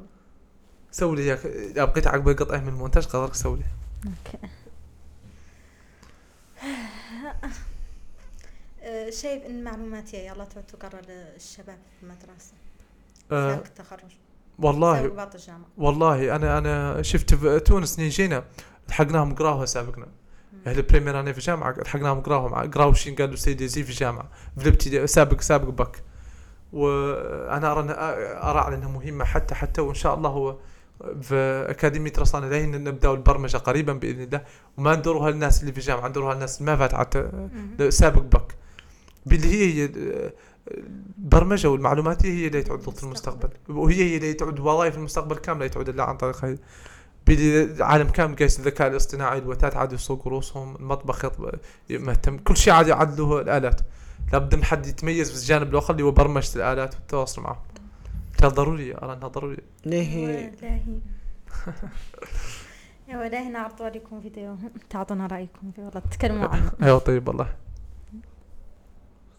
[0.95, 1.45] سوي لي إياك.
[1.45, 3.63] إذا بقيت عقب قطعه من المونتاج قدرك سوي لي.
[4.05, 4.47] أوكي.
[8.81, 12.53] آه، شايف إن معلوماتي يلا تعود تقرر للشباب في المدرسة.
[13.29, 14.11] سابق التخرج
[14.59, 18.43] والله الجامعة والله أنا أنا شفت في تونس ني جينا
[18.89, 20.07] لحقناهم قراوها سابقنا.
[20.67, 24.29] أهل بريمير أنا في جامعة لحقناهم قراوها مع قراو شي قالوا سيدي زي في جامعة.
[24.57, 26.03] في الابتدائي سابق سابق بك.
[26.73, 27.97] وأنا أرى إن-
[28.45, 30.57] أرى على إنها مهمة حتى حتى وإن شاء الله هو
[31.21, 34.41] في أكاديمية رصانة لين نبداو البرمجة قريبا بإذن الله.
[34.77, 37.89] وما ندورها للناس اللي في الجامعة ندورها للناس اللي ما فات حتى مهم.
[37.89, 38.55] سابق بك.
[39.25, 39.89] باللي هي هي
[41.17, 43.49] البرمجة والمعلومات هي اللي تعود ضد المستقبل.
[43.69, 46.57] وهي هي اللي تعود وظائف المستقبل كاملة تعود الا عن طريق هاي
[47.27, 51.25] بدي العالم كامل قايس الذكاء الاصطناعي الوتات عاد يسوقوا رؤوسهم المطبخ
[51.89, 53.81] مهتم كل شيء عاد يعدلوه الآلات.
[54.33, 57.57] لابد من حد يتميز في الجانب الآخر اللي هو برمجة الآلات والتواصل معهم.
[58.37, 61.01] كان ضروري أرى أنها ضروريه ليه؟ هي والله.
[63.07, 64.57] يا والله نعرض عليكم فيديو.
[64.89, 66.71] تعطونا رأيكم فيه والله تتكلموا عنه.
[66.83, 67.55] أيوه طيب والله.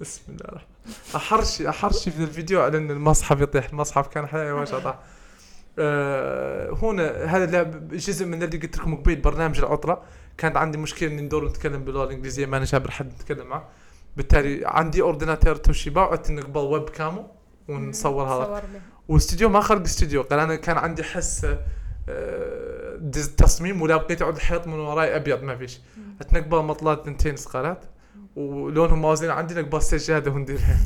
[0.01, 0.69] بسم الله الرحمن
[1.17, 3.69] احر شيء احر شيء في الفيديو على إن المصحف يطيح.
[3.69, 4.99] المصحف كان حياة ما شاء الله.
[5.79, 7.63] آه هنا هذا لا-
[7.97, 9.99] جزء من اللي قلت لكم قبيل برنامج العطلة.
[10.39, 13.69] كان عندي مشكلة إني ندور نتكلم باللغة الإنجليزية ما جابر حد نتكلم معه.
[14.17, 17.27] بالتالي عندي ordinateur Toshiba وقعدت نقبل webcam و
[17.69, 18.63] ونصور هذا.
[19.09, 21.47] واستديو ما خرج استديو قال أنا كان عندي حس
[22.09, 25.81] آه، دز- تصميم ولا بقيت اقعد الحيط من وراي أبيض ما فيش.
[26.21, 27.85] أتنقبل مطلات ثنتين سقالات
[28.37, 30.77] ولونهم موازين عندي نقبل سجاده ونديرها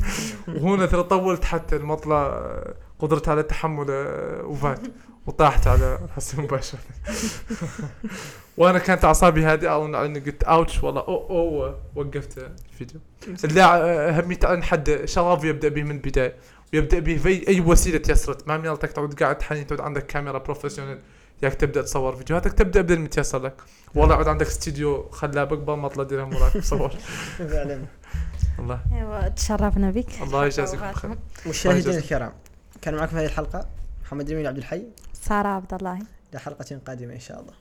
[0.47, 4.79] وهنا ترى طولت حتى المطلة آه، قدرتها على التحمل آه، وفات.
[5.27, 6.79] وطاحت على حسي مباشرة.
[8.57, 11.01] وأنا كانت أعصابي هادئة اظن اني قلت أوتش والله.
[11.01, 12.37] أو أو وقفت
[12.69, 13.01] الفيديو.
[13.43, 16.35] لا آه، اهميته أن حد شغف يبدأ به من البداية.
[16.73, 18.47] ويبدا به في أي وسيلة تيسرت.
[18.47, 20.99] ما ميالتك تعود قاعد حنين تعود عندك كاميرا professional
[21.43, 23.61] ياك تبدأ تصور فيديوهاتك تبدأ بالمتيسر لك.
[23.95, 26.89] والله يعود عندك استديو خلابك قبل ما اطلع ديرها موراك تصور.
[27.37, 27.81] فعلا
[28.59, 28.79] الله.
[28.93, 30.21] أيوه تشرفنا بك.
[30.21, 31.17] الله يجازيكم خير
[31.47, 31.97] مشاهدينا.
[31.97, 32.33] الكرام
[32.81, 33.67] كان معكم في هذه الحلقة
[34.03, 34.83] محمد جميل عبد الحي.
[35.13, 35.99] سارة عبد الله.
[36.33, 37.53] لحلقه قادمة إن شاء الله.